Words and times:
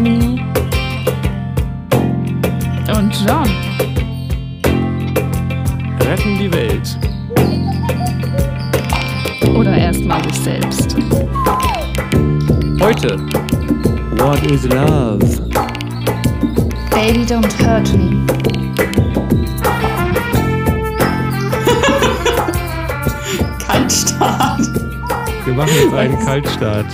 Bonnie 0.00 0.40
und 2.96 3.12
John 3.26 3.46
retten 6.00 6.38
die 6.38 6.50
Welt. 6.50 6.98
Oder 9.54 9.76
erstmal 9.76 10.24
sich 10.24 10.40
selbst. 10.40 10.96
Heute. 12.80 13.18
What 14.16 14.42
is 14.50 14.64
love? 14.68 15.18
Baby, 16.90 17.26
don't 17.26 17.52
hurt 17.62 17.92
me. 17.92 18.26
Kaltstart. 23.66 24.66
Wir 25.44 25.52
machen 25.52 25.74
jetzt 25.74 25.94
einen 25.94 26.18
Kaltstart. 26.24 26.86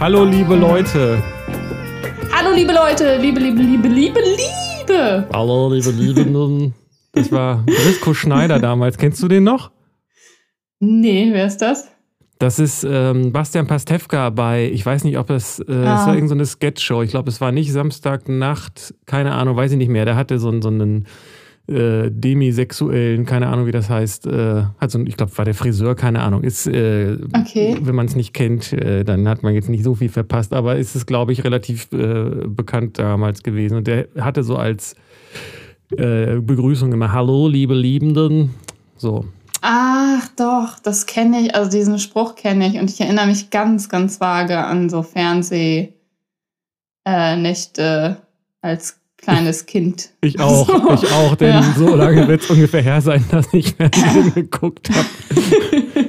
Hallo, 0.00 0.24
liebe 0.24 0.56
Leute. 0.56 1.22
Hallo, 2.54 2.62
liebe 2.68 2.72
Leute. 2.72 3.16
Liebe, 3.16 3.40
liebe, 3.40 3.60
liebe, 3.62 3.88
liebe, 3.88 4.20
liebe. 4.20 5.26
Hallo, 5.32 5.72
liebe 5.72 5.90
Liebenden. 5.90 6.72
Das 7.10 7.32
war 7.32 7.64
Brisco 7.66 8.14
Schneider 8.14 8.60
damals. 8.60 8.96
Kennst 8.96 9.20
du 9.24 9.26
den 9.26 9.42
noch? 9.42 9.72
Nee, 10.78 11.30
wer 11.32 11.46
ist 11.46 11.56
das? 11.58 11.88
Das 12.38 12.60
ist 12.60 12.86
ähm, 12.88 13.32
Bastian 13.32 13.66
Pastewka 13.66 14.30
bei, 14.30 14.70
ich 14.72 14.86
weiß 14.86 15.02
nicht, 15.02 15.18
ob 15.18 15.26
das, 15.26 15.58
äh, 15.58 15.64
Ah. 15.68 15.96
das 15.96 16.06
war 16.06 16.14
irgendeine 16.14 16.44
so 16.44 16.52
Sketchshow. 16.52 17.02
Ich 17.02 17.10
glaube, 17.10 17.28
es 17.28 17.40
war 17.40 17.50
nicht 17.50 17.72
Samstagnacht, 17.72 18.94
keine 19.04 19.32
Ahnung, 19.32 19.56
weiß 19.56 19.72
ich 19.72 19.78
nicht 19.78 19.88
mehr. 19.90 20.04
Der 20.04 20.14
hatte 20.14 20.38
so, 20.38 20.48
einen- 20.48 20.62
so 20.62 20.68
einen 20.68 21.06
äh, 21.66 22.10
demisexuellen, 22.10 23.24
keine 23.24 23.46
Ahnung, 23.46 23.66
wie 23.66 23.72
das 23.72 23.88
heißt. 23.88 24.26
Äh, 24.26 24.64
hat 24.78 24.90
so, 24.90 25.00
ich 25.00 25.16
glaube, 25.16 25.36
war 25.38 25.44
der 25.44 25.54
Friseur, 25.54 25.94
keine 25.94 26.20
Ahnung. 26.22 26.42
Ist, 26.42 26.66
äh, 26.66 27.16
Okay. 27.38 27.76
wenn 27.80 27.94
man 27.94 28.06
es 28.06 28.16
nicht 28.16 28.34
kennt, 28.34 28.72
äh, 28.72 29.02
dann 29.04 29.26
hat 29.28 29.42
man 29.42 29.54
jetzt 29.54 29.68
nicht 29.70 29.82
so 29.84 29.94
viel 29.94 30.10
verpasst. 30.10 30.52
Aber 30.52 30.76
ist 30.76 30.94
es, 30.94 31.06
glaube 31.06 31.32
ich, 31.32 31.42
relativ 31.44 31.88
äh, 31.92 32.46
bekannt 32.46 32.98
damals 32.98 33.42
gewesen. 33.42 33.78
Und 33.78 33.86
der 33.86 34.08
hatte 34.18 34.42
so 34.44 34.56
als 34.56 34.94
äh, 35.96 36.36
Begrüßung 36.40 36.92
immer 36.92 37.12
Hallo, 37.12 37.48
liebe 37.48 37.74
Liebenden. 37.74 38.50
So. 38.96 39.24
Ach 39.62 40.28
doch, 40.36 40.78
das 40.82 41.06
kenne 41.06 41.40
ich. 41.40 41.54
Also 41.54 41.70
diesen 41.70 41.98
Spruch 41.98 42.34
kenne 42.34 42.68
ich. 42.68 42.78
Und 42.78 42.90
ich 42.90 43.00
erinnere 43.00 43.26
mich 43.26 43.48
ganz, 43.48 43.88
ganz 43.88 44.20
vage 44.20 44.58
an 44.58 44.90
so 44.90 45.02
Fernsehnächte 45.02 45.72
äh, 47.06 48.14
als 48.60 49.00
kleines 49.24 49.66
Kind. 49.66 50.10
Ich 50.20 50.38
auch, 50.40 50.66
So. 50.66 50.94
ich 50.94 51.12
auch, 51.12 51.34
denn 51.34 51.48
Ja. 51.54 51.74
so 51.76 51.94
lange 51.96 52.26
wird 52.28 52.42
es 52.42 52.50
ungefähr 52.50 52.82
her 52.82 53.00
sein, 53.00 53.24
dass 53.30 53.52
ich 53.52 53.74
Fernsehen 53.74 54.32
geguckt 54.34 54.90
habe. 54.90 55.06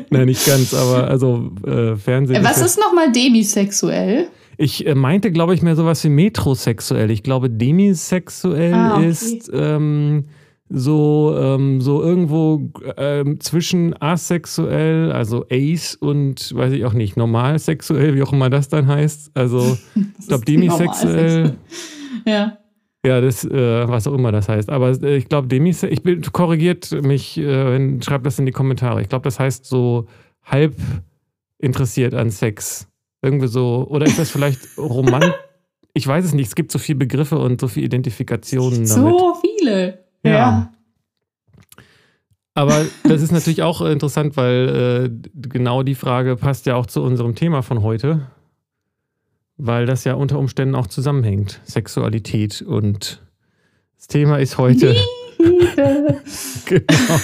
Nein, 0.10 0.26
nicht 0.28 0.46
ganz, 0.46 0.74
aber 0.74 1.08
also 1.08 1.52
äh, 1.66 1.96
Fernsehen. 1.96 2.42
Äh, 2.42 2.44
Was 2.48 2.62
ist 2.62 2.80
nochmal 2.80 3.12
demisexuell? 3.12 4.28
Ich 4.58 4.86
äh, 4.88 4.96
meinte, 4.96 5.32
glaube 5.32 5.54
ich, 5.54 5.62
mehr 5.62 5.76
sowas 5.76 6.04
wie 6.04 6.10
metrosexuell. 6.10 7.12
Ich 7.12 7.24
glaube, 7.24 7.50
demisexuell 7.50 8.74
Ah, 8.74 8.96
okay. 8.98 9.10
ist 9.10 9.50
ähm, 9.54 10.26
so, 10.70 11.36
ähm, 11.38 11.82
so 11.82 12.02
irgendwo 12.02 12.72
ähm, 12.98 13.40
zwischen 13.40 14.00
asexuell, 14.02 15.12
also 15.12 15.46
ace 15.52 15.96
und 15.96 16.56
weiß 16.56 16.72
ich 16.74 16.86
auch 16.86 16.94
nicht, 16.94 17.18
normalsexuell, 17.18 18.16
wie 18.16 18.24
auch 18.24 18.32
immer 18.34 18.50
das 18.50 18.70
dann 18.70 18.88
heißt. 18.88 19.32
Also, 19.34 19.78
ich 20.20 20.28
glaube, 20.28 20.46
demisexuell. 20.46 21.56
Ja. 22.26 22.58
Ja, 23.06 23.22
das, 23.22 23.46
äh, 23.46 23.88
was 23.88 24.08
auch 24.08 24.14
immer 24.14 24.32
das 24.32 24.50
heißt. 24.50 24.70
Aber 24.70 24.90
äh, 24.90 25.18
ich 25.18 25.30
glaube, 25.30 25.48
Demisexuell, 25.48 25.94
ich 25.94 26.02
bin, 26.02 26.22
korrigiert 26.24 26.92
mich, 27.04 27.38
äh, 27.38 28.02
schreibt 28.02 28.26
das 28.26 28.40
in 28.40 28.46
die 28.46 28.52
Kommentare. 28.52 29.02
Ich 29.02 29.10
glaube, 29.10 29.24
das 29.24 29.40
heißt 29.40 29.66
so 29.66 30.08
halb 30.44 30.76
interessiert 31.60 32.16
an 32.16 32.32
Sex. 32.32 32.88
Irgendwie 33.22 33.48
so, 33.48 33.86
oder 33.90 34.06
ist 34.06 34.20
das 34.20 34.32
vielleicht 34.32 34.78
Roman? 34.78 35.34
Ich 35.98 36.06
weiß 36.06 36.26
es 36.26 36.34
nicht, 36.34 36.48
es 36.48 36.56
gibt 36.56 36.74
so 36.74 36.78
viele 36.78 36.98
Begriffe 36.98 37.38
und 37.38 37.62
so 37.62 37.70
viele 37.70 37.86
Identifikationen 37.86 38.86
damit. 38.86 39.18
So 39.18 39.36
viele. 39.36 40.00
Ja. 40.26 40.32
Ja. 40.32 40.74
Aber 42.54 42.86
das 43.04 43.22
ist 43.22 43.32
natürlich 43.32 43.64
auch 43.64 43.80
interessant, 43.80 44.36
weil 44.36 45.10
äh, 45.24 45.30
genau 45.48 45.84
die 45.84 45.96
Frage 45.96 46.36
passt 46.36 46.66
ja 46.66 46.76
auch 46.76 46.86
zu 46.86 47.02
unserem 47.02 47.34
Thema 47.34 47.62
von 47.62 47.82
heute. 47.82 48.28
Weil 49.58 49.86
das 49.86 50.04
ja 50.04 50.14
unter 50.16 50.38
Umständen 50.38 50.76
auch 50.76 50.88
zusammenhängt. 50.88 51.62
Sexualität 51.64 52.62
und 52.62 53.22
das 53.98 54.08
Thema 54.08 54.38
ist 54.38 54.58
heute. 54.58 54.96
Liebe. 55.38 56.22
Genau. 56.66 57.20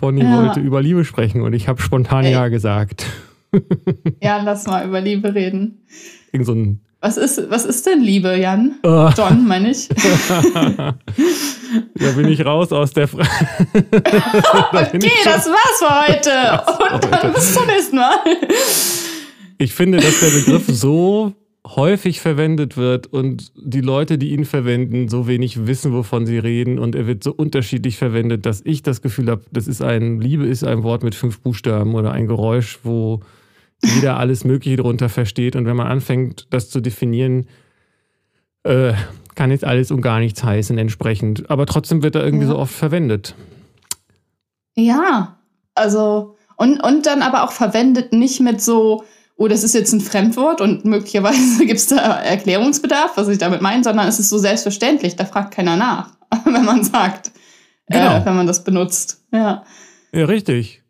Bonnie 0.00 0.22
Ja. 0.22 0.36
wollte 0.44 0.60
über 0.60 0.80
Liebe 0.82 1.04
sprechen 1.04 1.40
und 1.42 1.52
ich 1.54 1.66
habe 1.68 1.80
spontan 1.82 2.24
Ey. 2.24 2.32
Ja 2.32 2.48
gesagt. 2.48 3.06
Ja, 4.20 4.42
lass 4.42 4.66
mal 4.66 4.86
über 4.86 5.00
Liebe 5.00 5.34
reden. 5.34 5.82
Irgend 6.32 6.46
so 6.46 6.52
ein. 6.52 6.80
Was 7.00 7.16
ist, 7.16 7.48
was 7.50 7.64
ist 7.64 7.86
denn 7.86 8.02
Liebe, 8.02 8.36
Jan? 8.36 8.78
Äh, 8.82 9.10
John, 9.16 9.46
meine 9.46 9.70
ich. 9.70 9.88
da 10.68 10.94
bin 12.16 12.28
ich 12.28 12.44
raus 12.44 12.72
aus 12.72 12.92
der 12.92 13.08
Frage. 13.08 13.28
Okay, 13.72 15.10
das 15.24 15.46
war's 15.46 15.78
für 15.78 15.88
heute. 16.12 16.94
Und 16.94 17.04
dann 17.12 17.32
bis 17.32 17.54
zum 17.54 17.66
nächsten 17.66 17.96
Mal. 17.96 18.18
Ich 19.58 19.74
finde, 19.74 19.98
dass 19.98 20.20
der 20.20 20.30
Begriff 20.30 20.64
so 20.68 21.32
häufig 21.66 22.20
verwendet 22.20 22.76
wird 22.76 23.08
und 23.08 23.52
die 23.56 23.80
Leute, 23.80 24.18
die 24.18 24.30
ihn 24.32 24.44
verwenden, 24.44 25.08
so 25.08 25.26
wenig 25.26 25.66
wissen, 25.66 25.92
wovon 25.92 26.24
sie 26.26 26.38
reden 26.38 26.78
und 26.78 26.94
er 26.94 27.06
wird 27.06 27.24
so 27.24 27.32
unterschiedlich 27.32 27.96
verwendet, 27.96 28.46
dass 28.46 28.60
ich 28.64 28.82
das 28.82 29.02
Gefühl 29.02 29.28
habe, 29.30 29.42
das 29.50 29.66
ist 29.66 29.82
ein, 29.82 30.20
Liebe 30.20 30.46
ist 30.46 30.62
ein 30.62 30.84
Wort 30.84 31.02
mit 31.02 31.14
fünf 31.16 31.40
Buchstaben 31.40 31.94
oder 31.96 32.12
ein 32.12 32.28
Geräusch, 32.28 32.78
wo 32.84 33.20
jeder 33.82 34.16
alles 34.18 34.44
Mögliche 34.44 34.76
darunter 34.76 35.08
versteht 35.08 35.56
und 35.56 35.66
wenn 35.66 35.76
man 35.76 35.88
anfängt, 35.88 36.46
das 36.50 36.70
zu 36.70 36.80
definieren, 36.80 37.46
äh, 38.62 38.92
kann 39.34 39.50
jetzt 39.50 39.64
alles 39.64 39.90
und 39.90 40.02
gar 40.02 40.20
nichts 40.20 40.44
heißen 40.44 40.78
entsprechend. 40.78 41.50
Aber 41.50 41.66
trotzdem 41.66 42.02
wird 42.02 42.14
er 42.14 42.24
irgendwie 42.24 42.44
Ja. 42.46 42.52
so 42.52 42.58
oft 42.58 42.74
verwendet. 42.74 43.34
Ja, 44.74 45.38
also, 45.74 46.36
und, 46.56 46.82
und 46.82 47.06
dann 47.06 47.22
aber 47.22 47.44
auch 47.44 47.52
verwendet 47.52 48.12
nicht 48.12 48.40
mit 48.40 48.60
so, 48.60 49.04
oh, 49.36 49.48
das 49.48 49.62
ist 49.64 49.74
jetzt 49.74 49.92
ein 49.92 50.00
Fremdwort 50.00 50.60
und 50.60 50.84
möglicherweise 50.84 51.58
gibt 51.66 51.78
es 51.78 51.86
da 51.88 52.20
Erklärungsbedarf, 52.20 53.16
was 53.16 53.28
ich 53.28 53.38
damit 53.38 53.60
meine, 53.60 53.84
sondern 53.84 54.08
es 54.08 54.18
ist 54.18 54.28
so 54.30 54.38
selbstverständlich, 54.38 55.16
da 55.16 55.24
fragt 55.24 55.54
keiner 55.54 55.76
nach, 55.76 56.10
wenn 56.44 56.64
man 56.64 56.82
sagt, 56.84 57.30
Genau. 57.88 58.16
äh, 58.16 58.24
wenn 58.26 58.34
man 58.34 58.46
das 58.48 58.64
benutzt. 58.64 59.22
Ja. 59.32 59.62
Ja, 60.12 60.24
richtig. 60.24 60.82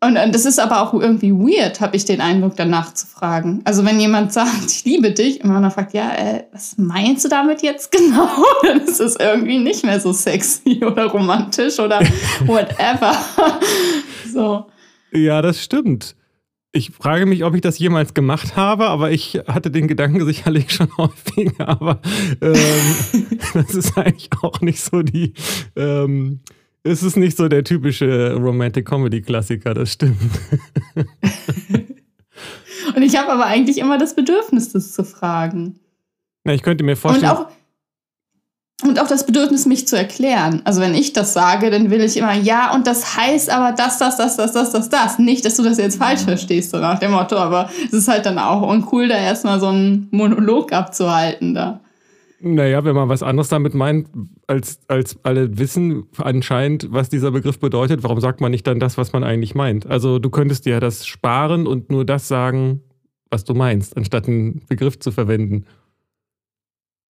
Und, 0.00 0.16
und 0.16 0.32
das 0.34 0.44
ist 0.44 0.60
aber 0.60 0.80
auch 0.80 0.94
irgendwie 0.94 1.32
weird, 1.32 1.80
habe 1.80 1.96
ich 1.96 2.04
den 2.04 2.20
Eindruck, 2.20 2.54
danach 2.56 2.94
zu 2.94 3.06
fragen. 3.06 3.62
Also 3.64 3.84
wenn 3.84 3.98
jemand 3.98 4.32
sagt, 4.38 4.70
ich 4.70 4.84
liebe 4.84 5.10
dich, 5.10 5.42
und 5.42 5.50
man 5.50 5.62
dann 5.62 5.72
fragt, 5.72 5.92
ja, 5.92 6.14
äh, 6.14 6.44
was 6.52 6.78
meinst 6.78 7.24
du 7.24 7.28
damit 7.28 7.62
jetzt 7.62 7.90
genau? 7.90 8.28
Dann 8.62 8.80
ist 8.82 9.00
es 9.00 9.16
irgendwie 9.16 9.58
nicht 9.58 9.84
mehr 9.84 10.00
so 10.00 10.12
sexy 10.12 10.82
oder 10.84 11.06
romantisch 11.06 11.78
oder 11.80 12.00
whatever. 12.46 13.14
so. 14.32 14.66
Ja, 15.12 15.42
das 15.42 15.62
stimmt. 15.62 16.14
Ich 16.72 16.90
frage 16.90 17.24
mich, 17.24 17.44
ob 17.44 17.54
ich 17.54 17.62
das 17.62 17.78
jemals 17.78 18.12
gemacht 18.12 18.54
habe, 18.56 18.88
aber 18.88 19.10
ich 19.10 19.40
hatte 19.46 19.70
den 19.70 19.88
Gedanken 19.88 20.24
sicherlich 20.26 20.70
schon 20.74 20.94
häufiger. 20.98 21.68
Aber 21.68 22.00
ähm, 22.40 23.38
das 23.54 23.74
ist 23.74 23.96
eigentlich 23.96 24.30
auch 24.42 24.60
nicht 24.60 24.80
so 24.80 25.02
die. 25.02 25.32
Ähm, 25.76 26.40
es 26.82 27.02
ist 27.02 27.16
nicht 27.16 27.36
so 27.36 27.48
der 27.48 27.64
typische 27.64 28.34
Romantic 28.34 28.86
Comedy 28.86 29.20
Klassiker, 29.22 29.74
das 29.74 29.92
stimmt. 29.94 30.18
Und 32.94 33.02
ich 33.02 33.16
habe 33.16 33.30
aber 33.32 33.46
eigentlich 33.46 33.78
immer 33.78 33.98
das 33.98 34.14
Bedürfnis, 34.14 34.72
das 34.72 34.92
zu 34.92 35.04
fragen. 35.04 35.78
Na, 36.44 36.54
ich 36.54 36.62
könnte 36.62 36.84
mir 36.84 36.92
Und 36.92 36.98
vorstellen. 36.98 37.32
auch, 37.32 37.48
und 38.98 39.04
auch 39.04 39.08
das 39.08 39.26
Bedürfnis, 39.26 39.66
mich 39.66 39.86
zu 39.86 39.96
erklären. 39.96 40.62
Also 40.64 40.80
wenn 40.80 40.94
ich 40.94 41.12
das 41.12 41.32
sage, 41.32 41.70
dann 41.70 41.90
will 41.90 42.00
ich 42.00 42.16
immer, 42.16 42.34
ja, 42.34 42.74
und 42.74 42.86
das 42.86 43.16
heißt 43.16 43.50
aber 43.50 43.74
das, 43.74 43.98
das, 43.98 44.16
das, 44.16 44.36
das, 44.36 44.52
das, 44.52 44.72
das, 44.72 44.88
das. 44.88 45.18
Nicht, 45.18 45.44
dass 45.44 45.56
du 45.56 45.62
das 45.62 45.78
jetzt 45.78 45.98
falsch 45.98 46.22
verstehst, 46.22 46.70
so 46.70 46.78
nach 46.78 46.98
dem 46.98 47.12
Motto, 47.12 47.36
aber 47.36 47.70
es 47.86 47.92
ist 47.92 48.08
halt 48.08 48.26
dann 48.26 48.38
auch 48.38 48.62
uncool, 48.62 49.08
da 49.08 49.16
erstmal 49.16 49.60
so 49.60 49.66
einen 49.68 50.08
Monolog 50.10 50.72
abzuhalten 50.72 51.54
da. 51.54 51.80
Naja, 52.40 52.84
wenn 52.84 52.94
man 52.94 53.08
was 53.08 53.24
anderes 53.24 53.48
damit 53.48 53.74
meint, 53.74 54.08
als, 54.46 54.80
als 54.86 55.18
alle 55.24 55.58
wissen 55.58 56.04
anscheinend, 56.18 56.92
was 56.92 57.08
dieser 57.08 57.32
Begriff 57.32 57.58
bedeutet, 57.58 58.04
warum 58.04 58.20
sagt 58.20 58.40
man 58.40 58.52
nicht 58.52 58.66
dann 58.66 58.78
das, 58.78 58.96
was 58.96 59.12
man 59.12 59.24
eigentlich 59.24 59.56
meint? 59.56 59.86
Also 59.86 60.20
du 60.20 60.30
könntest 60.30 60.64
dir 60.64 60.78
das 60.78 61.04
sparen 61.04 61.66
und 61.66 61.90
nur 61.90 62.04
das 62.04 62.28
sagen, 62.28 62.82
was 63.28 63.44
du 63.44 63.54
meinst, 63.54 63.96
anstatt 63.96 64.28
einen 64.28 64.62
Begriff 64.68 65.00
zu 65.00 65.10
verwenden. 65.10 65.64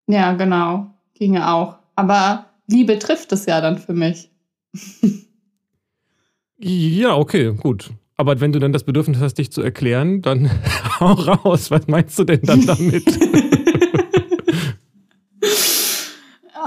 Ja, 0.07 0.35
genau. 0.35 0.98
Ginge 1.19 1.53
auch. 1.53 1.79
Aber 1.97 2.47
Liebe 2.67 2.99
trifft 2.99 3.32
es 3.32 3.47
ja 3.47 3.61
dann 3.61 3.79
für 3.79 3.93
mich. 3.93 4.31
Ja, 6.59 7.17
okay, 7.17 7.53
gut. 7.55 7.91
Aber 8.17 8.41
wenn 8.41 8.53
du 8.53 8.59
dann 8.59 8.73
das 8.73 8.85
Bedürfnis 8.85 9.20
hast, 9.20 9.35
dich 9.35 9.53
zu 9.53 9.62
erklären, 9.62 10.23
dann 10.23 10.50
hau 11.00 11.12
raus. 11.12 11.70
Was 11.70 11.87
meinst 11.87 12.19
du 12.19 12.25
denn 12.25 12.43
dann 12.43 12.67
damit? 12.67 13.05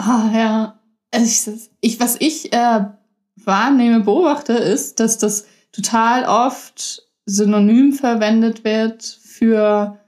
Ah, 0.03 0.31
ja. 0.33 0.79
Ich, 1.13 1.47
ich, 1.81 1.99
was 1.99 2.15
ich 2.19 2.51
äh, 2.53 2.85
wahrnehme, 3.35 3.99
beobachte, 3.99 4.53
ist, 4.53 4.99
dass 4.99 5.19
das 5.19 5.45
total 5.71 6.23
oft 6.25 7.03
synonym 7.27 7.93
verwendet 7.93 8.63
wird 8.63 9.03
für 9.03 9.99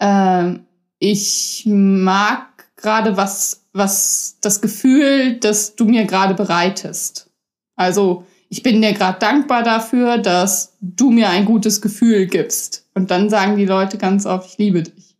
ähm, 0.00 0.66
ich 0.98 1.64
mag 1.66 2.48
gerade 2.76 3.16
was, 3.16 3.65
was 3.76 4.38
das 4.40 4.60
Gefühl, 4.60 5.38
das 5.38 5.76
du 5.76 5.84
mir 5.84 6.04
gerade 6.04 6.34
bereitest. 6.34 7.30
Also 7.76 8.24
ich 8.48 8.62
bin 8.62 8.80
dir 8.80 8.92
gerade 8.92 9.18
dankbar 9.18 9.62
dafür, 9.62 10.18
dass 10.18 10.76
du 10.80 11.10
mir 11.10 11.28
ein 11.30 11.44
gutes 11.44 11.80
Gefühl 11.80 12.26
gibst. 12.26 12.88
Und 12.94 13.10
dann 13.10 13.28
sagen 13.28 13.56
die 13.56 13.66
Leute 13.66 13.98
ganz 13.98 14.24
oft, 14.24 14.50
ich 14.50 14.58
liebe 14.58 14.82
dich. 14.82 15.16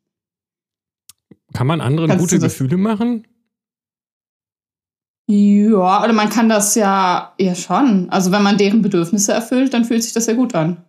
Kann 1.53 1.67
man 1.67 1.81
anderen 1.81 2.09
Kannst 2.09 2.23
gute 2.23 2.39
Gefühle 2.39 2.77
machen? 2.77 3.27
Ja, 5.29 6.05
oder 6.05 6.13
man 6.13 6.29
kann 6.29 6.49
das 6.49 6.75
ja, 6.77 7.35
ja 7.41 7.55
schon. 7.55 8.09
Also 8.11 8.31
wenn 8.31 8.43
man 8.43 8.59
deren 8.59 8.81
Bedürfnisse 8.81 9.33
erfüllt, 9.33 9.75
dann 9.75 9.85
fühlt 9.85 10.05
sich 10.05 10.13
das 10.13 10.27
ja 10.27 10.35
gut 10.35 10.55
an. 10.55 10.85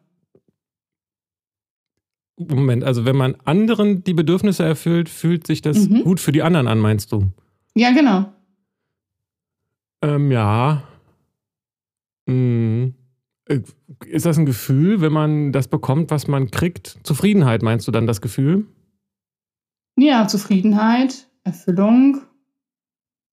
Moment, 2.40 2.84
also 2.84 3.06
wenn 3.06 3.16
man 3.16 3.36
anderen 3.46 4.04
die 4.04 4.14
Bedürfnisse 4.14 4.64
erfüllt, 4.64 5.10
fühlt 5.10 5.48
sich 5.48 5.64
das 5.64 5.90
Mhm. 5.90 6.04
gut 6.04 6.20
für 6.20 6.32
die 6.32 6.44
anderen 6.44 6.68
an, 6.68 6.78
meinst 6.78 7.12
du? 7.12 7.30
Ja, 7.78 7.92
genau. 7.92 8.34
Ähm, 10.02 10.32
ja. 10.32 10.82
Hm. 12.28 12.96
Ist 14.06 14.26
das 14.26 14.40
ein 14.40 14.48
Gefühl, 14.48 15.00
wenn 15.00 15.14
man 15.14 15.52
das 15.52 15.68
bekommt, 15.68 16.10
was 16.10 16.28
man 16.28 16.50
kriegt? 16.50 16.98
Zufriedenheit, 17.04 17.62
meinst 17.62 17.88
du 17.88 17.92
dann 17.92 18.08
das 18.08 18.20
Gefühl? 18.20 18.66
Ja, 19.96 20.28
Zufriedenheit, 20.28 21.30
Erfüllung. 21.44 22.22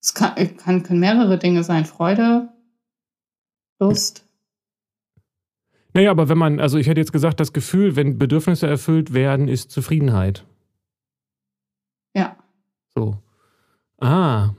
Es 0.02 0.12
kann, 0.12 0.37
äh, 0.37 0.46
kann, 0.49 0.82
können 0.82 1.00
mehrere 1.00 1.38
Dinge 1.38 1.64
sein. 1.64 1.87
Freude, 1.87 2.52
Lust. 3.81 4.29
Naja, 5.94 6.11
aber 6.11 6.29
wenn 6.29 6.38
man, 6.38 6.61
also 6.61 6.76
ich 6.76 6.87
hätte 6.87 7.00
jetzt 7.00 7.12
gesagt, 7.12 7.41
das 7.41 7.55
Gefühl, 7.55 7.96
wenn 7.96 8.19
Bedürfnisse 8.19 8.67
erfüllt 8.67 9.14
werden, 9.14 9.49
ist 9.49 9.70
Zufriedenheit. 9.70 10.44
Ja. 12.14 12.37
So. 12.94 13.24
Ah. 14.05 14.55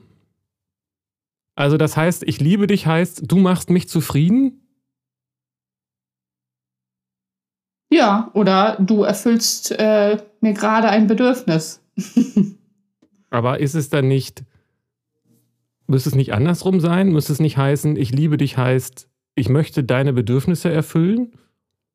Also 1.55 1.77
das 1.77 1.95
heißt, 1.95 2.23
ich 2.23 2.39
liebe 2.39 2.67
dich 2.67 2.85
heißt, 2.85 3.31
du 3.31 3.37
machst 3.37 3.69
mich 3.69 3.87
zufrieden? 3.87 4.61
Ja, 7.89 8.29
oder 8.33 8.77
du 8.79 9.03
erfüllst 9.03 9.71
äh, 9.71 10.17
mir 10.41 10.53
gerade 10.53 10.89
ein 10.89 11.07
Bedürfnis. 11.07 11.81
Aber 13.29 13.59
ist 13.59 13.75
es 13.75 13.89
dann 13.89 14.07
nicht, 14.07 14.43
müsste 15.87 16.09
es 16.09 16.15
nicht 16.15 16.33
andersrum 16.33 16.79
sein? 16.79 17.09
Müsste 17.11 17.33
es 17.33 17.39
nicht 17.39 17.57
heißen, 17.57 17.95
ich 17.95 18.11
liebe 18.11 18.37
dich 18.37 18.57
heißt, 18.57 19.07
ich 19.35 19.49
möchte 19.49 19.83
deine 19.83 20.13
Bedürfnisse 20.13 20.71
erfüllen? 20.71 21.33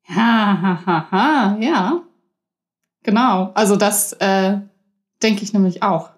Ha, 0.07 0.61
ha, 0.61 0.85
ha, 0.85 1.11
ha, 1.11 1.57
ja. 1.59 2.03
Genau. 3.03 3.51
Also 3.53 3.75
das 3.75 4.13
äh, 4.13 4.59
denke 5.21 5.43
ich 5.43 5.53
nämlich 5.53 5.83
auch. 5.83 6.11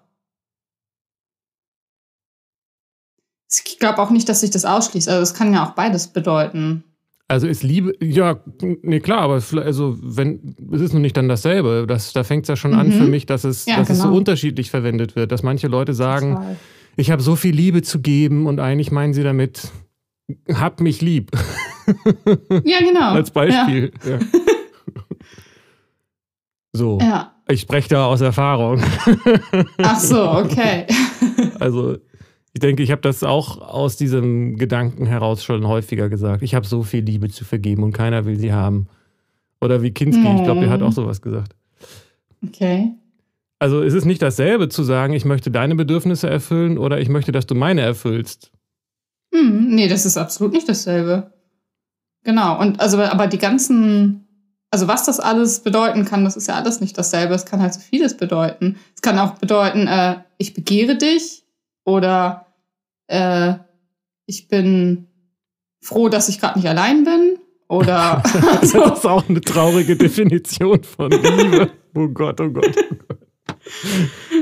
Ich 3.64 3.78
glaube 3.78 3.98
auch 4.00 4.10
nicht, 4.10 4.28
dass 4.28 4.40
sich 4.40 4.50
das 4.50 4.64
ausschließt. 4.64 5.08
Also 5.08 5.22
es 5.22 5.34
kann 5.34 5.52
ja 5.52 5.64
auch 5.66 5.72
beides 5.72 6.08
bedeuten. 6.08 6.84
Also 7.26 7.46
ist 7.46 7.62
Liebe, 7.62 7.92
ja, 8.02 8.38
nee, 8.82 9.00
klar, 9.00 9.20
aber 9.20 9.34
also 9.62 9.96
wenn, 10.02 10.54
es 10.72 10.82
ist 10.82 10.92
noch 10.92 11.00
nicht 11.00 11.16
dann 11.16 11.28
dasselbe. 11.28 11.86
Das, 11.88 12.12
da 12.12 12.22
fängt 12.22 12.44
es 12.44 12.48
ja 12.48 12.56
schon 12.56 12.74
an 12.74 12.88
Mhm. 12.88 12.92
für 12.92 13.06
mich, 13.06 13.24
dass 13.26 13.44
es, 13.44 13.64
Ja, 13.66 13.78
dass 13.78 13.88
es 13.90 13.98
so 13.98 14.04
genau. 14.04 14.16
unterschiedlich 14.18 14.70
verwendet 14.70 15.16
wird, 15.16 15.32
dass 15.32 15.42
manche 15.42 15.66
Leute 15.68 15.94
sagen, 15.94 16.34
Total. 16.34 16.56
ich 16.96 17.10
habe 17.10 17.22
so 17.22 17.34
viel 17.34 17.54
Liebe 17.54 17.80
zu 17.82 18.00
geben 18.00 18.46
und 18.46 18.60
eigentlich 18.60 18.90
meinen 18.92 19.14
sie 19.14 19.22
damit, 19.22 19.68
hab 20.52 20.80
mich 20.80 21.00
lieb. 21.00 21.30
Ja, 22.64 22.78
genau. 22.78 23.10
Als 23.12 23.30
Beispiel. 23.30 23.92
Ja. 24.08 24.18
So, 26.72 26.98
Ja. 27.00 27.06
ja. 27.06 27.32
ich 27.48 27.60
spreche 27.60 27.88
da 27.90 28.06
aus 28.06 28.20
Erfahrung. 28.20 28.82
Ach 29.78 29.98
so, 30.00 30.28
okay. 30.38 30.86
Also 31.60 31.98
ich 32.54 32.60
denke, 32.60 32.84
ich 32.84 32.92
habe 32.92 33.02
das 33.02 33.24
auch 33.24 33.58
aus 33.58 33.96
diesem 33.96 34.56
Gedanken 34.56 35.06
heraus 35.06 35.42
schon 35.42 35.66
häufiger 35.66 36.08
gesagt. 36.08 36.44
Ich 36.44 36.54
habe 36.54 36.64
so 36.66 36.84
viel 36.84 37.02
Liebe 37.02 37.28
zu 37.28 37.44
vergeben 37.44 37.82
und 37.82 37.92
keiner 37.92 38.26
will 38.26 38.38
sie 38.38 38.52
haben. 38.52 38.86
Oder 39.60 39.82
wie 39.82 39.90
Kinski, 39.90 40.22
ich 40.36 40.44
glaube, 40.44 40.60
der 40.60 40.70
hat 40.70 40.80
auch 40.80 40.92
sowas 40.92 41.20
gesagt. 41.20 41.56
Okay. 42.46 42.92
Also 43.58 43.82
es 43.82 43.92
ist 43.92 44.04
nicht 44.04 44.22
dasselbe 44.22 44.68
zu 44.68 44.84
sagen, 44.84 45.14
ich 45.14 45.24
möchte 45.24 45.50
deine 45.50 45.74
Bedürfnisse 45.74 46.30
erfüllen 46.30 46.78
oder 46.78 47.00
ich 47.00 47.08
möchte, 47.08 47.32
dass 47.32 47.46
du 47.46 47.56
meine 47.56 47.80
erfüllst. 47.80 48.52
Hm, 49.34 49.74
nee, 49.74 49.88
das 49.88 50.06
ist 50.06 50.16
absolut 50.16 50.52
nicht 50.52 50.68
dasselbe. 50.68 51.32
Genau. 52.22 52.60
Und 52.60 52.78
also, 52.78 53.00
aber 53.00 53.26
die 53.26 53.38
ganzen, 53.38 54.28
also 54.70 54.86
was 54.86 55.04
das 55.06 55.18
alles 55.18 55.60
bedeuten 55.60 56.04
kann, 56.04 56.24
das 56.24 56.36
ist 56.36 56.46
ja 56.46 56.54
alles 56.54 56.80
nicht 56.80 56.96
dasselbe. 56.96 57.34
Es 57.34 57.46
kann 57.46 57.60
halt 57.60 57.74
so 57.74 57.80
vieles 57.80 58.16
bedeuten. 58.16 58.76
Es 58.94 59.02
kann 59.02 59.18
auch 59.18 59.38
bedeuten, 59.38 59.88
äh, 59.88 60.18
ich 60.38 60.54
begehre 60.54 60.96
dich 60.96 61.42
oder 61.84 62.43
äh, 63.06 63.54
ich 64.26 64.48
bin 64.48 65.08
froh, 65.80 66.08
dass 66.08 66.28
ich 66.28 66.40
gerade 66.40 66.58
nicht 66.58 66.68
allein 66.68 67.04
bin. 67.04 67.38
Oder 67.68 68.22
Das 68.32 68.74
also, 68.74 68.94
ist 68.94 69.06
auch 69.06 69.28
eine 69.28 69.40
traurige 69.40 69.96
Definition 69.96 70.82
von 70.82 71.10
Liebe. 71.10 71.70
Oh 71.96 72.08
Gott, 72.08 72.40
oh 72.40 72.50
Gott. 72.50 72.74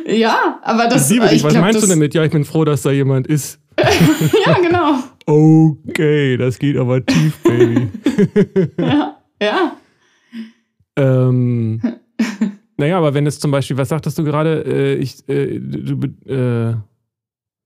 ja, 0.06 0.58
aber 0.62 0.86
das 0.86 1.10
ich 1.10 1.16
liebe 1.16 1.28
dich. 1.28 1.36
ich 1.36 1.44
Was 1.44 1.52
glaub, 1.52 1.64
meinst 1.64 1.82
das, 1.82 1.84
du 1.84 1.90
damit? 1.90 2.14
Ja, 2.14 2.24
ich 2.24 2.30
bin 2.30 2.46
froh, 2.46 2.64
dass 2.64 2.80
da 2.80 2.90
jemand 2.90 3.26
ist. 3.26 3.60
ja, 4.46 4.54
genau. 4.58 4.94
Okay, 5.26 6.38
das 6.38 6.58
geht 6.58 6.78
aber 6.78 7.04
tief, 7.04 7.38
Baby. 7.42 7.88
Ja, 8.78 9.18
ja. 9.42 9.76
Ähm, 10.96 11.82
naja, 12.78 12.96
aber 12.96 13.12
wenn 13.12 13.26
es 13.26 13.38
zum 13.38 13.50
Beispiel, 13.50 13.76
was 13.76 13.90
sagtest 13.90 14.18
du 14.18 14.24
gerade? 14.24 14.64
Äh, 14.66 14.94
ich, 14.94 15.28
äh, 15.28 15.58
du, 15.60 16.06
äh, 16.26 16.74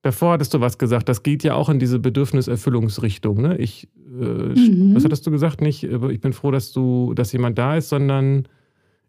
davor 0.07 0.33
hattest 0.33 0.55
du 0.55 0.61
was 0.61 0.79
gesagt, 0.79 1.09
das 1.09 1.23
geht 1.23 1.43
ja 1.45 1.55
auch 1.55 1.69
in 1.69 1.79
diese 1.79 1.99
Bedürfniserfüllungsrichtung. 1.99 3.43
Ne? 3.43 3.57
Ich, 3.59 3.89
äh, 3.97 4.25
Mhm. 4.25 4.95
was 4.95 5.05
hattest 5.05 5.27
du 5.27 5.31
gesagt? 5.31 5.61
Nicht, 5.61 5.85
äh, 5.85 6.11
ich 6.13 6.21
bin 6.21 6.33
froh, 6.33 6.51
dass 6.51 6.73
du, 6.73 7.13
dass 7.15 7.33
jemand 7.33 7.59
da 7.59 7.77
ist, 7.77 7.89
sondern 7.91 8.47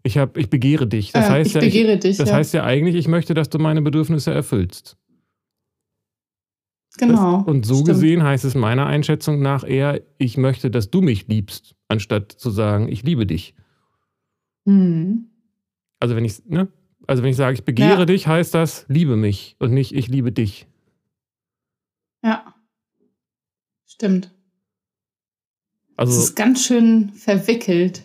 ich 0.04 0.18
habe, 0.18 0.40
ich 0.40 0.50
begehre 0.50 0.88
dich. 0.88 1.12
Das 1.12 1.28
Äh, 1.28 1.30
heißt 1.32 1.48
ich 1.50 1.54
ja, 1.56 1.62
begehre 1.62 1.98
dich. 1.98 2.18
das 2.18 2.30
ja. 2.30 2.36
heißt 2.36 2.54
ja 2.54 2.64
eigentlich, 2.64 2.96
ich 2.96 3.08
möchte, 3.08 3.34
dass 3.34 3.50
du 3.50 3.60
meine 3.60 3.82
Bedürfnisse 3.82 4.32
erfüllst. 4.34 4.98
genau. 6.98 7.38
Das, 7.40 7.48
und 7.48 7.66
so 7.66 7.76
stimmt. 7.76 7.88
gesehen 7.90 8.24
heißt 8.24 8.44
es 8.46 8.56
meiner 8.56 8.86
Einschätzung 8.88 9.42
nach 9.42 9.64
eher, 9.68 10.02
ich 10.18 10.38
möchte, 10.38 10.72
dass 10.72 10.90
du 10.90 11.02
mich 11.02 11.28
liebst, 11.28 11.76
anstatt 11.88 12.32
zu 12.32 12.50
sagen, 12.50 12.90
ich 12.90 13.04
liebe 13.04 13.26
dich. 13.26 13.54
Hm. 14.66 15.26
Also 16.00 16.16
wenn 16.16 16.26
ich, 16.26 16.44
ne? 16.46 16.68
Also 17.06 17.24
wenn 17.24 17.30
ich 17.30 17.38
sage, 17.38 17.54
ich 17.54 17.64
begehre 17.64 18.00
Ja. 18.00 18.06
dich, 18.06 18.28
heißt 18.28 18.54
das, 18.54 18.86
liebe 18.90 19.16
mich 19.16 19.56
und 19.60 19.72
nicht 19.74 19.94
ich 19.94 20.08
liebe 20.10 20.32
dich. 20.32 20.68
Ja. 22.28 22.54
Stimmt. 23.86 24.32
Also 25.96 26.12
es 26.20 26.26
ist 26.26 26.36
ganz 26.36 26.66
schön 26.66 27.14
verwickelt. 27.14 28.04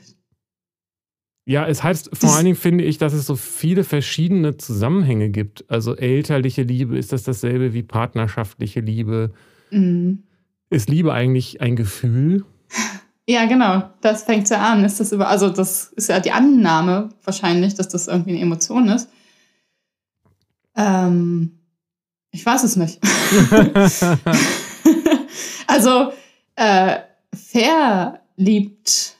ja, 1.45 1.67
es 1.67 1.83
heißt 1.83 2.11
vor 2.13 2.35
allen 2.35 2.45
Dingen 2.45 2.57
finde 2.57 2.85
ich, 2.85 2.99
dass 2.99 3.15
es 3.15 3.27
so 3.27 3.35
viele 3.35 3.83
verschiedene 3.83 4.57
Zusammenhänge 4.57 5.31
gibt. 5.31 5.69
Also 5.69 5.97
elterliche 5.97 6.63
Liebe, 6.63 6.97
ist 6.97 7.13
das 7.13 7.25
dasselbe 7.25 7.75
wie 7.75 7.83
partnerschaftliche 7.83 8.79
Liebe? 8.79 9.33
Mhm. 9.73 10.23
Ist 10.71 10.89
Liebe 10.89 11.13
eigentlich 11.13 11.61
ein 11.61 11.75
Gefühl? 11.75 12.45
Ja, 13.29 13.47
genau. 13.47 13.91
Das 14.03 14.23
fängt 14.23 14.49
ja 14.51 14.73
an. 14.73 14.85
Ist 14.85 15.01
das 15.01 15.11
über, 15.11 15.29
also 15.29 15.49
das 15.51 15.93
ist 15.97 16.09
ja 16.09 16.21
die 16.21 16.31
Annahme 16.33 17.09
wahrscheinlich, 17.25 17.75
dass 17.75 17.89
das 17.89 18.07
irgendwie 18.07 18.31
eine 18.31 18.41
Emotion 18.41 18.89
ist. 18.89 19.09
Ähm, 20.77 21.62
ich 22.33 22.45
weiß 22.45 22.65
es 22.65 22.77
nicht. 22.77 22.99
also 25.67 26.13
äh, 26.57 27.01
verliebt, 27.35 29.17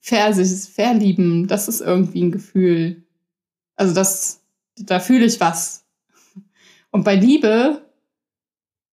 ver, 0.00 0.34
sich 0.34 0.70
verlieben, 0.70 1.46
das 1.46 1.68
ist 1.68 1.80
irgendwie 1.80 2.24
ein 2.24 2.32
Gefühl. 2.32 3.04
Also 3.76 3.94
das, 3.94 4.42
da 4.76 5.00
fühle 5.00 5.24
ich 5.24 5.40
was. 5.40 5.86
Und 6.90 7.04
bei 7.04 7.14
Liebe, 7.14 7.88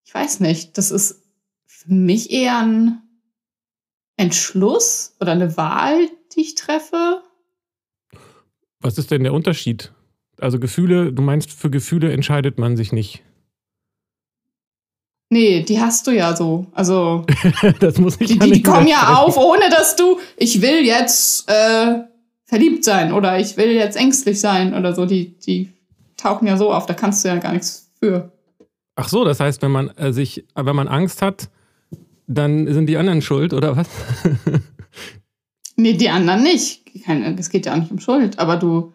ich 0.05 0.13
weiß 0.13 0.39
nicht, 0.39 0.77
das 0.77 0.91
ist 0.91 1.23
für 1.65 1.91
mich 1.91 2.31
eher 2.31 2.59
ein 2.59 3.01
Entschluss 4.15 5.15
oder 5.19 5.31
eine 5.31 5.57
Wahl, 5.57 6.09
die 6.35 6.41
ich 6.41 6.55
treffe. 6.55 7.23
Was 8.79 8.97
ist 8.97 9.11
denn 9.11 9.23
der 9.23 9.33
Unterschied? 9.33 9.93
Also 10.39 10.59
Gefühle, 10.59 11.11
du 11.11 11.21
meinst, 11.21 11.51
für 11.51 11.69
Gefühle 11.69 12.13
entscheidet 12.13 12.57
man 12.57 12.77
sich 12.77 12.93
nicht. 12.93 13.23
Nee, 15.29 15.61
die 15.61 15.79
hast 15.79 16.07
du 16.07 16.11
ja 16.11 16.35
so. 16.35 16.65
Also 16.73 17.25
das 17.79 17.97
muss 17.99 18.17
ich 18.19 18.27
die, 18.27 18.37
ja 18.39 18.45
die, 18.45 18.51
die 18.51 18.63
kommen 18.63 18.87
ja 18.87 19.15
auf, 19.17 19.37
ohne 19.37 19.69
dass 19.69 19.95
du, 19.95 20.19
ich 20.37 20.61
will 20.61 20.83
jetzt 20.83 21.49
äh, 21.49 21.99
verliebt 22.45 22.83
sein 22.83 23.13
oder 23.13 23.39
ich 23.39 23.55
will 23.55 23.71
jetzt 23.71 23.95
ängstlich 23.95 24.39
sein 24.39 24.73
oder 24.73 24.95
so. 24.95 25.05
Die, 25.05 25.37
die 25.39 25.69
tauchen 26.17 26.47
ja 26.47 26.57
so 26.57 26.73
auf, 26.73 26.87
da 26.87 26.93
kannst 26.93 27.23
du 27.23 27.29
ja 27.29 27.37
gar 27.37 27.53
nichts 27.53 27.91
für. 27.99 28.31
Ach 28.95 29.07
so, 29.07 29.23
das 29.23 29.39
heißt, 29.39 29.61
wenn 29.61 29.71
man 29.71 29.89
äh, 29.97 30.11
sich, 30.11 30.45
wenn 30.55 30.75
man 30.75 30.87
Angst 30.87 31.21
hat, 31.21 31.49
dann 32.27 32.71
sind 32.71 32.87
die 32.87 32.97
anderen 32.97 33.21
schuld, 33.21 33.53
oder 33.53 33.77
was? 33.77 33.87
Nee, 35.79 35.93
die 35.93 36.09
anderen 36.09 36.43
nicht. 36.43 36.81
Es 37.37 37.49
geht 37.49 37.65
ja 37.65 37.71
auch 37.71 37.77
nicht 37.77 37.89
um 37.89 37.99
Schuld, 37.99 38.37
aber 38.37 38.57
du, 38.57 38.91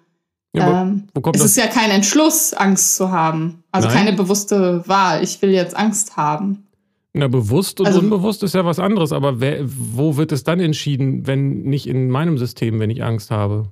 Ja, 0.54 0.82
ähm, 0.82 1.08
es 1.14 1.22
das? 1.32 1.44
ist 1.46 1.56
ja 1.56 1.66
kein 1.66 1.90
Entschluss, 1.90 2.54
Angst 2.54 2.96
zu 2.96 3.10
haben. 3.10 3.64
Also 3.72 3.88
Nein. 3.88 3.96
keine 3.96 4.12
bewusste 4.12 4.86
Wahl. 4.86 5.22
Ich 5.22 5.42
will 5.42 5.50
jetzt 5.50 5.76
Angst 5.76 6.16
haben. 6.16 6.66
Na, 7.12 7.28
bewusst 7.28 7.80
und 7.80 7.86
Also- 7.86 8.00
unbewusst 8.00 8.42
ist 8.42 8.54
ja 8.54 8.64
was 8.64 8.78
anderes, 8.78 9.12
aber 9.12 9.40
wer, 9.40 9.60
wo 9.64 10.16
wird 10.16 10.32
es 10.32 10.44
dann 10.44 10.60
entschieden, 10.60 11.26
wenn 11.26 11.62
nicht 11.62 11.86
in 11.88 12.08
meinem 12.10 12.38
System, 12.38 12.78
wenn 12.80 12.90
ich 12.90 13.02
Angst 13.04 13.30
habe? 13.30 13.70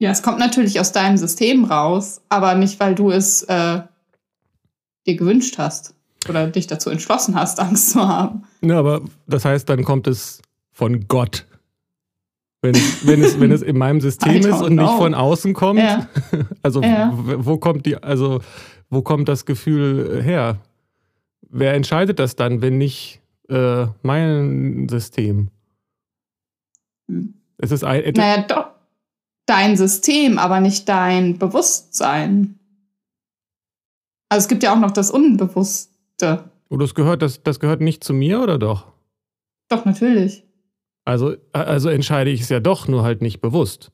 Ja, 0.00 0.10
es 0.10 0.22
kommt 0.22 0.38
natürlich 0.38 0.80
aus 0.80 0.92
deinem 0.92 1.16
System 1.18 1.64
raus, 1.64 2.20
aber 2.28 2.54
nicht, 2.54 2.80
weil 2.80 2.94
du 2.94 3.10
es 3.10 3.42
äh, 3.42 3.82
dir 5.06 5.16
gewünscht 5.16 5.58
hast 5.58 5.94
oder 6.28 6.46
dich 6.46 6.66
dazu 6.66 6.90
entschlossen 6.90 7.34
hast, 7.34 7.60
Angst 7.60 7.90
zu 7.90 8.06
haben. 8.08 8.44
Na, 8.60 8.78
aber 8.78 9.02
das 9.26 9.44
heißt, 9.44 9.68
dann 9.68 9.84
kommt 9.84 10.06
es 10.06 10.40
von 10.72 11.06
Gott. 11.08 11.46
Wenn 12.62 12.74
es, 12.74 13.06
wenn 13.06 13.22
es, 13.22 13.40
wenn 13.40 13.52
es 13.52 13.62
in 13.62 13.78
meinem 13.78 14.00
System 14.02 14.36
ist 14.36 14.60
und 14.60 14.74
nicht 14.76 14.86
know. 14.86 14.98
von 14.98 15.14
außen 15.14 15.54
kommt, 15.54 15.80
Ja. 15.80 16.08
also 16.62 16.82
Ja. 16.82 17.10
wo 17.14 17.56
kommt 17.56 17.86
die, 17.86 17.96
also 18.02 18.40
wo 18.90 19.00
kommt 19.02 19.28
das 19.28 19.46
Gefühl 19.46 20.22
her? 20.22 20.58
Wer 21.48 21.74
entscheidet 21.74 22.18
das 22.18 22.36
dann, 22.36 22.60
wenn 22.60 22.76
nicht 22.78 23.20
äh, 23.48 23.86
mein 24.02 24.88
System? 24.90 25.48
Hm. 27.08 27.34
Es 27.58 27.70
ist 27.72 27.82
ein, 27.84 28.12
Naja, 28.14 28.42
doch. 28.46 28.66
Dein 29.46 29.76
System, 29.76 30.38
aber 30.38 30.60
nicht 30.60 30.88
dein 30.88 31.38
Bewusstsein. 31.38 32.58
Also 34.28 34.44
es 34.44 34.48
gibt 34.48 34.62
ja 34.62 34.72
auch 34.74 34.78
noch 34.78 34.92
das 34.92 35.10
Unbewusste. 35.10 36.44
oder 36.68 36.84
das 36.84 36.94
gehört, 36.94 37.20
das, 37.22 37.42
das 37.42 37.58
gehört 37.58 37.80
nicht 37.80 38.04
zu 38.04 38.12
mir 38.12 38.40
oder 38.42 38.58
doch? 38.58 38.86
Doch, 39.68 39.84
natürlich. 39.84 40.44
Also, 41.10 41.34
also 41.52 41.88
entscheide 41.88 42.30
ich 42.30 42.42
es 42.42 42.50
ja 42.50 42.60
doch, 42.60 42.86
nur 42.86 43.02
halt 43.02 43.20
nicht 43.20 43.40
bewusst. 43.40 43.90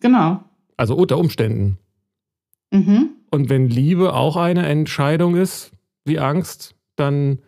Genau. 0.00 0.44
Also 0.76 0.94
unter 0.94 1.16
Umständen. 1.16 1.78
Mhm. 2.70 3.08
Und 3.30 3.48
wenn 3.48 3.70
Liebe 3.70 4.12
auch 4.12 4.36
eine 4.36 4.66
Entscheidung 4.66 5.34
ist, 5.34 5.72
wie 6.04 6.18
Angst, 6.18 6.74
dann 6.96 7.38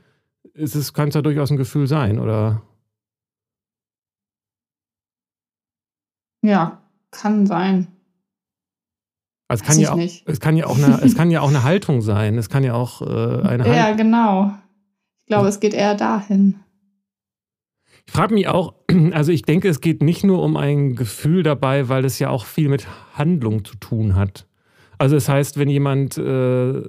ist 0.54 0.74
es, 0.74 0.94
kann 0.94 1.10
es 1.10 1.14
ja 1.14 1.20
durchaus 1.20 1.50
ein 1.50 1.58
Gefühl 1.58 1.86
sein, 1.86 2.18
oder? 2.18 2.62
Ja, 6.42 6.80
kann 7.10 7.46
sein. 7.46 7.88
Also 9.48 9.64
es 9.64 9.68
kann 9.68 9.78
ja 9.80 9.92
auch, 9.92 9.96
nicht. 9.96 10.26
es 10.26 10.40
kann 10.40 10.56
ja 10.56 10.66
auch 10.66 10.78
eine, 10.78 11.02
es 11.02 11.14
kann 11.14 11.30
ja 11.30 11.42
auch 11.42 11.48
eine 11.50 11.62
Haltung 11.62 12.00
sein. 12.00 12.38
Es 12.38 12.48
kann 12.48 12.64
ja 12.64 12.72
auch 12.72 13.02
äh, 13.02 13.42
eine 13.46 13.66
Ja, 13.66 13.82
Haltung. 13.82 13.96
genau. 13.98 14.54
Ich 15.20 15.26
glaube, 15.26 15.48
es 15.48 15.60
geht 15.60 15.74
eher 15.74 15.94
dahin. 15.94 16.60
Ich 18.08 18.12
frage 18.14 18.32
mich 18.32 18.48
auch, 18.48 18.72
also 19.12 19.32
ich 19.32 19.42
denke, 19.42 19.68
es 19.68 19.82
geht 19.82 20.02
nicht 20.02 20.24
nur 20.24 20.42
um 20.42 20.56
ein 20.56 20.96
Gefühl 20.96 21.42
dabei, 21.42 21.90
weil 21.90 22.06
es 22.06 22.18
ja 22.18 22.30
auch 22.30 22.46
viel 22.46 22.70
mit 22.70 22.86
Handlung 23.12 23.66
zu 23.66 23.76
tun 23.76 24.16
hat. 24.16 24.46
Also 24.96 25.14
das 25.14 25.28
heißt, 25.28 25.58
wenn 25.58 25.68
jemand, 25.68 26.16
äh, 26.16 26.82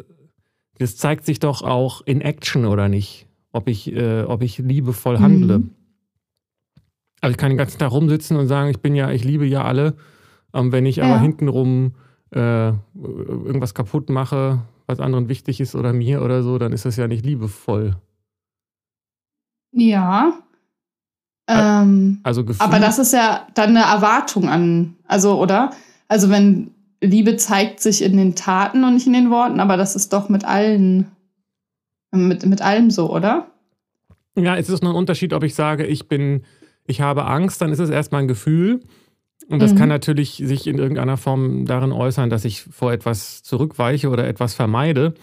das 0.78 0.96
zeigt 0.96 1.26
sich 1.26 1.40
doch 1.40 1.62
auch 1.62 2.02
in 2.06 2.22
Action 2.22 2.66
oder 2.66 2.88
nicht, 2.88 3.28
ob 3.52 3.68
ich, 3.68 3.92
äh, 3.94 4.24
ob 4.24 4.42
ich 4.42 4.60
liebevoll 4.60 5.20
handle. 5.20 5.60
Mhm. 5.60 5.70
Also 7.20 7.32
ich 7.32 7.38
kann 7.38 7.52
den 7.52 7.58
ganzen 7.58 7.80
Tag 7.80 7.92
rumsitzen 7.92 8.38
und 8.38 8.48
sagen, 8.48 8.70
ich 8.70 8.80
bin 8.80 8.96
ja, 8.96 9.12
ich 9.12 9.26
liebe 9.26 9.46
ja 9.46 9.66
alle. 9.66 9.96
Ähm, 10.54 10.72
wenn 10.72 10.86
ich 10.86 11.04
aber 11.04 11.16
Ja. 11.16 11.20
hintenrum 11.22 11.96
äh, 12.32 12.70
irgendwas 12.96 13.74
kaputt 13.74 14.10
mache, 14.10 14.62
was 14.88 15.02
anderen 15.02 15.28
wichtig 15.28 15.60
ist 15.60 15.76
oder 15.76 15.92
mir 15.92 16.22
oder 16.22 16.44
so, 16.44 16.58
dann 16.58 16.72
ist 16.72 16.86
das 16.86 16.96
ja 16.96 17.10
nicht 17.10 17.26
liebevoll. 17.26 17.98
Ja. 19.74 20.40
Ähm, 21.50 22.20
Also 22.24 22.44
Gefühl, 22.46 22.66
aber 22.66 22.80
das 22.80 23.00
ist 23.00 23.14
ja 23.14 23.48
dann 23.56 23.70
eine 23.76 23.86
Erwartung 23.86 24.50
an, 24.50 24.96
also, 25.08 25.40
oder? 25.42 25.72
Also, 26.08 26.30
wenn 26.30 26.72
Liebe 27.02 27.38
zeigt 27.38 27.80
sich 27.80 28.02
in 28.04 28.18
den 28.18 28.36
Taten 28.36 28.84
und 28.84 28.94
nicht 28.96 29.08
in 29.08 29.14
den 29.14 29.30
Worten, 29.32 29.60
aber 29.60 29.78
das 29.78 29.96
ist 29.96 30.12
doch 30.14 30.30
mit 30.30 30.46
allen, 30.46 31.08
mit, 32.12 32.46
mit 32.46 32.62
allem 32.62 32.92
so, 32.92 33.12
oder? 33.14 33.48
Ja, 34.38 34.56
es 34.58 34.70
ist 34.70 34.84
nur 34.84 34.94
ein 34.94 34.98
Unterschied, 34.98 35.34
ob 35.34 35.44
ich 35.44 35.56
sage, 35.56 35.86
ich 35.86 36.08
bin, 36.08 36.44
ich 36.86 37.02
habe 37.02 37.26
Angst, 37.26 37.62
dann 37.62 37.72
ist 37.72 37.80
es 37.80 37.90
erstmal 37.90 38.22
ein 38.22 38.28
Gefühl. 38.28 38.82
Und 39.50 39.62
das 39.62 39.74
Mhm. 39.74 39.78
kann 39.78 39.90
natürlich 39.90 40.42
sich 40.46 40.68
in 40.68 40.78
irgendeiner 40.78 41.18
Form 41.18 41.66
darin 41.66 41.92
äußern, 41.92 42.30
dass 42.30 42.46
ich 42.46 42.64
vor 42.64 42.92
etwas 42.92 43.42
zurückweiche 43.42 44.10
oder 44.10 44.28
etwas 44.28 44.54
vermeide. 44.54 45.14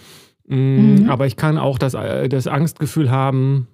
Mm, 0.49 0.54
Mhm. 1.02 1.11
Aber 1.11 1.26
ich 1.26 1.37
kann 1.37 1.59
auch 1.59 1.78
das, 1.78 1.95
äh, 1.95 2.28
das 2.28 2.47
Angstgefühl 2.47 3.11
haben 3.11 3.68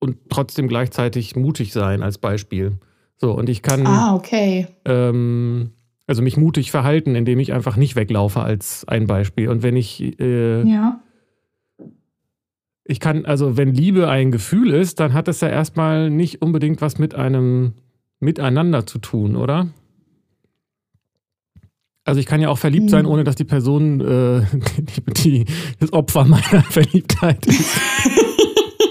und 0.00 0.16
trotzdem 0.30 0.66
gleichzeitig 0.66 1.36
mutig 1.36 1.72
sein, 1.72 2.02
als 2.02 2.18
Beispiel. 2.18 2.72
So, 3.16 3.32
und 3.32 3.48
ich 3.48 3.62
kann 3.62 3.86
Ah, 3.86 4.14
okay. 4.14 4.66
ähm, 4.86 5.70
also 6.06 6.22
mich 6.22 6.36
mutig 6.36 6.70
verhalten, 6.72 7.14
indem 7.14 7.38
ich 7.38 7.52
einfach 7.52 7.76
nicht 7.76 7.94
weglaufe, 7.94 8.40
als 8.40 8.84
ein 8.88 9.06
Beispiel. 9.06 9.48
Und 9.48 9.62
wenn 9.62 9.76
ich 9.76 10.18
äh, 10.20 10.62
Ja. 10.68 11.00
ich 12.84 12.98
kann, 12.98 13.24
also 13.26 13.56
wenn 13.56 13.72
Liebe 13.74 14.08
ein 14.08 14.32
Gefühl 14.32 14.70
ist, 14.72 14.98
dann 15.00 15.12
hat 15.12 15.28
es 15.28 15.40
ja 15.42 15.48
erstmal 15.48 16.10
nicht 16.10 16.42
unbedingt 16.42 16.80
was 16.80 16.98
mit 16.98 17.14
einem 17.14 17.74
Miteinander 18.20 18.86
zu 18.86 18.98
tun, 18.98 19.36
oder? 19.36 19.68
Also 22.04 22.18
ich 22.18 22.26
kann 22.26 22.40
ja 22.40 22.48
auch 22.48 22.58
verliebt 22.58 22.90
sein, 22.90 23.04
Hm. 23.04 23.12
ohne 23.12 23.24
dass 23.24 23.36
die 23.36 23.44
Person 23.44 24.00
äh, 24.00 24.42
die, 24.78 25.44
die, 25.44 25.44
das 25.78 25.92
Opfer 25.92 26.24
meiner 26.24 26.62
Verliebtheit 26.70 27.46
ist. 27.46 27.78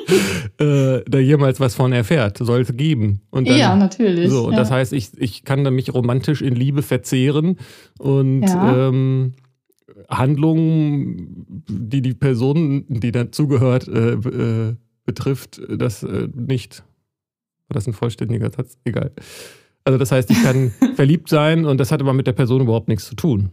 äh, 0.60 1.02
da 1.08 1.20
jemals 1.20 1.60
was 1.60 1.76
von 1.76 1.92
erfährt. 1.92 2.38
Soll 2.38 2.62
es 2.62 2.76
geben. 2.76 3.22
Und 3.30 3.48
dann, 3.48 3.58
ja, 3.58 3.76
natürlich. 3.76 4.30
so, 4.30 4.52
ja. 4.52 4.58
das 4.58 4.72
heißt, 4.72 4.94
ich, 4.94 5.10
ich 5.18 5.44
kann 5.44 5.64
dann 5.64 5.76
mich 5.76 5.94
romantisch 5.94 6.42
in 6.42 6.56
Liebe 6.56 6.82
verzehren 6.82 7.58
und 7.98 8.44
Ja. 8.44 8.88
ähm, 8.90 9.34
Handlungen, 10.10 11.64
die 11.68 12.02
die 12.02 12.14
Person, 12.14 12.86
die 12.88 13.12
dazugehört, 13.12 13.88
äh, 13.88 14.14
äh, 14.14 14.76
betrifft, 15.06 15.62
das 15.70 16.04
äh, 16.04 16.28
nicht. 16.34 16.84
War 17.68 17.76
das 17.76 17.88
ein 17.88 17.94
vollständiger 17.94 18.50
Satz? 18.50 18.78
Egal. 18.86 19.12
Also 19.84 19.98
das 19.98 20.12
heißt, 20.12 20.30
ich 20.32 20.42
kann 20.42 20.72
verliebt 20.96 21.30
sein 21.30 21.66
und 21.66 21.80
das 21.80 21.92
hat 21.92 22.02
aber 22.02 22.14
mit 22.14 22.28
der 22.28 22.34
Person 22.34 22.62
überhaupt 22.62 22.88
nichts 22.88 23.06
zu 23.08 23.16
tun. 23.16 23.52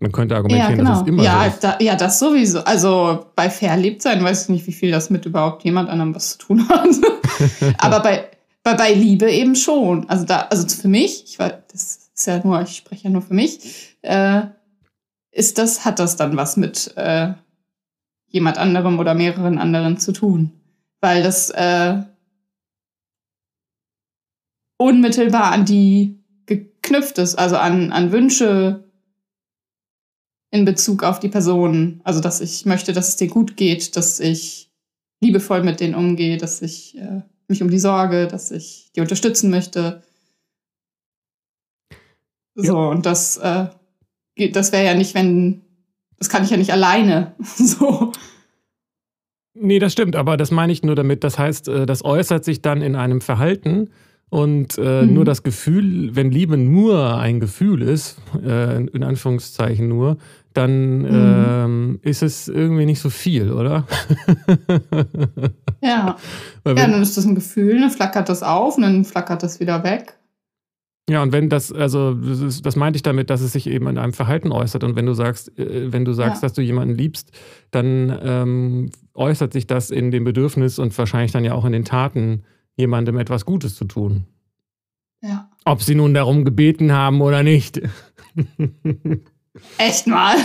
Man 0.00 0.12
könnte 0.12 0.34
ja, 0.34 0.38
argumentieren, 0.38 0.78
genau. 0.78 0.90
dass 0.90 1.02
es 1.02 1.08
immer 1.08 1.22
ja, 1.22 1.42
so 1.42 1.48
ist. 1.48 1.64
da, 1.64 1.78
ja, 1.80 1.96
das 1.96 2.18
sowieso. 2.18 2.60
Also 2.60 3.26
bei 3.34 3.50
Verliebtsein 3.50 4.22
weiß 4.22 4.44
ich 4.44 4.48
nicht, 4.50 4.66
wie 4.66 4.72
viel 4.72 4.90
das 4.92 5.10
mit 5.10 5.26
überhaupt 5.26 5.64
jemand 5.64 5.88
anderem 5.90 6.14
was 6.14 6.32
zu 6.32 6.38
tun 6.38 6.68
hat. 6.68 6.88
Aber 7.78 8.00
bei, 8.00 8.28
bei, 8.62 8.74
bei 8.74 8.92
Liebe 8.92 9.30
eben 9.30 9.56
schon. 9.56 10.08
Also 10.08 10.24
da, 10.24 10.46
also 10.50 10.68
für 10.68 10.88
mich, 10.88 11.24
ich 11.24 11.38
weiß, 11.38 11.52
das 11.72 12.10
ist 12.14 12.26
ja 12.26 12.40
nur, 12.44 12.62
ich 12.62 12.76
spreche 12.76 13.04
ja 13.04 13.10
nur 13.10 13.22
für 13.22 13.34
mich, 13.34 13.96
äh, 14.02 14.42
ist 15.32 15.58
das, 15.58 15.84
hat 15.84 15.98
das 15.98 16.16
dann 16.16 16.36
was 16.36 16.56
mit 16.56 16.96
äh, 16.96 17.32
jemand 18.28 18.58
anderem 18.58 18.98
oder 18.98 19.14
mehreren 19.14 19.58
anderen 19.58 19.98
zu 19.98 20.12
tun. 20.12 20.52
Weil 21.00 21.22
das 21.22 21.50
äh, 21.50 22.02
unmittelbar 24.76 25.52
an 25.52 25.64
die 25.64 26.20
geknüpft 26.46 27.18
ist, 27.18 27.34
also 27.34 27.56
an, 27.56 27.92
an 27.92 28.12
Wünsche 28.12 28.87
in 30.50 30.64
Bezug 30.64 31.02
auf 31.02 31.20
die 31.20 31.28
Person. 31.28 32.00
Also, 32.04 32.20
dass 32.20 32.40
ich 32.40 32.64
möchte, 32.66 32.92
dass 32.92 33.08
es 33.08 33.16
dir 33.16 33.28
gut 33.28 33.56
geht, 33.56 33.96
dass 33.96 34.20
ich 34.20 34.70
liebevoll 35.20 35.62
mit 35.62 35.80
denen 35.80 35.94
umgehe, 35.94 36.36
dass 36.36 36.62
ich 36.62 36.96
äh, 36.96 37.22
mich 37.48 37.62
um 37.62 37.70
die 37.70 37.78
sorge, 37.78 38.26
dass 38.26 38.50
ich 38.50 38.90
die 38.94 39.00
unterstützen 39.00 39.50
möchte. 39.50 40.02
So, 42.54 42.78
und 42.78 43.06
das, 43.06 43.36
äh, 43.36 43.68
das 44.52 44.72
wäre 44.72 44.84
ja 44.84 44.94
nicht, 44.94 45.14
wenn, 45.14 45.62
das 46.18 46.28
kann 46.28 46.44
ich 46.44 46.50
ja 46.50 46.56
nicht 46.56 46.72
alleine. 46.72 47.34
so. 47.40 48.12
Nee, 49.54 49.78
das 49.78 49.92
stimmt, 49.92 50.16
aber 50.16 50.36
das 50.36 50.50
meine 50.50 50.72
ich 50.72 50.82
nur 50.82 50.94
damit. 50.94 51.24
Das 51.24 51.38
heißt, 51.38 51.68
äh, 51.68 51.86
das 51.86 52.04
äußert 52.04 52.44
sich 52.44 52.62
dann 52.62 52.82
in 52.82 52.96
einem 52.96 53.20
Verhalten 53.20 53.90
und 54.30 54.76
äh, 54.78 55.02
Mhm. 55.06 55.14
nur 55.14 55.24
das 55.24 55.42
Gefühl, 55.42 56.14
wenn 56.16 56.30
Liebe 56.30 56.56
nur 56.56 57.16
ein 57.18 57.40
Gefühl 57.40 57.82
ist, 57.82 58.18
äh, 58.44 58.76
in 58.82 59.02
Anführungszeichen 59.04 59.88
nur, 59.88 60.16
dann 60.54 60.98
Mhm. 61.02 61.08
ähm, 61.10 61.98
ist 62.02 62.22
es 62.22 62.48
irgendwie 62.48 62.86
nicht 62.86 63.00
so 63.00 63.10
viel, 63.10 63.52
oder? 63.52 63.86
Ja. 65.82 66.16
Ja, 66.66 66.74
dann 66.74 67.00
ist 67.00 67.16
das 67.16 67.24
ein 67.24 67.34
Gefühl, 67.34 67.80
dann 67.80 67.90
flackert 67.90 68.28
das 68.28 68.42
auf 68.42 68.76
und 68.76 68.82
dann 68.82 69.04
flackert 69.04 69.42
das 69.42 69.58
wieder 69.60 69.84
weg. 69.84 70.14
ja, 71.08 71.22
und 71.22 71.32
wenn 71.32 71.48
das, 71.48 71.72
also 71.72 72.12
das, 72.12 72.40
ist, 72.40 72.66
das 72.66 72.76
meinte 72.76 72.96
ich 72.98 73.02
damit, 73.02 73.30
dass 73.30 73.40
es 73.40 73.52
sich 73.52 73.66
eben 73.66 73.86
in 73.86 73.96
einem 73.96 74.12
Verhalten 74.12 74.52
äußert. 74.52 74.84
Und 74.84 74.96
wenn 74.96 75.06
du 75.06 75.14
sagst, 75.14 75.58
äh, 75.58 75.90
wenn 75.90 76.04
du 76.04 76.12
sagst, 76.12 76.42
Ja. 76.42 76.48
dass 76.48 76.52
du 76.52 76.60
jemanden 76.60 76.94
liebst, 76.94 77.30
dann 77.70 78.14
ähm, 78.22 78.90
äußert 79.14 79.54
sich 79.54 79.66
das 79.66 79.90
in 79.90 80.10
dem 80.10 80.24
Bedürfnis 80.24 80.78
und 80.78 80.96
wahrscheinlich 80.98 81.32
dann 81.32 81.44
ja 81.44 81.54
auch 81.54 81.64
in 81.64 81.72
den 81.72 81.84
Taten, 81.86 82.42
jemandem 82.78 83.18
etwas 83.18 83.44
Gutes 83.44 83.74
zu 83.74 83.84
tun. 83.84 84.24
Ja. 85.20 85.50
Ob 85.64 85.82
sie 85.82 85.94
nun 85.94 86.14
darum 86.14 86.44
gebeten 86.44 86.92
haben 86.92 87.20
oder 87.20 87.42
nicht. 87.42 87.82
Echt 89.78 90.06
mal. 90.06 90.36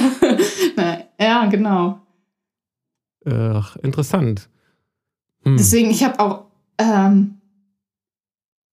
ja, 1.20 1.46
genau. 1.46 2.02
Ach, 3.26 3.76
interessant. 3.78 4.50
Hm. 5.44 5.58
Deswegen, 5.58 5.92
ich 5.92 6.04
habe 6.04 6.20
auch, 6.20 6.46
ähm, 6.78 7.40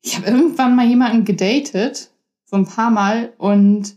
ich 0.02 0.17
habe 0.17 0.26
irgendwann 0.26 0.75
mal 0.75 0.87
jemanden 0.87 1.25
gedatet, 1.25 2.11
so 2.47 2.57
ein 2.57 2.67
paar 2.67 2.90
Mal 2.90 3.33
und 3.37 3.95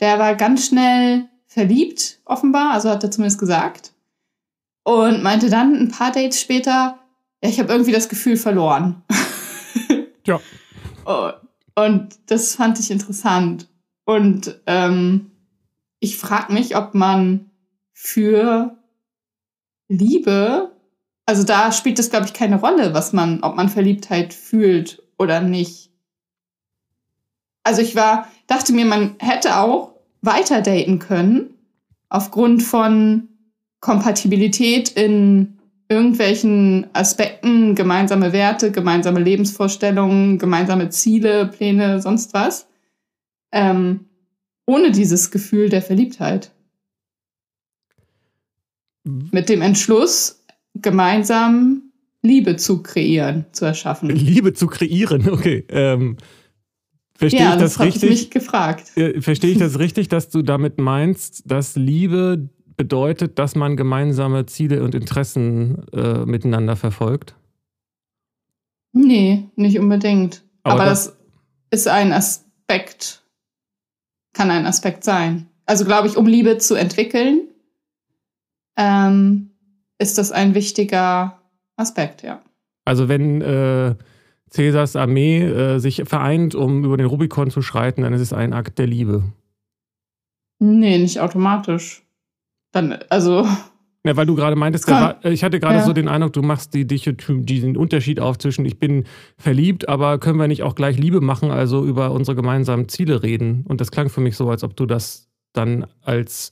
der 0.00 0.18
war 0.18 0.34
ganz 0.34 0.66
schnell 0.66 1.28
verliebt, 1.46 2.20
offenbar, 2.24 2.72
also 2.72 2.88
hat 2.88 3.04
er 3.04 3.10
zumindest 3.10 3.38
gesagt. 3.38 3.92
Und 4.84 5.22
meinte 5.22 5.50
dann 5.50 5.76
ein 5.76 5.88
paar 5.90 6.10
Dates 6.10 6.40
später, 6.40 6.98
ja, 7.42 7.48
ich 7.48 7.58
habe 7.58 7.72
irgendwie 7.72 7.92
das 7.92 8.08
Gefühl 8.08 8.36
verloren. 8.36 9.02
Ja. 10.24 10.40
Oh, 11.04 11.30
Und 11.74 12.16
das 12.26 12.54
fand 12.54 12.78
ich 12.78 12.92
interessant. 12.92 13.68
Und 14.04 14.60
ähm, 14.66 15.32
ich 15.98 16.16
frage 16.16 16.52
mich, 16.52 16.76
ob 16.76 16.94
man 16.94 17.50
für 17.92 18.76
Liebe, 19.88 20.70
also 21.26 21.42
da 21.42 21.72
spielt 21.72 21.98
es, 21.98 22.10
glaube 22.10 22.26
ich, 22.26 22.32
keine 22.32 22.60
Rolle, 22.60 22.94
was 22.94 23.12
man, 23.12 23.42
ob 23.42 23.56
man 23.56 23.68
Verliebtheit 23.68 24.32
fühlt 24.32 25.02
oder 25.18 25.40
nicht. 25.40 25.90
Also 27.64 27.82
ich 27.82 27.94
war, 27.94 28.28
dachte 28.46 28.72
mir, 28.72 28.84
man 28.84 29.16
hätte 29.18 29.56
auch 29.56 29.94
weiter 30.20 30.62
daten 30.62 30.98
können, 30.98 31.54
aufgrund 32.08 32.62
von 32.62 33.28
Kompatibilität 33.80 34.90
in 34.90 35.58
irgendwelchen 35.88 36.86
Aspekten, 36.94 37.74
gemeinsame 37.74 38.32
Werte, 38.32 38.70
gemeinsame 38.70 39.20
Lebensvorstellungen, 39.20 40.38
gemeinsame 40.38 40.88
Ziele, 40.88 41.46
Pläne, 41.46 42.00
sonst 42.00 42.32
was. 42.34 42.66
Ähm, 43.52 44.06
ohne 44.66 44.90
dieses 44.90 45.30
Gefühl 45.30 45.68
der 45.68 45.82
Verliebtheit. 45.82 46.50
Mit 49.04 49.48
dem 49.48 49.62
Entschluss, 49.62 50.44
gemeinsam 50.74 51.92
Liebe 52.22 52.56
zu 52.56 52.82
kreieren, 52.82 53.46
zu 53.52 53.64
erschaffen. 53.64 54.08
Liebe 54.10 54.54
zu 54.54 54.68
kreieren, 54.68 55.28
okay. 55.28 55.64
Ähm, 55.68 56.16
verstehe 57.14 57.40
ja, 57.40 57.54
ich 57.54 57.60
das, 57.60 57.72
das 57.72 57.78
habe 57.80 57.88
ich 57.88 57.96
richtig? 57.96 58.10
mich 58.10 58.30
gefragt. 58.30 58.96
Äh, 58.96 59.20
Verstehe 59.20 59.50
ich 59.50 59.58
das 59.58 59.78
richtig, 59.78 60.08
dass 60.08 60.30
du 60.30 60.42
damit 60.42 60.78
meinst, 60.78 61.50
dass 61.50 61.74
Liebe 61.74 62.48
bedeutet, 62.82 63.38
dass 63.38 63.54
man 63.54 63.76
gemeinsame 63.76 64.44
Ziele 64.46 64.82
und 64.82 64.96
Interessen 64.96 65.86
äh, 65.92 66.24
miteinander 66.26 66.74
verfolgt? 66.74 67.36
Nee, 68.92 69.48
nicht 69.54 69.78
unbedingt. 69.78 70.42
Aber 70.64 70.74
Aber, 70.80 70.84
das- 70.86 71.06
das, 71.70 71.80
ist 71.82 71.88
ein 71.88 72.12
Aspekt, 72.12 73.22
kann 74.34 74.50
ein 74.50 74.66
Aspekt 74.66 75.04
sein. 75.04 75.46
Also 75.64 75.84
glaube 75.84 76.08
ich, 76.08 76.16
um 76.16 76.26
Liebe 76.26 76.58
zu 76.58 76.74
entwickeln, 76.74 77.42
ähm, 78.76 79.50
ist 79.98 80.18
das 80.18 80.32
ein 80.32 80.54
wichtiger 80.56 81.38
Aspekt, 81.76 82.22
ja. 82.24 82.42
Also 82.84 83.08
wenn 83.08 83.40
äh, 83.42 83.94
Cäsars 84.50 84.96
Armee 84.96 85.40
äh, 85.44 85.78
sich 85.78 86.02
vereint, 86.04 86.56
um 86.56 86.84
über 86.84 86.96
den 86.96 87.06
Rubikon 87.06 87.50
zu 87.50 87.62
schreiten, 87.62 88.02
dann 88.02 88.12
ist 88.12 88.20
es 88.20 88.32
ein 88.32 88.52
Akt 88.52 88.78
der 88.80 88.88
Liebe. 88.88 89.22
Nee, 90.58 90.98
nicht 90.98 91.20
automatisch. 91.20 92.01
Dann, 92.72 92.98
also, 93.10 93.46
Ja, 94.04 94.16
weil 94.16 94.26
du 94.26 94.34
gerade 94.34 94.56
meintest, 94.56 94.88
da 94.88 95.18
war, 95.22 95.24
ich 95.24 95.44
hatte 95.44 95.60
gerade 95.60 95.76
Ja. 95.76 95.84
so 95.84 95.92
den 95.92 96.08
Eindruck, 96.08 96.32
du 96.32 96.42
machst 96.42 96.74
die, 96.74 96.84
Dichotomie- 96.86 97.44
diesen 97.44 97.76
Unterschied 97.76 98.18
auf 98.18 98.36
zwischen 98.38 98.64
ich 98.64 98.78
bin 98.80 99.04
verliebt, 99.38 99.88
aber 99.88 100.18
können 100.18 100.38
wir 100.40 100.48
nicht 100.48 100.62
auch 100.64 100.74
gleich 100.74 100.98
Liebe 100.98 101.20
machen, 101.20 101.50
also 101.52 101.84
über 101.84 102.10
unsere 102.10 102.34
gemeinsamen 102.34 102.88
Ziele 102.88 103.22
reden? 103.22 103.64
Und 103.68 103.80
das 103.80 103.90
klang 103.92 104.08
für 104.08 104.20
mich 104.20 104.36
so, 104.36 104.50
als 104.50 104.64
ob 104.64 104.74
du 104.76 104.86
das 104.86 105.28
dann 105.52 105.86
als 106.00 106.50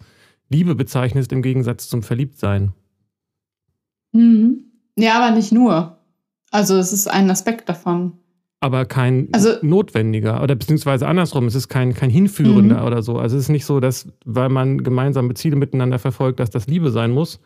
Liebe 0.48 0.74
bezeichnest 0.76 1.32
im 1.32 1.42
Gegensatz 1.42 1.88
zum 1.88 2.02
Verliebtsein. 2.02 2.72
mhm. 4.12 4.64
ja, 4.96 5.20
aber 5.20 5.34
nicht 5.34 5.52
nur. 5.52 5.96
Also, 6.52 6.76
es 6.76 6.92
ist 6.92 7.06
ein 7.08 7.30
Aspekt 7.30 7.68
davon. 7.68 8.12
Aber 8.62 8.84
kein 8.84 9.28
Also- 9.32 9.54
notwendiger 9.62 10.42
oder 10.42 10.54
beziehungsweise 10.54 11.08
andersrum, 11.08 11.46
es 11.46 11.54
ist 11.54 11.68
kein, 11.68 11.94
kein 11.94 12.10
hinführender 12.10 12.80
Mhm. 12.80 12.86
oder 12.86 13.02
so. 13.02 13.16
Also 13.18 13.36
es 13.36 13.44
ist 13.44 13.48
nicht 13.48 13.64
so, 13.64 13.80
dass, 13.80 14.06
weil 14.26 14.50
man 14.50 14.84
gemeinsame 14.84 15.32
Ziele 15.34 15.56
miteinander 15.56 15.98
verfolgt, 15.98 16.40
dass 16.40 16.50
das 16.50 16.66
Liebe 16.66 16.90
sein 16.90 17.10
muss. 17.10 17.40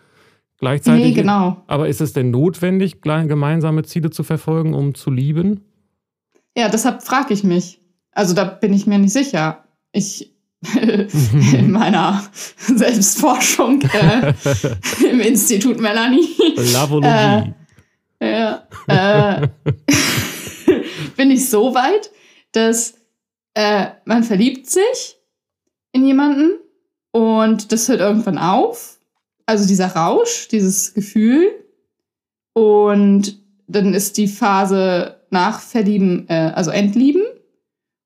Gleichzeitig 0.59 1.05
Nee, 1.05 1.13
genau. 1.13 1.63
Aber 1.67 1.89
ist 1.89 2.01
es 2.01 2.13
denn 2.13 2.31
notwendig, 2.31 3.01
gemeinsame 3.03 3.83
Ziele 3.85 4.11
zu 4.11 4.23
verfolgen, 4.25 4.75
um 4.75 4.95
zu 4.95 5.11
lieben? 5.11 5.61
Ja, 6.57 6.69
deshalb 6.69 7.03
frage 7.03 7.35
ich 7.35 7.45
mich. 7.45 7.81
Also, 8.13 8.35
da 8.35 8.45
bin 8.45 8.73
ich 8.73 8.87
mir 8.87 8.99
nicht 8.99 9.13
sicher. 9.13 9.65
Ich. 9.93 10.31
in 11.53 11.71
meiner 11.73 12.23
Selbstforschung 12.57 13.83
äh, 13.83 14.33
im 15.11 15.21
Institut 15.21 15.79
Melanie 15.79 16.27
Lavologie. 16.73 17.53
ja, 18.23 18.63
äh, 18.87 19.49
bin 21.17 21.31
ich 21.31 21.49
so 21.49 21.75
weit, 21.75 22.11
dass 22.53 22.95
äh, 23.55 23.87
man 24.05 24.25
verliebt 24.25 24.69
sich 24.69 25.17
in 25.93 26.05
jemanden 26.07 26.59
und 27.13 27.71
das 27.71 27.89
hört 27.89 28.01
irgendwann 28.01 28.39
auf. 28.39 28.99
Also 29.47 29.67
dieser 29.67 29.95
Rausch, 29.95 30.49
dieses 30.49 30.95
Gefühl. 30.95 31.53
Und 32.55 33.39
dann 33.67 33.95
ist 33.95 34.17
die 34.17 34.29
Phase 34.29 35.21
nach 35.31 35.61
Verlieben, 35.61 36.29
äh, 36.29 36.53
also 36.55 36.71
Entlieben. 36.71 37.23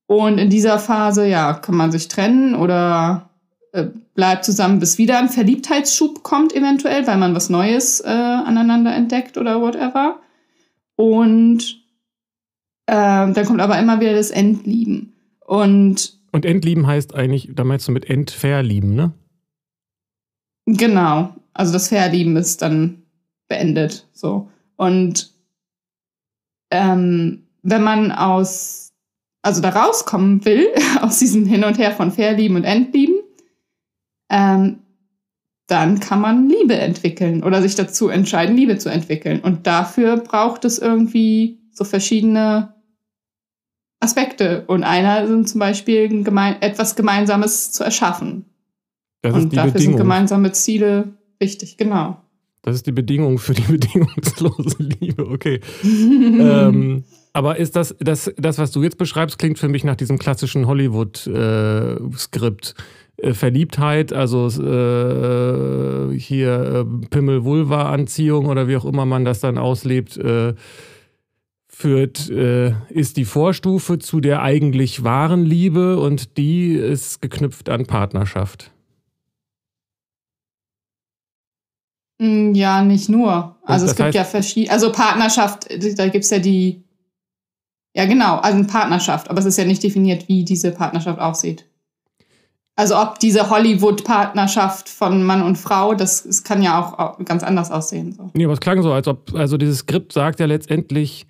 Und 0.06 0.38
in 0.38 0.50
dieser 0.50 0.78
Phase, 0.78 1.26
ja, 1.26 1.54
kann 1.54 1.76
man 1.76 1.92
sich 1.92 2.08
trennen 2.08 2.54
oder 2.54 3.30
äh, 3.72 3.86
bleibt 4.14 4.44
zusammen, 4.44 4.80
bis 4.80 4.98
wieder 4.98 5.18
ein 5.18 5.28
Verliebtheitsschub 5.28 6.22
kommt, 6.22 6.54
eventuell, 6.54 7.06
weil 7.06 7.18
man 7.18 7.34
was 7.34 7.50
Neues 7.50 8.00
äh, 8.00 8.08
aneinander 8.08 8.94
entdeckt 8.94 9.38
oder 9.38 9.60
whatever. 9.60 10.20
Und 10.96 11.80
ähm, 12.88 13.34
dann 13.34 13.44
kommt 13.44 13.60
aber 13.60 13.78
immer 13.78 14.00
wieder 14.00 14.14
das 14.14 14.30
Entlieben. 14.30 15.12
Und 15.44 16.18
Und 16.32 16.46
entlieben 16.46 16.86
heißt 16.86 17.14
eigentlich, 17.14 17.50
da 17.54 17.62
meinst 17.62 17.86
du 17.86 17.92
mit 17.92 18.08
entverlieben, 18.08 18.94
ne? 18.94 19.12
Genau. 20.64 21.34
Also 21.52 21.72
das 21.74 21.88
Verlieben 21.88 22.36
ist 22.36 22.62
dann 22.62 23.02
beendet. 23.46 24.06
So. 24.12 24.48
Und 24.76 25.32
ähm, 26.70 27.46
wenn 27.62 27.82
man 27.82 28.10
aus, 28.10 28.92
also 29.42 29.60
da 29.60 29.68
rauskommen 29.68 30.44
will, 30.46 30.68
aus 31.02 31.18
diesem 31.18 31.44
Hin 31.44 31.64
und 31.64 31.78
Her 31.78 31.92
von 31.92 32.10
Verlieben 32.10 32.56
und 32.56 32.64
Entlieben, 32.64 33.20
ähm, 34.30 34.78
dann 35.66 36.00
kann 36.00 36.22
man 36.22 36.48
Liebe 36.48 36.74
entwickeln 36.74 37.42
oder 37.42 37.60
sich 37.60 37.74
dazu 37.74 38.08
entscheiden, 38.08 38.56
Liebe 38.56 38.78
zu 38.78 38.88
entwickeln. 38.88 39.40
Und 39.40 39.66
dafür 39.66 40.16
braucht 40.16 40.64
es 40.64 40.78
irgendwie 40.78 41.58
so 41.70 41.84
verschiedene 41.84 42.77
Aspekte. 44.00 44.64
Und 44.66 44.84
einer 44.84 45.26
sind 45.26 45.48
zum 45.48 45.58
Beispiel 45.58 46.22
gemein 46.22 46.56
etwas 46.60 46.96
Gemeinsames 46.96 47.72
zu 47.72 47.84
erschaffen. 47.84 48.44
Das 49.22 49.34
Und 49.34 49.56
dafür 49.56 49.70
sind 49.70 49.74
Bedingung. 49.74 49.98
gemeinsame 49.98 50.52
Ziele 50.52 51.14
wichtig, 51.38 51.76
genau. 51.76 52.18
Das 52.62 52.76
ist 52.76 52.86
die 52.86 52.92
Bedingung 52.92 53.38
für 53.38 53.54
die 53.54 53.62
bedingungslose 53.72 54.76
Liebe, 54.78 55.28
okay. 55.28 55.60
ähm, 55.82 57.04
aber 57.32 57.56
ist 57.56 57.76
das, 57.76 57.94
das, 58.00 58.32
das, 58.36 58.58
was 58.58 58.72
du 58.72 58.82
jetzt 58.82 58.98
beschreibst, 58.98 59.38
klingt 59.38 59.58
für 59.58 59.68
mich 59.68 59.84
nach 59.84 59.96
diesem 59.96 60.18
klassischen 60.18 60.66
Hollywood-Skript. 60.66 62.74
Äh, 62.76 62.82
Verliebtheit, 63.32 64.12
also 64.12 64.46
äh, 64.46 66.16
hier 66.16 66.86
äh, 66.86 67.06
Pimmel-Vulva-Anziehung 67.10 68.46
oder 68.46 68.68
wie 68.68 68.76
auch 68.76 68.84
immer 68.84 69.06
man 69.06 69.24
das 69.24 69.40
dann 69.40 69.58
auslebt, 69.58 70.16
äh, 70.16 70.54
führt, 71.82 72.28
äh, 72.28 72.72
ist 72.90 73.16
die 73.16 73.24
Vorstufe 73.24 74.00
zu 74.00 74.18
der 74.20 74.42
eigentlich 74.42 75.04
wahren 75.04 75.44
Liebe 75.44 76.00
und 76.00 76.36
die 76.36 76.72
ist 76.72 77.22
geknüpft 77.22 77.68
an 77.68 77.86
Partnerschaft. 77.86 78.72
Mm, 82.20 82.52
Ja, 82.54 82.82
nicht 82.82 83.08
nur. 83.08 83.56
Also 83.62 83.86
es 83.86 83.94
gibt 83.94 84.08
heißt- 84.10 84.14
ja 84.14 84.24
verschiedene, 84.24 84.72
also 84.72 84.90
Partnerschaft, 84.90 85.68
da 85.98 86.08
gibt 86.08 86.24
es 86.24 86.30
ja 86.30 86.40
die, 86.40 86.82
ja 87.94 88.06
genau, 88.06 88.38
also 88.38 88.64
Partnerschaft, 88.66 89.30
aber 89.30 89.38
es 89.38 89.44
ist 89.46 89.56
ja 89.58 89.64
nicht 89.64 89.82
definiert, 89.84 90.26
wie 90.28 90.44
diese 90.44 90.72
Partnerschaft 90.72 91.20
aussieht. 91.20 91.64
Also 92.74 92.96
ob 92.98 93.20
diese 93.20 93.50
Hollywood-Partnerschaft 93.50 94.88
von 94.88 95.22
Mann 95.22 95.42
und 95.42 95.56
Frau, 95.58 95.94
das, 95.94 96.24
das 96.24 96.42
kann 96.42 96.60
ja 96.62 96.80
auch 96.80 96.98
au- 96.98 97.22
ganz 97.24 97.42
anders 97.44 97.70
aussehen. 97.70 98.12
So. 98.12 98.30
Nee, 98.34 98.44
aber 98.44 98.54
es 98.54 98.60
klang 98.60 98.82
so, 98.82 98.92
als 98.92 99.06
ob, 99.06 99.32
also 99.34 99.56
dieses 99.56 99.78
Skript 99.78 100.12
sagt 100.12 100.38
ja 100.40 100.46
letztendlich, 100.46 101.26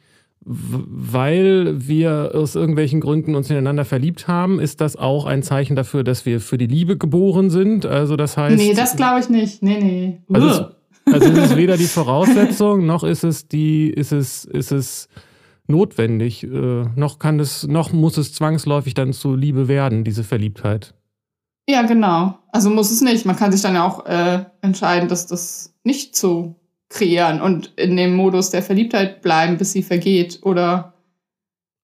weil 0.51 1.87
wir 1.87 2.31
aus 2.35 2.55
irgendwelchen 2.55 3.01
Gründen 3.01 3.35
uns 3.35 3.51
ineinander 3.51 3.85
verliebt 3.85 4.29
haben, 4.29 4.61
ist 4.61 4.81
das 4.81 4.97
auch 4.97 5.27
ein 5.27 5.43
Zeichen 5.43 5.77
dafür, 5.77 6.05
dass 6.05 6.25
wir 6.25 6.41
für 6.41 6.57
die 6.57 6.67
Liebe 6.67 6.97
geboren 6.97 7.51
sind. 7.51 7.85
Also 7.85 8.17
das 8.17 8.37
heißt. 8.37 8.57
nee, 8.57 8.73
das 8.75 8.97
glaube 8.97 9.21
ich 9.21 9.29
nicht. 9.29 9.63
Nee, 9.63 9.79
nee. 9.81 10.23
Also 10.33 10.49
es-. 10.49 10.79
Also 11.13 11.33
es 11.33 11.51
ist 11.51 11.57
weder 11.57 11.77
die 11.77 11.85
Voraussetzung, 11.87 12.87
noch 12.87 13.05
ist 13.05 13.25
es 13.25 13.49
die, 13.49 13.89
ist 13.89 14.13
es, 14.13 14.45
ist 14.45 14.73
es 14.73 15.09
notwendig, 15.67 16.45
äh, 16.45 16.85
noch 16.97 17.19
kann 17.19 17.41
es, 17.41 17.67
noch 17.67 17.93
muss 17.93 18.17
es 18.17 18.33
zwangsläufig 18.33 18.95
dann 18.95 19.13
zu 19.13 19.35
Liebe 19.35 19.69
werden, 19.69 20.05
diese 20.05 20.25
Verliebtheit. 20.25 20.95
Ja, 21.69 21.83
genau. 21.83 22.39
Also 22.51 22.71
muss 22.71 22.91
es 22.91 23.03
nicht. 23.03 23.27
Man 23.27 23.37
kann 23.37 23.53
sich 23.53 23.61
dann 23.61 23.75
ja 23.75 23.87
auch 23.87 24.07
äh, 24.07 24.45
entscheiden, 24.63 25.09
dass 25.09 25.27
das 25.27 25.75
nicht 25.85 26.17
zu 26.17 26.57
kreieren 26.91 27.41
und 27.41 27.67
in 27.77 27.97
dem 27.97 28.15
Modus 28.17 28.51
der 28.51 28.63
Verliebtheit 28.63 29.21
bleiben, 29.23 29.59
bis 29.59 29.73
sie 29.73 29.83
vergeht. 29.83 30.41
Oder 30.43 30.95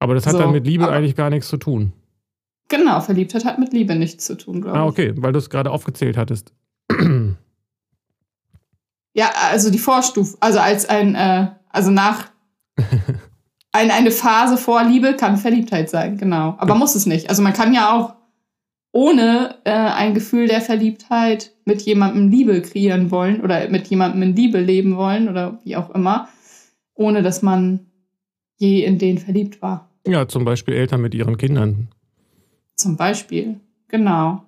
Aber 0.01 0.15
das 0.15 0.27
hat 0.27 0.33
So, 0.33 0.39
dann 0.39 0.53
mit 0.53 0.67
Liebe 0.67 0.85
aber- 0.85 0.93
eigentlich 0.95 1.17
gar 1.17 1.31
nichts 1.31 1.49
zu 1.49 1.57
tun. 1.57 1.93
Genau, 2.69 3.01
Verliebtheit 3.01 3.45
hat 3.45 3.59
mit 3.59 3.73
Liebe 3.75 3.95
nichts 3.95 4.25
zu 4.25 4.37
tun, 4.37 4.63
glaube 4.63 4.77
ich. 4.79 4.83
Ah, 4.83 4.87
okay, 4.87 5.13
weil 5.17 5.33
du 5.33 5.39
es 5.39 5.51
gerade 5.51 5.71
aufgezählt 5.71 6.17
hattest. 6.17 6.49
zu 6.49 6.55
tun, 6.55 6.89
glaube 6.89 6.89
Ah, 6.89 6.95
okay, 6.97 6.97
weil 6.97 7.03
du 7.03 7.09
es 7.09 7.11
gerade 7.11 7.31
aufgezählt 7.31 7.37
hattest. 7.37 7.53
Ja, 9.17 9.31
also 9.51 9.71
die 9.71 9.79
Vorstufe, 9.79 10.37
also 10.41 10.59
als 10.59 10.89
ein, 10.89 11.15
äh, 11.15 11.49
also 11.69 11.91
nach 11.91 12.31
ein, 13.73 13.91
eine 13.91 14.11
Phase 14.11 14.57
vor 14.57 14.83
Liebe 14.83 15.15
kann 15.15 15.37
Verliebtheit 15.37 15.89
sein, 15.91 16.17
genau. 16.19 16.55
Aber 16.59 16.75
muss 16.75 16.95
es 16.95 17.07
nicht. 17.07 17.29
Also 17.29 17.43
man 17.43 17.53
kann 17.53 17.73
ja 17.75 17.93
auch 17.93 18.15
ohne 18.95 19.57
äh, 19.65 19.73
ein 19.73 20.15
Gefühl 20.15 20.47
der 20.47 20.61
Verliebtheit 20.61 21.53
mit 21.65 21.83
jemandem 21.83 22.29
Liebe 22.29 22.63
kreieren 22.63 23.11
wollen 23.11 23.41
oder 23.41 23.69
mit 23.69 23.89
jemandem 23.89 24.23
in 24.23 24.37
Liebe 24.37 24.61
leben 24.61 24.97
wollen 24.97 25.29
oder 25.29 25.59
wie 25.65 25.77
auch 25.77 25.91
immer, 25.91 26.29
ohne 26.95 27.23
dass 27.23 27.43
man 27.43 27.87
je 28.57 28.85
in 28.85 28.99
den 28.99 29.19
verliebt 29.19 29.61
war. 29.61 29.91
Ja, 30.07 30.29
zum 30.29 30.45
Beispiel 30.45 30.75
Eltern 30.75 31.01
mit 31.01 31.13
ihren 31.13 31.37
Kindern. 31.37 31.89
Zum 32.77 32.97
Beispiel, 32.97 33.59
genau. 33.89 34.45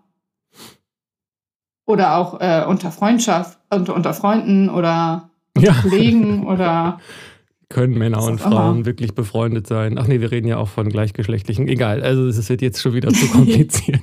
Oder 1.85 2.17
auch 2.17 2.41
äh, 2.41 2.65
unter 2.69 2.93
Freundschaft, 2.93 3.59
unter, 3.71 3.97
unter 3.97 4.15
Freunden 4.15 4.71
oder 4.71 5.29
Ja, 5.59 5.73
Kollegen 5.73 6.47
oder 6.47 7.01
können 7.69 7.99
Männer 7.99 8.23
und. 8.23 8.41
Frauen 8.41 8.85
wirklich 8.87 9.15
befreundet 9.15 9.67
sein? 9.67 9.99
Ach 9.99 10.07
nee, 10.07 10.21
wir 10.21 10.31
reden 10.31 10.47
ja 10.49 10.59
auch 10.59 10.69
von 10.69 10.89
gleichgeschlechtlichen. 10.89 11.69
Egal, 11.69 12.03
also 12.03 12.27
es 12.27 12.49
wird 12.49 12.63
jetzt 12.63 12.81
schon 12.81 12.95
wieder 12.95 13.13
zu 13.13 13.27
kompliziert. 13.33 14.03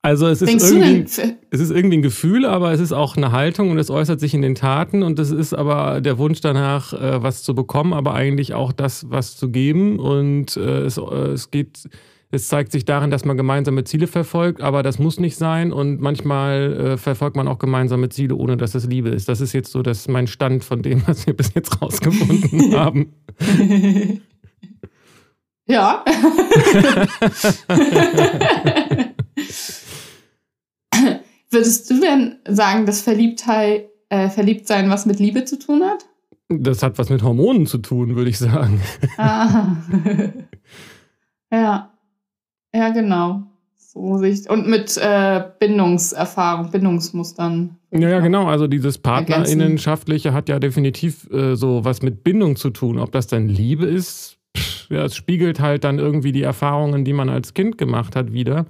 Also 0.05 0.27
es 0.27 0.41
ist 0.41 0.49
Denkst 0.49 0.65
irgendwie, 0.69 1.05
es 1.49 1.59
ist 1.61 1.71
irgendwie 1.71 1.95
ein 1.95 2.01
Gefühl, 2.01 2.45
aber 2.45 2.73
es 2.73 2.81
ist 2.81 2.91
auch 2.91 3.15
eine 3.15 3.31
Haltung 3.31 3.71
und 3.71 3.77
es 3.77 3.89
äußert 3.89 4.19
sich 4.19 4.33
in 4.33 4.41
den 4.41 4.53
Taten 4.53 5.01
und 5.01 5.17
es 5.17 5.31
ist 5.31 5.53
aber 5.53 6.01
der 6.01 6.17
Wunsch 6.17 6.41
danach, 6.41 6.91
äh, 6.91 7.23
was 7.23 7.41
zu 7.41 7.55
bekommen, 7.55 7.93
aber 7.93 8.13
eigentlich 8.13 8.53
auch 8.53 8.73
das, 8.73 9.09
was 9.09 9.37
zu 9.37 9.49
geben. 9.49 9.99
Und 9.99 10.57
äh, 10.57 10.81
es, 10.81 10.97
äh, 10.97 11.01
es 11.01 11.51
geht, 11.51 11.87
es 12.33 12.47
zeigt 12.47 12.71
sich 12.71 12.83
darin, 12.83 13.11
dass 13.11 13.25
man 13.25 13.37
gemeinsame 13.37 13.83
Ziele 13.83 14.07
verfolgt, 14.07 14.59
aber 14.59 14.81
das 14.81 14.97
muss 14.97 15.19
nicht 15.19 15.37
sein. 15.37 15.71
Und 15.71 16.01
manchmal 16.01 16.73
äh, 16.73 16.97
verfolgt 16.97 17.35
man 17.35 17.47
auch 17.47 17.59
gemeinsame 17.59 18.09
Ziele, 18.09 18.35
ohne 18.35 18.57
dass 18.57 18.73
es 18.73 18.87
Liebe 18.87 19.09
ist. 19.09 19.29
Das 19.29 19.39
ist 19.39 19.53
jetzt 19.53 19.71
so 19.71 19.83
das 19.83 20.07
mein 20.07 20.25
Stand 20.25 20.63
von 20.63 20.81
dem, 20.81 21.03
was 21.05 21.27
wir 21.27 21.35
bis 21.35 21.53
jetzt 21.53 21.79
rausgefunden 21.79 22.75
haben. 22.75 23.13
ja. 25.67 26.03
Würdest 31.51 31.91
du 31.91 31.99
denn 31.99 32.37
sagen, 32.47 32.87
dass 32.87 33.01
Verliebtheit, 33.01 33.91
äh, 34.09 34.29
Verliebtsein 34.29 34.89
was 34.89 35.05
mit 35.05 35.19
Liebe 35.19 35.45
zu 35.45 35.59
tun 35.59 35.83
hat? 35.83 36.07
Das 36.49 36.81
hat 36.81 36.97
was 36.97 37.09
mit 37.09 37.21
Hormonen 37.21 37.67
zu 37.67 37.77
tun, 37.77 38.15
würde 38.15 38.31
ich 38.31 38.39
sagen. 38.39 38.81
Ah. 39.17 39.75
ja. 41.51 41.92
Ja, 42.75 42.89
genau. 42.89 43.43
So 43.77 44.17
sich 44.17 44.49
und 44.49 44.67
mit 44.67 44.97
äh, 44.97 45.43
Bindungserfahrung, 45.59 46.71
Bindungsmustern. 46.71 47.77
Ja, 47.91 48.09
ja, 48.09 48.19
genau. 48.21 48.47
Also 48.47 48.65
dieses. 48.67 48.97
Partnerinnenschaftliche 48.97 50.33
hat 50.33 50.49
ja 50.49 50.57
definitiv 50.59 51.29
äh, 51.31 51.55
so 51.55 51.85
was 51.85 52.01
mit 52.01 52.23
Bindung 52.23 52.55
zu 52.55 52.71
tun. 52.71 52.97
Ob 52.97 53.11
das 53.11 53.27
dann 53.27 53.47
Liebe 53.47 53.85
ist, 53.85 54.37
pff, 54.57 54.89
ja, 54.89 55.05
es 55.05 55.15
spiegelt 55.15 55.59
halt 55.59 55.83
dann 55.83 55.99
irgendwie 55.99 56.31
die 56.31 56.41
Erfahrungen, 56.41 57.05
die 57.05 57.13
man 57.13 57.29
als 57.29 57.53
Kind 57.53 57.77
gemacht 57.77 58.15
hat, 58.15 58.33
wieder. 58.33 58.65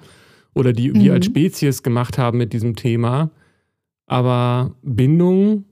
Oder 0.54 0.74
die 0.74 0.94
wir 0.94 1.12
Mhm. 1.12 1.16
als 1.16 1.26
Spezies 1.26 1.84
gemacht 1.84 2.18
haben 2.18 2.38
mit 2.38 2.52
diesem 2.52 2.76
Thema. 2.76 3.30
Aber 4.06 4.76
Bindung 4.84 5.64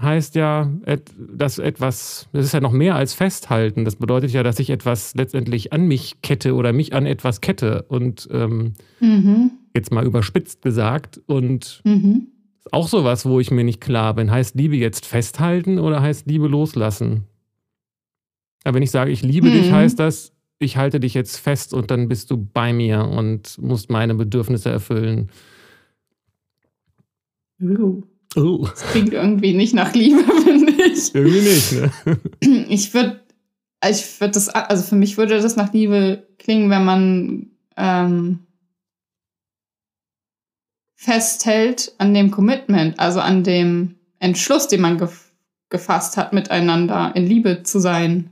heißt 0.00 0.34
ja, 0.34 0.70
dass 1.16 1.58
etwas, 1.58 2.28
das 2.32 2.44
ist 2.46 2.52
ja 2.52 2.60
noch 2.60 2.72
mehr 2.72 2.96
als 2.96 3.14
festhalten. 3.14 3.84
Das 3.84 3.96
bedeutet 3.96 4.30
ja, 4.32 4.42
dass 4.42 4.58
ich 4.58 4.70
etwas 4.70 5.14
letztendlich 5.14 5.72
an 5.72 5.86
mich 5.88 6.20
kette 6.22 6.54
oder 6.54 6.72
mich 6.72 6.92
an 6.92 7.06
etwas 7.06 7.40
kette. 7.40 7.82
Und 7.88 8.28
ähm, 8.30 8.74
Mhm. 9.00 9.52
jetzt 9.74 9.92
mal 9.92 10.04
überspitzt 10.04 10.60
gesagt. 10.62 11.20
Und 11.26 11.80
Mhm. 11.84 12.28
ist 12.58 12.72
auch 12.74 12.88
sowas, 12.88 13.24
wo 13.24 13.40
ich 13.40 13.50
mir 13.50 13.64
nicht 13.64 13.80
klar 13.80 14.12
bin. 14.14 14.30
Heißt 14.30 14.54
Liebe 14.54 14.76
jetzt 14.76 15.06
festhalten 15.06 15.78
oder 15.78 16.02
heißt 16.02 16.26
Liebe 16.26 16.46
loslassen? 16.46 17.24
Aber 18.64 18.74
wenn 18.74 18.82
ich 18.82 18.90
sage, 18.90 19.10
ich 19.10 19.22
liebe 19.22 19.50
dich, 19.50 19.70
Mhm. 19.70 19.74
heißt 19.76 19.98
das, 19.98 20.32
ich 20.58 20.76
halte 20.76 21.00
dich 21.00 21.14
jetzt 21.14 21.36
fest 21.38 21.72
und 21.72 21.90
dann 21.90 22.08
bist 22.08 22.30
du 22.30 22.36
bei 22.36 22.72
mir 22.72 23.04
und 23.04 23.56
musst 23.62 23.90
meine 23.90 24.14
Bedürfnisse 24.14 24.70
erfüllen. 24.70 25.30
Uh, 27.62 28.02
Oh, 28.34 28.66
das 28.68 28.82
klingt 28.90 29.12
irgendwie 29.12 29.54
nicht 29.54 29.74
nach 29.74 29.94
Liebe, 29.94 30.22
finde 30.44 30.72
ich. 30.84 31.14
irgendwie 31.14 31.40
nicht, 31.40 31.72
ne? 31.72 32.66
Ich 32.68 32.92
würde, 32.92 33.20
ich 33.88 34.20
würde 34.20 34.32
das, 34.32 34.48
also 34.48 34.82
für 34.82 34.96
mich 34.96 35.16
würde 35.16 35.40
das 35.40 35.56
nach 35.56 35.72
Liebe 35.72 36.26
klingen, 36.38 36.68
wenn 36.70 36.84
man 36.84 37.50
ähm, 37.76 38.40
festhält 40.96 41.92
an 41.98 42.14
dem 42.14 42.30
Commitment, 42.30 42.98
also 42.98 43.20
an 43.20 43.44
dem 43.44 43.96
Entschluss, 44.18 44.68
den 44.68 44.80
man 44.80 44.98
gef 44.98 45.24
gefasst 45.68 46.16
hat, 46.16 46.32
miteinander 46.32 47.10
in 47.16 47.26
Liebe 47.26 47.64
zu 47.64 47.80
sein 47.80 48.30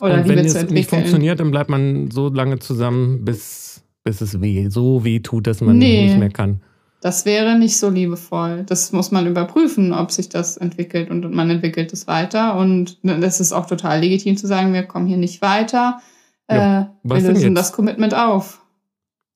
oder 0.00 0.14
und 0.14 0.28
wenn 0.28 0.36
Liebe 0.38 0.40
es 0.42 0.52
zu 0.52 0.58
nicht 0.58 0.62
entwickeln. 0.68 0.84
funktioniert, 0.88 1.40
dann 1.40 1.50
bleibt 1.50 1.68
man 1.68 2.12
so 2.12 2.28
lange 2.28 2.60
zusammen, 2.60 3.24
bis, 3.24 3.82
bis 4.04 4.20
es 4.20 4.40
weh, 4.40 4.68
so 4.68 5.04
weh 5.04 5.18
tut, 5.18 5.48
dass 5.48 5.60
man 5.60 5.78
Nee. 5.78 6.04
nicht 6.04 6.18
mehr 6.18 6.30
kann. 6.30 6.62
Das 7.02 7.24
wäre 7.24 7.58
nicht 7.58 7.78
so 7.78 7.90
liebevoll. 7.90 8.62
Das 8.64 8.92
muss 8.92 9.10
man 9.10 9.26
überprüfen, 9.26 9.92
ob 9.92 10.12
sich 10.12 10.28
das 10.28 10.56
entwickelt 10.56 11.10
und 11.10 11.34
man 11.34 11.50
entwickelt 11.50 11.92
es 11.92 12.06
weiter. 12.06 12.56
Und 12.56 12.96
das 13.02 13.40
ist 13.40 13.52
auch 13.52 13.66
total 13.66 13.98
legitim 13.98 14.36
zu 14.36 14.46
sagen, 14.46 14.72
wir 14.72 14.84
kommen 14.84 15.08
hier 15.08 15.16
nicht 15.16 15.42
weiter. 15.42 16.00
Ja, 16.48 16.82
äh, 16.82 16.86
wir 17.02 17.20
lösen 17.20 17.56
das 17.56 17.72
Commitment 17.72 18.14
auf. 18.14 18.64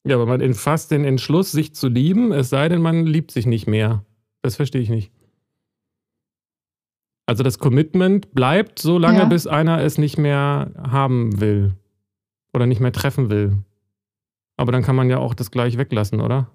Ja, 0.07 0.15
aber 0.15 0.27
man 0.27 0.41
entfasst 0.41 0.93
den 0.93 1.05
Entschluss, 1.05 1.51
sich 1.51 1.75
zu 1.75 1.89
lieben, 1.89 2.31
es 2.31 2.51
sei 2.51 2.69
denn, 2.69 2.81
man 2.81 3.05
liebt 3.05 3.33
sich 3.33 3.47
nicht 3.47 3.67
mehr. 3.67 4.05
Das 4.43 4.55
verstehe 4.55 4.81
ich 4.83 4.91
nicht. 4.91 5.11
Also 7.27 7.43
das 7.43 7.59
Commitment 7.59 8.33
bleibt 8.33 8.79
so 8.79 8.97
lange, 8.97 9.19
Ja. 9.19 9.25
bis 9.25 9.49
einer 9.49 9.81
es 9.83 9.99
nicht 9.99 10.19
mehr 10.19 10.71
haben 10.79 11.41
will 11.41 11.75
oder 12.55 12.67
nicht 12.67 12.81
mehr 12.81 12.93
treffen 12.93 13.29
will. 13.29 13.57
Aber 14.57 14.71
dann 14.71 14.85
kann 14.85 14.95
man 14.95 15.11
ja 15.11 15.19
auch 15.19 15.35
das 15.35 15.51
gleich 15.51 15.77
weglassen, 15.77 16.21
oder? 16.21 16.49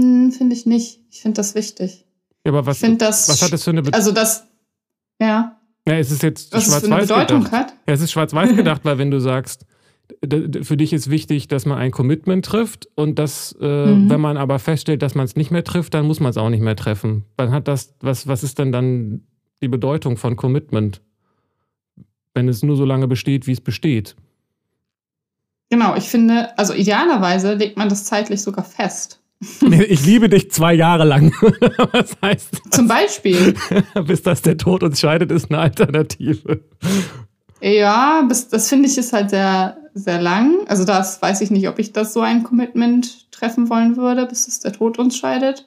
Hm, 0.00 0.32
finde 0.32 0.54
ich 0.56 0.66
nicht. 0.66 1.00
Ich 1.10 1.20
finde 1.22 1.36
das 1.36 1.54
wichtig. 1.54 2.06
Ja, 2.44 2.52
aber 2.52 2.66
was, 2.66 2.80
das. 2.80 3.28
was 3.28 3.42
hat 3.42 3.52
das 3.52 3.64
für 3.64 3.70
eine 3.70 3.82
Be 3.82 3.92
Also 3.92 4.12
das. 4.12 4.46
Ja, 5.20 5.58
ja, 5.86 5.94
es 5.98 6.10
ist 6.12 6.22
jetzt 6.22 6.50
schwarz-weiß 6.50 7.08
Bedeutung 7.08 7.44
gedacht. 7.44 7.52
hat. 7.52 7.74
Ja, 7.86 7.94
es 7.94 8.00
ist 8.00 8.12
schwarz-weiß 8.12 8.54
gedacht, 8.56 8.84
weil 8.84 8.98
wenn 8.98 9.10
du 9.10 9.20
sagst, 9.20 9.66
für 10.62 10.76
dich 10.76 10.92
ist 10.92 11.10
wichtig, 11.10 11.48
dass 11.48 11.66
man 11.66 11.78
ein 11.78 11.90
Commitment 11.90 12.44
trifft 12.44 12.88
und 12.94 13.18
dass, 13.18 13.56
äh, 13.60 13.86
Mhm. 13.86 14.08
wenn 14.10 14.20
man 14.20 14.36
aber 14.36 14.58
feststellt, 14.58 15.02
dass 15.02 15.14
man 15.14 15.24
es 15.24 15.36
nicht 15.36 15.50
mehr 15.50 15.64
trifft, 15.64 15.94
dann 15.94 16.06
muss 16.06 16.20
man 16.20 16.30
es 16.30 16.36
auch 16.36 16.50
nicht 16.50 16.60
mehr 16.62 16.76
treffen. 16.76 17.24
Dann 17.36 17.50
hat 17.50 17.66
das, 17.68 17.94
was, 18.00 18.26
was 18.28 18.42
ist 18.44 18.58
denn 18.58 18.70
dann 18.72 19.22
die 19.62 19.68
Bedeutung 19.68 20.16
von 20.16 20.36
Commitment? 20.36 21.00
Wenn 22.34 22.48
es 22.48 22.62
nur 22.62 22.76
so 22.76 22.84
lange 22.84 23.08
besteht, 23.08 23.46
wie 23.46 23.52
es 23.52 23.60
besteht. 23.60 24.16
Genau, 25.70 25.94
ich 25.96 26.04
finde, 26.08 26.56
also 26.58 26.74
idealerweise 26.74 27.54
legt 27.54 27.76
man 27.78 27.88
das 27.88 28.04
zeitlich 28.04 28.42
sogar 28.42 28.64
fest. 28.64 29.20
Ich 29.70 30.06
liebe 30.06 30.28
dich 30.28 30.50
zwei 30.52 30.72
Jahre 30.74 31.04
lang. 31.04 31.32
Was 31.92 32.16
heißt 32.22 32.62
Zum 32.70 32.86
Beispiel. 32.86 33.54
das? 33.94 34.04
Bis 34.06 34.22
dass 34.22 34.42
der 34.42 34.56
Tod 34.56 34.82
uns 34.82 35.00
scheidet, 35.00 35.32
ist 35.32 35.50
eine 35.50 35.58
Alternative. 35.58 36.62
Ja, 37.60 38.22
bis, 38.22 38.48
das 38.48 38.68
finde 38.68 38.88
ich 38.88 38.98
ist 38.98 39.12
halt 39.12 39.30
sehr, 39.30 39.76
sehr 39.94 40.20
lang. 40.20 40.66
Also 40.66 40.84
das 40.84 41.22
weiß 41.22 41.40
ich 41.42 41.50
nicht, 41.50 41.68
ob 41.68 41.78
ich 41.78 41.92
das 41.92 42.12
so 42.12 42.20
ein 42.20 42.42
Commitment 42.42 43.30
treffen 43.30 43.68
wollen 43.68 43.96
würde, 43.96 44.26
bis 44.26 44.48
es 44.48 44.60
der 44.60 44.72
Tod 44.72 44.98
uns 44.98 45.16
scheidet. 45.16 45.66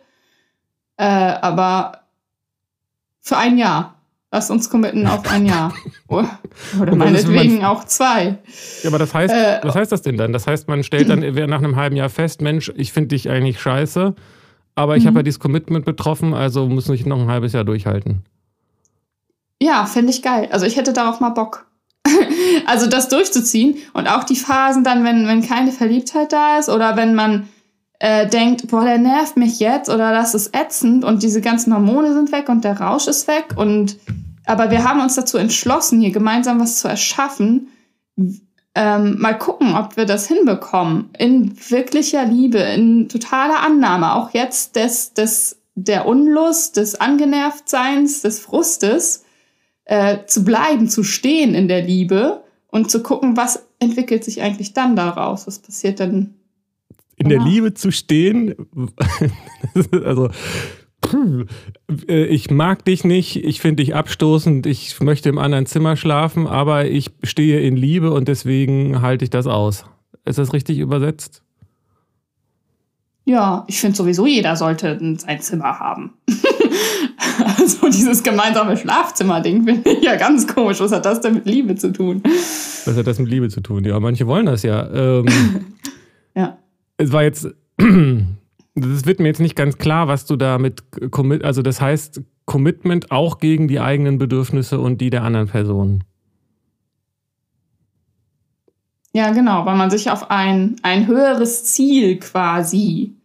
Äh, 0.98 1.06
aber 1.06 2.02
für 3.22 3.38
ein 3.38 3.58
Jahr. 3.58 3.95
Lass 4.36 4.50
uns 4.52 4.70
committen 4.70 5.08
auf 5.08 5.32
ein 5.32 5.46
Jahr. 5.46 5.74
Oder 6.10 6.28
Und 6.92 6.98
meinetwegen 6.98 7.56
man- 7.60 7.66
auch 7.68 7.86
zwei. 7.86 8.38
Ja, 8.84 8.90
aber 8.90 9.00
das 9.00 9.14
heißt, 9.14 9.34
Äh, 9.34 9.60
was 9.64 9.76
heißt 9.76 9.94
das 9.94 10.02
denn 10.02 10.18
dann? 10.18 10.34
Das 10.34 10.46
heißt, 10.46 10.68
man 10.68 10.84
stellt 10.84 11.08
dann 11.08 11.22
nach 11.50 11.60
einem 11.60 11.78
halben 11.78 11.96
Jahr 11.96 12.10
fest, 12.10 12.42
Mensch, 12.42 12.70
ich 12.76 12.92
finde 12.92 13.08
dich 13.16 13.30
eigentlich 13.30 13.62
scheiße, 13.62 14.14
aber 14.76 14.98
ich 14.98 15.04
Mhm. 15.04 15.08
habe 15.08 15.20
ja 15.20 15.24
dieses 15.24 15.40
Commitment 15.40 15.86
betroffen, 15.86 16.34
also 16.34 16.68
muss 16.68 16.90
ich 16.90 17.06
noch 17.06 17.18
ein 17.22 17.30
halbes 17.30 17.54
Jahr 17.54 17.64
durchhalten. 17.64 18.24
Ja, 19.62 19.86
finde 19.86 20.10
ich 20.12 20.22
geil. 20.22 20.50
Also 20.52 20.66
ich 20.66 20.76
hätte 20.76 20.92
darauf 20.92 21.22
mal 21.22 21.30
Bock. 21.30 21.66
also 22.66 22.88
das 22.88 23.08
durchzuziehen 23.08 23.78
und 23.94 24.08
auch 24.10 24.26
die 24.26 24.36
Phasen 24.36 24.84
dann, 24.84 25.06
wenn, 25.06 25.28
wenn 25.28 25.48
keine 25.48 25.72
Verliebtheit 25.72 26.34
da 26.34 26.60
ist 26.60 26.68
oder 26.68 26.98
wenn 26.98 27.16
man 27.16 27.48
äh, 28.00 28.28
denkt, 28.28 28.68
boah, 28.68 28.84
der 28.84 28.98
nervt 28.98 29.38
mich 29.38 29.62
jetzt 29.62 29.90
oder 29.90 30.12
das 30.12 30.36
ist 30.36 30.54
ätzend 30.54 31.06
und 31.06 31.24
diese 31.24 31.40
ganzen 31.40 31.74
Hormone 31.74 32.14
sind 32.14 32.34
weg 32.34 32.50
und 32.50 32.66
der 32.66 32.82
Rausch 32.82 33.08
ist 33.08 33.30
weg 33.30 33.54
und 33.56 33.96
aber 34.46 34.72
wir 34.72 34.84
haben 34.84 35.02
uns 35.02 35.16
dazu 35.16 35.38
entschlossen, 35.38 36.02
hier 36.02 36.12
gemeinsam 36.12 36.60
was 36.60 36.80
zu 36.80 36.88
erschaffen. 36.88 37.70
Ähm, 38.76 39.20
mal 39.20 39.38
gucken, 39.38 39.76
ob 39.76 39.98
wir 39.98 40.06
das 40.06 40.28
hinbekommen. 40.28 41.10
In 41.18 41.56
wirklicher 41.70 42.26
Liebe, 42.26 42.60
in 42.60 43.10
totaler 43.10 43.62
Annahme, 43.62 44.16
auch 44.16 44.32
jetzt 44.32 44.76
des, 44.76 45.14
des, 45.14 45.62
der 45.76 46.08
Unlust, 46.08 46.78
des 46.78 47.00
Angenervtseins, 47.00 48.22
des 48.22 48.40
Frustes, 48.40 49.24
äh, 49.86 50.26
zu 50.26 50.44
bleiben, 50.44 50.90
zu 50.90 51.04
stehen 51.04 51.56
in 51.56 51.68
der 51.68 51.82
Liebe 51.82 52.44
und 52.68 52.92
zu 52.92 53.02
gucken, 53.02 53.38
was 53.38 53.66
entwickelt 53.80 54.24
sich 54.24 54.42
eigentlich 54.42 54.74
dann 54.74 54.96
daraus? 54.96 55.48
Was 55.48 55.60
passiert 55.60 56.00
denn? 56.00 56.36
In 57.18 57.30
der 57.30 57.40
Liebe 57.40 57.74
zu 57.74 57.92
stehen, 57.92 58.56
also 60.04 60.30
ich 62.08 62.50
mag 62.52 62.86
dich 62.86 63.04
nicht, 63.04 63.44
ich 63.44 63.62
finde 63.62 63.84
dich 63.84 63.96
abstoßend, 63.96 64.66
ich 64.66 65.00
möchte 65.00 65.30
im 65.30 65.38
anderen 65.38 65.66
Zimmer 65.66 65.98
schlafen, 65.98 66.48
aber 66.48 66.86
ich 66.86 67.12
stehe 67.24 67.60
in 67.62 67.78
Liebe 67.78 68.12
und 68.12 68.28
deswegen 68.28 69.02
halte 69.02 69.26
ich 69.26 69.30
das 69.30 69.48
aus. 69.48 69.86
Ist 70.26 70.40
das 70.40 70.54
richtig 70.54 70.80
übersetzt? 70.80 71.44
Ja, 73.26 73.66
ich 73.68 73.80
finde 73.82 73.98
sowieso, 73.98 74.28
jeder 74.28 74.56
sollte 74.56 75.00
ein 75.02 75.42
Zimmer 75.42 75.80
haben. 75.80 76.14
also 77.58 77.90
dieses 77.90 78.22
gemeinsame 78.22 78.78
Schlafzimmer-Ding 78.78 79.64
finde 79.64 79.90
ich 79.90 80.04
ja 80.04 80.16
ganz 80.16 80.46
komisch. 80.46 80.80
Was 80.80 80.92
hat 80.92 81.06
das 81.06 81.22
denn 81.22 81.34
mit 81.34 81.46
Liebe 81.48 81.76
zu 81.76 81.92
tun? 81.92 82.22
Was 82.24 82.96
hat 82.96 83.08
das 83.08 83.18
mit 83.18 83.30
Liebe 83.30 83.50
zu 83.50 83.62
tun? 83.62 83.84
Ja, 83.84 84.00
manche 84.00 84.28
wollen 84.28 84.46
das 84.46 84.62
ja. 84.62 84.88
Ähm, 84.92 85.26
ja. 86.36 86.60
Es 86.98 87.12
war 87.12 87.24
jetzt, 87.24 87.48
das 88.76 89.06
wird 89.06 89.20
mir 89.20 89.28
jetzt 89.28 89.40
nicht 89.40 89.56
ganz 89.56 89.78
klar, 89.78 90.08
was 90.08 90.26
du 90.26 90.36
da 90.36 90.58
mit 90.58 90.84
Commit, 91.12 91.44
also 91.44 91.62
das 91.62 91.80
heißt 91.80 92.22
Commitment 92.46 93.10
auch 93.10 93.40
gegen 93.40 93.68
die 93.68 93.80
eigenen 93.80 94.18
Bedürfnisse 94.18 94.80
und 94.80 95.00
die 95.00 95.10
der 95.10 95.24
anderen 95.24 95.48
Person. 95.48 96.04
Ja, 99.14 99.32
genau, 99.32 99.66
weil 99.66 99.78
man 99.78 99.90
sich 99.90 100.12
auf 100.12 100.30
ein, 100.30 100.76
ein 100.84 101.08
höheres 101.08 101.64
Ziel 101.64 102.20
quasi 102.20 103.16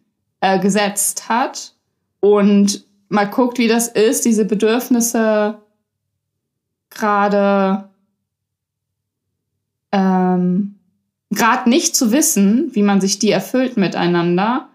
äh, 0.40 0.60
gesetzt 0.60 1.28
hat 1.28 1.74
und 2.20 2.86
mal 3.08 3.28
guckt, 3.28 3.58
wie 3.58 3.66
das 3.66 3.88
ist, 3.88 4.24
diese 4.24 4.44
Bedürfnisse 4.44 5.58
gerade 6.90 7.88
ähm, 9.90 10.76
gerade 11.30 11.68
nicht 11.68 11.96
zu 11.96 12.12
wissen, 12.12 12.70
wie 12.72 12.82
man 12.82 13.00
sich 13.00 13.18
die 13.18 13.30
erfüllt 13.30 13.76
miteinander 13.76 14.69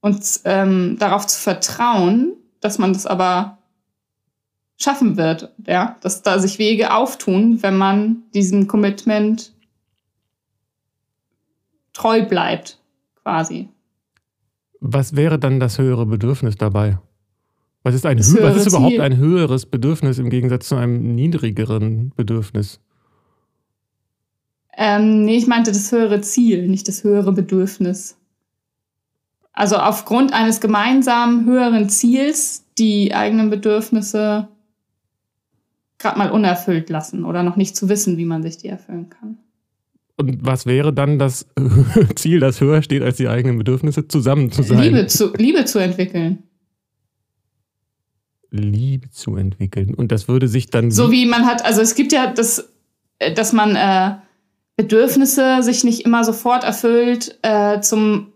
und 0.00 0.22
ähm, 0.44 0.96
darauf 0.98 1.26
zu 1.26 1.38
vertrauen, 1.38 2.34
dass 2.60 2.78
man 2.78 2.92
das 2.92 3.06
aber 3.06 3.58
schaffen 4.78 5.16
wird, 5.16 5.52
ja, 5.66 5.96
dass 6.00 6.22
da 6.22 6.38
sich 6.38 6.58
Wege 6.58 6.92
auftun, 6.92 7.62
wenn 7.62 7.76
man 7.76 8.22
diesem 8.34 8.66
Commitment 8.66 9.52
treu 11.92 12.26
bleibt, 12.26 12.78
quasi. 13.22 13.68
Was 14.80 15.16
wäre 15.16 15.38
dann 15.38 15.58
das 15.58 15.78
höhere 15.78 16.06
Bedürfnis 16.06 16.56
dabei? 16.56 16.98
Was 17.82 17.94
ist, 17.94 18.04
ein, 18.04 18.18
was 18.18 18.56
ist 18.56 18.66
überhaupt 18.66 18.98
ein 18.98 19.16
höheres 19.16 19.64
Bedürfnis 19.64 20.18
im 20.18 20.28
Gegensatz 20.28 20.68
zu 20.68 20.74
einem 20.74 21.14
niedrigeren 21.14 22.10
Bedürfnis? 22.16 22.80
Ähm, 24.76 25.24
nee, 25.24 25.36
ich 25.36 25.46
meinte 25.46 25.72
das 25.72 25.90
höhere 25.92 26.20
Ziel, 26.20 26.68
nicht 26.68 26.88
das 26.88 27.04
höhere 27.04 27.32
Bedürfnis. 27.32 28.18
Also 29.56 29.76
aufgrund 29.76 30.34
eines 30.34 30.60
gemeinsamen 30.60 31.46
höheren 31.46 31.88
Ziels 31.88 32.64
die 32.78 33.14
eigenen 33.14 33.48
Bedürfnisse 33.48 34.48
gerade 35.98 36.18
mal 36.18 36.30
unerfüllt 36.30 36.90
lassen 36.90 37.24
oder 37.24 37.42
noch 37.42 37.56
nicht 37.56 37.74
zu 37.74 37.88
wissen, 37.88 38.18
wie 38.18 38.26
man 38.26 38.42
sich 38.42 38.58
die 38.58 38.68
erfüllen 38.68 39.08
kann. 39.08 39.38
Und 40.16 40.44
was 40.44 40.66
wäre 40.66 40.92
dann 40.92 41.18
das 41.18 41.46
Ziel, 42.16 42.38
das 42.38 42.60
höher 42.60 42.82
steht 42.82 43.02
als 43.02 43.16
die 43.16 43.28
eigenen 43.28 43.56
Bedürfnisse, 43.56 44.06
zusammen 44.06 44.52
zu 44.52 44.62
sein? 44.62 44.78
Liebe 44.78 45.06
zu, 45.06 45.32
Liebe 45.32 45.64
zu 45.64 45.78
entwickeln. 45.78 46.42
Liebe 48.50 49.10
zu 49.10 49.36
entwickeln. 49.36 49.94
Und 49.94 50.12
das 50.12 50.28
würde 50.28 50.48
sich 50.48 50.68
dann. 50.68 50.90
So 50.90 51.10
wie 51.10 51.24
man 51.24 51.46
hat, 51.46 51.64
also 51.64 51.80
es 51.80 51.94
gibt 51.94 52.12
ja 52.12 52.30
das, 52.30 52.70
äh, 53.18 53.32
dass 53.32 53.54
man 53.54 53.74
äh, 53.74 54.16
Bedürfnisse 54.76 55.62
sich 55.62 55.82
nicht 55.82 56.04
immer 56.04 56.24
sofort 56.24 56.62
erfüllt 56.62 57.38
äh, 57.40 57.80
zum, 57.80 58.32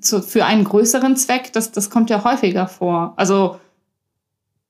zu, 0.00 0.22
für 0.22 0.44
einen 0.44 0.64
größeren 0.64 1.16
Zweck. 1.16 1.52
Das, 1.52 1.72
das 1.72 1.90
kommt 1.90 2.10
ja 2.10 2.24
häufiger 2.24 2.66
vor. 2.66 3.14
Also 3.16 3.58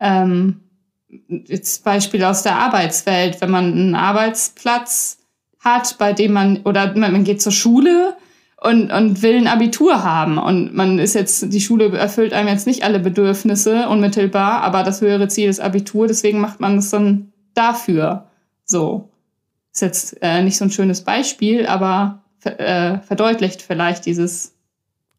ähm, 0.01 0.61
jetzt 1.09 1.85
Beispiel 1.85 2.25
aus 2.25 2.43
der 2.43 2.57
Arbeitswelt, 2.57 3.41
wenn 3.41 3.51
man 3.51 3.73
einen 3.73 3.95
Arbeitsplatz 3.95 5.19
hat, 5.61 5.97
bei 5.99 6.13
dem 6.13 6.33
man, 6.33 6.63
oder 6.65 6.95
man 6.97 7.25
geht 7.25 7.43
zur 7.43 7.53
Schule 7.53 8.17
und, 8.61 8.93
und 8.93 9.23
will 9.23 9.37
ein 9.37 9.47
Abitur 9.47 10.05
haben. 10.05 10.39
Und 10.39 10.75
man 10.75 10.99
ist 10.99 11.15
jetzt, 11.15 11.53
die 11.53 11.61
Schule 11.61 11.97
erfüllt 11.97 12.33
einem 12.33 12.49
jetzt 12.49 12.67
nicht 12.67 12.85
alle 12.85 13.01
Bedürfnisse 13.01 13.89
unmittelbar, 13.89 14.63
aber 14.63 14.83
das 14.83 15.01
höhere 15.01 15.29
Ziel 15.29 15.49
ist 15.49 15.61
Abitur, 15.61 16.07
deswegen 16.07 16.41
macht 16.41 16.61
man 16.61 16.79
es 16.79 16.91
dann 16.91 17.33
dafür. 17.55 18.29
So. 18.65 19.11
Ist 19.73 19.83
jetzt 19.83 20.23
äh, 20.23 20.43
nicht 20.43 20.57
so 20.57 20.65
ein 20.65 20.71
schönes 20.71 21.03
Beispiel, 21.03 21.67
aber 21.67 22.23
äh, 22.45 22.99
verdeutlicht 22.99 23.63
vielleicht 23.63 24.07
dieses, 24.07 24.55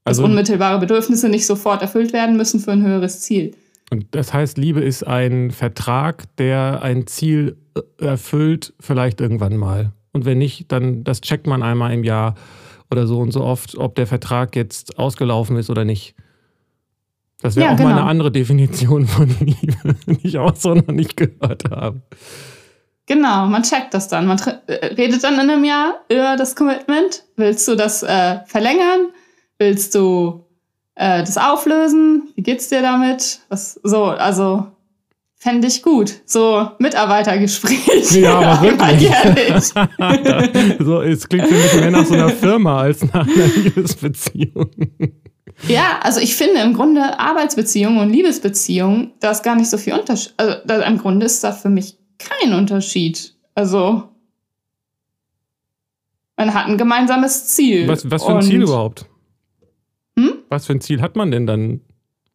also, 0.09 0.23
dass 0.23 0.29
unmittelbare 0.29 0.79
Bedürfnisse 0.79 1.29
nicht 1.29 1.45
sofort 1.45 1.81
erfüllt 1.81 2.13
werden 2.13 2.37
müssen 2.37 2.59
für 2.59 2.71
ein 2.71 2.83
höheres 2.83 3.21
Ziel. 3.21 3.55
Und 3.91 4.05
das 4.11 4.33
heißt, 4.33 4.57
Liebe 4.57 4.81
ist 4.81 5.05
ein 5.05 5.51
Vertrag, 5.51 6.35
der 6.37 6.81
ein 6.83 7.07
Ziel 7.07 7.57
äh, 7.75 8.05
erfüllt, 8.05 8.73
vielleicht 8.79 9.19
irgendwann 9.21 9.57
mal. 9.57 9.93
Und 10.11 10.25
wenn 10.25 10.37
nicht, 10.37 10.71
dann 10.71 11.03
das 11.03 11.21
checkt 11.21 11.47
man 11.47 11.63
einmal 11.63 11.93
im 11.93 12.03
Jahr 12.03 12.35
oder 12.91 13.07
so 13.07 13.19
und 13.19 13.31
so 13.31 13.41
oft, 13.41 13.77
ob 13.77 13.95
der 13.95 14.07
Vertrag 14.07 14.55
jetzt 14.55 14.97
ausgelaufen 14.97 15.57
ist 15.57 15.69
oder 15.69 15.85
nicht. 15.85 16.15
Das 17.41 17.55
wäre 17.55 17.67
ja, 17.67 17.73
auch 17.73 17.77
genau. 17.77 17.89
mal 17.89 17.99
eine 17.99 18.09
andere 18.09 18.31
Definition 18.31 19.07
von 19.07 19.29
Liebe, 19.39 19.95
die 20.07 20.27
ich 20.27 20.37
auch 20.37 20.55
so 20.55 20.73
noch 20.73 20.87
nicht 20.87 21.15
gehört 21.15 21.69
habe. 21.69 22.01
Genau, 23.05 23.47
man 23.47 23.63
checkt 23.63 23.93
das 23.93 24.07
dann. 24.07 24.27
Man 24.27 24.39
äh, 24.67 24.85
redet 24.87 25.23
dann 25.23 25.35
in 25.35 25.49
einem 25.49 25.63
Jahr 25.63 26.01
über 26.09 26.35
das 26.37 26.55
Commitment. 26.55 27.23
Willst 27.37 27.67
du 27.67 27.75
das 27.75 28.03
äh, 28.03 28.39
verlängern? 28.45 29.07
Willst 29.59 29.93
du 29.93 30.45
äh, 30.95 31.19
das 31.19 31.37
auflösen? 31.37 32.29
Wie 32.35 32.41
geht's 32.41 32.69
dir 32.69 32.81
damit? 32.81 33.41
Was, 33.49 33.79
so, 33.83 34.05
also 34.05 34.67
Fände 35.41 35.69
ich 35.69 35.81
gut. 35.81 36.15
So 36.25 36.69
Mitarbeitergespräch. 36.79 38.11
Ja, 38.11 38.39
aber 38.39 38.61
wirklich. 38.77 39.09
so, 40.85 41.01
es 41.01 41.29
klingt 41.29 41.47
für 41.47 41.53
mich 41.53 41.73
mehr 41.75 41.91
nach 41.91 42.05
so 42.05 42.13
einer 42.13 42.29
Firma 42.29 42.81
als 42.81 43.01
nach 43.13 43.25
einer 43.25 43.47
Liebesbeziehung. 43.47 44.69
Ja, 45.69 45.99
also 46.03 46.19
ich 46.19 46.35
finde 46.35 46.59
im 46.59 46.73
Grunde 46.73 47.17
Arbeitsbeziehungen 47.17 47.99
und 47.99 48.09
Liebesbeziehungen, 48.09 49.13
da 49.21 49.31
ist 49.31 49.41
gar 49.41 49.55
nicht 49.55 49.69
so 49.69 49.77
viel 49.77 49.93
Unterschied. 49.93 50.33
Also 50.35 50.57
da, 50.65 50.81
im 50.81 50.97
Grunde 50.97 51.25
ist 51.25 51.41
da 51.41 51.53
für 51.53 51.69
mich 51.69 51.97
kein 52.17 52.53
Unterschied. 52.53 53.33
Also 53.55 54.09
man 56.35 56.53
hat 56.53 56.67
ein 56.67 56.77
gemeinsames 56.77 57.47
Ziel. 57.47 57.87
Was, 57.87 58.11
was 58.11 58.25
für 58.25 58.35
ein 58.35 58.41
Ziel 58.41 58.63
überhaupt? 58.63 59.05
Was 60.49 60.65
für 60.65 60.73
ein 60.73 60.81
Ziel 60.81 61.01
hat 61.01 61.15
man 61.15 61.31
denn 61.31 61.47
dann, 61.47 61.81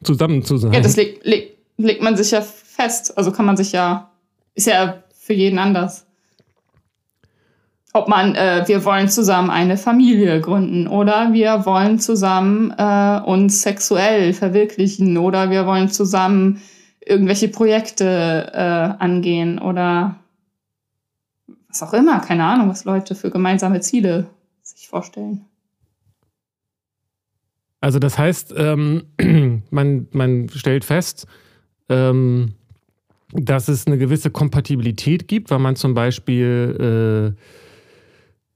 zusammen 0.03 0.44
zu 0.44 0.57
sein? 0.57 0.72
Ja, 0.72 0.81
das 0.81 0.96
legt, 0.96 1.24
legt, 1.24 1.59
legt 1.77 2.03
man 2.03 2.16
sich 2.16 2.31
ja 2.31 2.40
fest. 2.40 3.16
Also 3.16 3.33
kann 3.33 3.46
man 3.46 3.57
sich 3.57 3.72
ja, 3.72 4.11
ist 4.55 4.66
ja 4.66 5.03
für 5.18 5.35
jeden 5.35 5.59
anders. 5.59 6.07
Ob 7.92 8.09
man, 8.09 8.35
äh, 8.35 8.64
wir 8.66 8.85
wollen 8.85 9.09
zusammen 9.09 9.50
eine 9.50 9.77
Familie 9.77 10.40
gründen 10.40 10.88
oder 10.88 11.33
wir 11.33 11.64
wollen 11.64 12.00
zusammen 12.00 12.74
äh, 12.77 13.20
uns 13.24 13.62
sexuell 13.62 14.33
verwirklichen 14.33 15.16
oder 15.16 15.50
wir 15.50 15.64
wollen 15.66 15.88
zusammen 15.88 16.61
irgendwelche 17.00 17.48
Projekte 17.48 18.50
äh, 18.53 19.03
angehen 19.03 19.61
oder 19.61 20.16
was 21.68 21.83
auch 21.83 21.92
immer, 21.92 22.20
keine 22.20 22.44
Ahnung, 22.44 22.68
was 22.68 22.85
Leute 22.85 23.14
für 23.14 23.31
gemeinsame 23.31 23.81
Ziele 23.81 24.27
sich 24.62 24.88
vorstellen. 24.88 25.44
Also 27.85 27.99
das 27.99 28.16
heißt, 28.16 28.55
ähm, 28.57 29.03
man, 29.70 30.07
man 30.12 30.49
stellt 30.49 30.87
fest, 30.87 31.27
ähm, 31.90 32.55
dass 33.35 33.68
es 33.68 33.87
eine 33.87 33.99
gewisse 33.99 34.31
Kompatibilität 34.31 35.29
gibt, 35.29 35.51
weil 35.51 35.59
man 35.59 35.77
zum 35.77 35.92
Beispiel, 35.92 37.37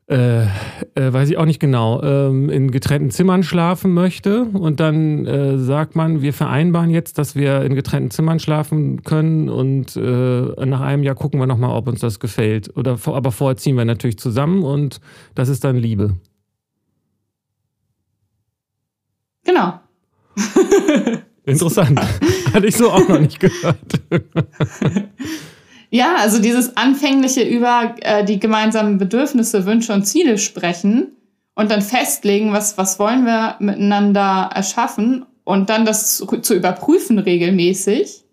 äh, 0.08 0.14
äh, 0.14 0.44
äh, 0.94 1.12
weiß 1.12 1.28
ich 1.28 1.36
auch 1.36 1.44
nicht 1.44 1.60
genau, 1.60 2.02
ähm, 2.02 2.48
in 2.48 2.70
getrennten 2.70 3.10
Zimmern 3.10 3.42
schlafen 3.42 3.92
möchte 3.92 4.44
und 4.44 4.80
dann 4.80 5.26
äh, 5.26 5.58
sagt 5.58 5.94
man, 5.94 6.22
wir 6.22 6.32
vereinbaren 6.32 6.88
jetzt, 6.88 7.18
dass 7.18 7.36
wir 7.36 7.60
in 7.64 7.74
getrennten 7.74 8.10
Zimmern 8.10 8.38
schlafen 8.38 9.02
können 9.02 9.50
und 9.50 9.94
äh, 9.94 10.64
nach 10.64 10.80
einem 10.80 11.02
Jahr 11.02 11.16
gucken 11.16 11.38
wir 11.38 11.46
nochmal, 11.46 11.76
ob 11.76 11.86
uns 11.86 12.00
das 12.00 12.18
gefällt. 12.18 12.74
Oder, 12.78 12.96
aber 13.04 13.30
vorher 13.30 13.58
ziehen 13.58 13.76
wir 13.76 13.84
natürlich 13.84 14.18
zusammen 14.18 14.62
und 14.62 15.02
das 15.34 15.50
ist 15.50 15.64
dann 15.64 15.76
Liebe. 15.76 16.14
Genau. 19.48 19.80
Interessant. 21.46 21.98
Hatte 22.52 22.66
ich 22.66 22.76
so 22.76 22.90
auch 22.90 23.08
noch 23.08 23.18
nicht 23.18 23.40
gehört. 23.40 23.78
ja, 25.88 26.16
also 26.18 26.38
dieses 26.38 26.76
anfängliche 26.76 27.44
über 27.44 27.94
äh, 28.00 28.26
die 28.26 28.38
gemeinsamen 28.38 28.98
Bedürfnisse, 28.98 29.64
Wünsche 29.64 29.94
und 29.94 30.04
Ziele 30.04 30.37
sprechen 30.37 31.16
und 31.54 31.70
dann 31.70 31.80
festlegen, 31.80 32.52
was, 32.52 32.76
was 32.76 32.98
wollen 32.98 33.24
wir 33.24 33.56
miteinander 33.58 34.50
erschaffen 34.54 35.24
und 35.44 35.70
dann 35.70 35.87
das 35.87 36.18
zu, 36.18 36.26
zu 36.26 36.54
überprüfen 36.54 37.18
regelmäßig, 37.18 38.24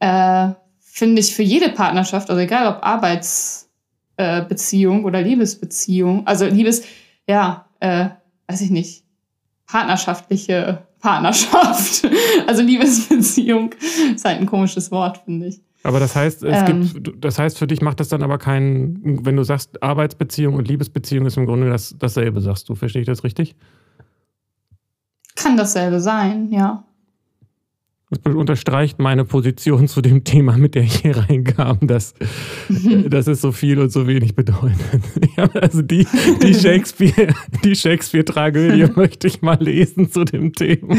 äh, 0.00 0.48
finde 0.80 1.20
ich 1.20 1.32
für 1.32 1.44
jede 1.44 1.68
Partnerschaft, 1.68 2.28
also 2.28 2.42
egal 2.42 2.66
ob 2.74 2.84
Arbeits, 2.84 3.70
äh, 4.16 4.42
oder 5.04 5.22
Liebesbeziehung, 5.22 6.26
also 6.26 6.44
Liebes, 6.44 6.82
ja, 7.28 7.68
äh, 7.78 8.08
weiß 8.48 8.62
ich 8.62 8.70
nicht, 8.70 9.04
partnerschaftliche 9.68 10.82
Partnerschaft, 11.00 12.08
also 12.46 12.62
Liebesbeziehung, 12.62 13.70
ist 14.14 14.24
halt 14.24 14.40
ein 14.40 14.46
komisches 14.46 14.90
Wort, 14.90 15.18
finde 15.24 15.46
ich. 15.46 15.60
Aber 15.84 16.00
das 16.00 16.16
heißt, 16.16 16.42
es 16.42 16.68
Ähm. 16.68 16.92
gibt, 16.92 17.24
das 17.24 17.38
heißt, 17.38 17.56
für 17.56 17.68
dich 17.68 17.80
macht 17.80 18.00
das 18.00 18.08
dann 18.08 18.22
aber 18.22 18.38
keinen, 18.38 19.24
wenn 19.24 19.36
du 19.36 19.44
sagst, 19.44 19.80
Arbeitsbeziehung 19.82 20.54
und 20.54 20.66
Liebesbeziehung 20.66 21.26
ist 21.26 21.36
im 21.36 21.46
Grunde 21.46 21.70
das, 21.70 21.94
dasselbe, 21.96 22.40
sagst 22.40 22.68
du. 22.68 22.74
Verstehe 22.74 23.02
ich 23.02 23.06
das 23.06 23.22
richtig? 23.22 23.54
Kann 25.36 25.56
dasselbe 25.56 26.00
sein, 26.00 26.50
ja. 26.50 26.82
Das 28.10 28.34
unterstreicht 28.34 28.98
meine 28.98 29.26
Position 29.26 29.86
zu 29.86 30.00
dem 30.00 30.24
Thema, 30.24 30.56
mit 30.56 30.74
der 30.74 30.82
ich 30.84 31.02
hier 31.02 31.14
reinkam, 31.16 31.78
dass 31.82 32.14
das 33.06 33.26
ist 33.26 33.42
so 33.42 33.52
viel 33.52 33.78
und 33.78 33.92
so 33.92 34.06
wenig 34.06 34.34
bedeutet. 34.34 34.78
Also 35.54 35.82
die, 35.82 36.06
die 36.42 36.54
Shakespeare, 36.54 37.32
die 37.62 37.76
Shakespeare-Tragödie 37.76 38.86
möchte 38.96 39.26
ich 39.28 39.40
mal 39.40 39.56
lesen 39.60 40.10
zu 40.10 40.24
dem 40.24 40.52
Thema. 40.52 40.96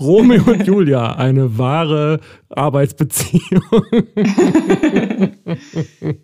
Romeo 0.00 0.42
und 0.44 0.66
Julia, 0.66 1.14
eine 1.14 1.56
wahre 1.58 2.20
Arbeitsbeziehung. 2.48 3.62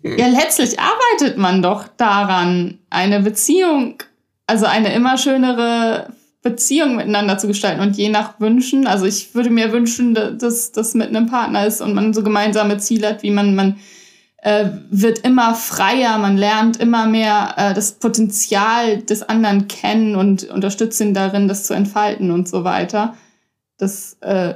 Ja, 0.03 0.27
letztlich 0.27 0.77
arbeitet 0.79 1.37
man 1.37 1.61
doch 1.61 1.87
daran, 1.97 2.79
eine 2.89 3.21
Beziehung, 3.21 3.95
also 4.47 4.65
eine 4.65 4.93
immer 4.93 5.17
schönere 5.17 6.07
Beziehung 6.43 6.97
miteinander 6.97 7.37
zu 7.37 7.47
gestalten 7.47 7.81
und 7.81 7.97
je 7.97 8.09
nach 8.09 8.39
Wünschen. 8.39 8.85
Also 8.85 9.05
ich 9.05 9.33
würde 9.33 9.49
mir 9.49 9.71
wünschen, 9.71 10.13
da- 10.13 10.29
dass 10.31 10.71
das 10.71 10.93
mit 10.93 11.07
einem 11.07 11.25
Partner 11.27 11.65
ist 11.65 11.81
und 11.81 11.93
man 11.95 12.13
so 12.13 12.21
gemeinsame 12.21 12.77
Ziele 12.77 13.07
hat, 13.07 13.23
wie 13.23 13.31
man, 13.31 13.55
man 13.55 13.77
äh, 14.43 14.65
wird 14.89 15.19
immer 15.19 15.55
freier, 15.55 16.17
man 16.17 16.37
lernt 16.37 16.77
immer 16.77 17.07
mehr 17.07 17.53
äh, 17.57 17.73
das 17.73 17.93
Potenzial 17.93 18.97
des 18.97 19.23
anderen 19.23 19.69
kennen 19.69 20.15
und 20.17 20.43
unterstützt 20.43 20.99
ihn 20.99 21.13
darin, 21.13 21.47
das 21.47 21.63
zu 21.63 21.73
entfalten 21.73 22.29
und 22.29 22.49
so 22.49 22.65
weiter. 22.65 23.15
Das 23.77 24.17
äh, 24.19 24.55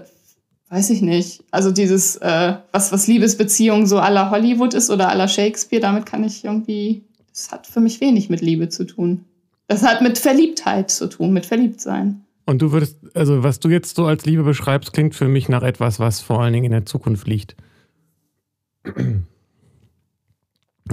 weiß 0.70 0.90
ich 0.90 1.02
nicht. 1.02 1.44
Also 1.52 1.72
dieses, 1.72 2.18
äh, 2.18 2.56
was, 2.74 2.92
was 2.92 3.08
Liebesbeziehung 3.08 3.86
so 3.88 4.00
aller 4.00 4.30
Hollywood 4.30 4.74
ist 4.74 4.90
oder 4.90 5.08
aller 5.08 5.30
Shakespeare, 5.30 5.82
damit 5.82 6.06
kann 6.06 6.26
ich 6.26 6.44
irgendwie, 6.44 7.06
das 7.32 7.52
hat 7.52 7.66
für 7.66 7.80
mich 7.80 8.02
wenig 8.02 8.30
mit 8.30 8.42
Liebe 8.42 8.68
zu 8.68 8.84
tun. 8.84 9.24
Das 9.68 9.84
hat 9.84 10.02
mit 10.02 10.18
Verliebtheit 10.18 10.90
zu 10.92 11.08
tun, 11.10 11.34
mit 11.34 11.46
Verliebtsein. 11.46 12.22
Und 12.46 12.62
du 12.62 12.72
würdest, 12.72 12.98
also 13.16 13.44
was 13.44 13.60
du 13.60 13.68
jetzt 13.70 13.96
so 13.96 14.06
als 14.06 14.26
Liebe 14.26 14.44
beschreibst, 14.44 14.94
klingt 14.94 15.14
für 15.16 15.28
mich 15.28 15.50
nach 15.50 15.64
etwas, 15.64 16.00
was 16.00 16.22
vor 16.22 16.42
allen 16.42 16.54
Dingen 16.54 16.66
in 16.66 16.72
der 16.72 16.86
Zukunft 16.86 17.28
liegt. 17.28 17.58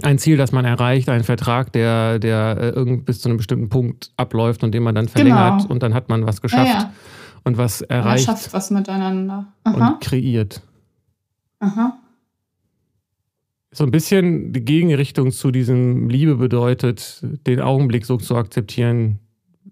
Ein 0.03 0.19
Ziel, 0.19 0.37
das 0.37 0.51
man 0.51 0.65
erreicht, 0.65 1.09
ein 1.09 1.23
Vertrag, 1.23 1.73
der, 1.73 2.19
der 2.19 2.57
äh, 2.59 2.69
irgend 2.71 3.05
bis 3.05 3.21
zu 3.21 3.29
einem 3.29 3.37
bestimmten 3.37 3.69
Punkt 3.69 4.11
abläuft 4.17 4.65
und 4.65 4.73
den 4.73 4.83
man 4.83 4.97
dann 4.97 5.07
verlängert 5.09 5.61
Genau. 5.63 5.73
und 5.73 5.85
dann 5.85 5.95
hat 5.95 6.09
man 6.09 6.27
was 6.27 6.41
geschafft 6.41 6.67
Ja, 6.67 6.79
ja. 6.81 6.93
und 7.45 7.57
was 7.57 7.81
Man 7.83 7.91
erreicht 7.91 8.25
schafft 8.27 8.53
was 8.53 8.71
miteinander. 8.73 9.47
Aha, 9.63 9.91
und 9.93 10.01
kreiert. 10.01 10.63
aha. 11.61 11.97
So 13.77 13.83
ein 13.85 13.91
bisschen 13.91 14.53
die 14.53 14.65
Gegenrichtung 14.65 15.33
zu 15.33 15.51
diesem 15.51 16.09
Liebe 16.09 16.37
bedeutet, 16.37 17.19
den 17.47 17.61
Augenblick 17.61 18.07
so 18.07 18.17
zu 18.17 18.37
akzeptieren, 18.37 19.19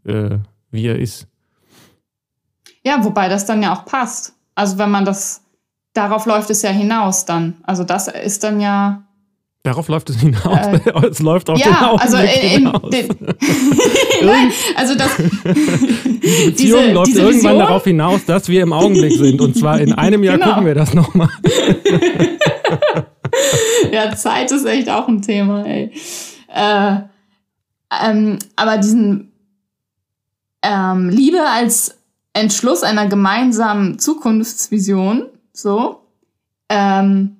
äh, 0.04 0.38
wie 0.72 0.86
er 0.86 0.98
ist. 0.98 1.28
Ja, 2.84 3.04
wobei 3.04 3.28
das 3.28 3.46
dann 3.46 3.62
ja 3.62 3.72
auch 3.74 3.84
passt. 3.84 4.34
Also 4.56 4.76
wenn 4.78 4.90
man 4.90 5.04
das, 5.04 5.42
darauf 5.94 6.26
läuft 6.26 6.50
es 6.50 6.62
ja 6.62 6.70
hinaus 6.70 7.24
dann. 7.26 7.54
Also 7.62 7.84
das 7.84 8.08
ist 8.08 8.42
dann 8.44 8.60
ja, 8.60 9.04
Darauf 9.64 9.86
läuft 9.86 10.10
es 10.10 10.18
hinaus. 10.18 10.58
Äh, 10.66 10.80
es 11.08 11.20
läuft 11.20 11.48
auf 11.48 11.62
den 11.62 11.70
ja, 11.70 11.92
Augenblick 11.92 12.02
also 12.02 12.16
in, 12.16 12.24
in 12.42 12.48
hinaus. 12.50 12.90
den, 12.90 13.08
Nein, 14.26 14.50
also 14.74 14.96
das, 14.96 15.16
Diese 15.16 16.46
Beziehung 16.50 16.80
diese- 16.80 16.92
läuft 16.92 17.06
diese 17.06 17.20
irgendwann 17.20 17.52
Vision- 17.52 17.58
darauf 17.60 17.84
hinaus, 17.84 18.24
dass 18.24 18.48
wir 18.48 18.62
im 18.64 18.72
Augenblick 18.72 19.12
sind. 19.12 19.40
Und 19.40 19.56
zwar 19.56 19.78
in 19.80 19.92
einem 19.92 20.24
Jahr 20.24 20.36
Genau. 20.38 20.48
gucken 20.50 20.66
wir 20.66 20.74
das 20.74 20.92
nochmal. 20.94 21.28
ja, 23.92 24.14
Zeit 24.14 24.50
ist 24.50 24.66
echt 24.66 24.88
auch 24.88 25.08
ein 25.08 25.22
Thema, 25.22 25.64
ey. 25.64 25.92
Äh, 26.48 26.96
ähm, 28.04 28.38
aber 28.56 28.78
diesen 28.78 29.32
ähm, 30.62 31.08
Liebe 31.08 31.42
als 31.42 31.98
Entschluss 32.32 32.82
einer 32.82 33.06
gemeinsamen 33.06 33.98
Zukunftsvision, 33.98 35.26
so, 35.52 36.00
ähm, 36.68 37.36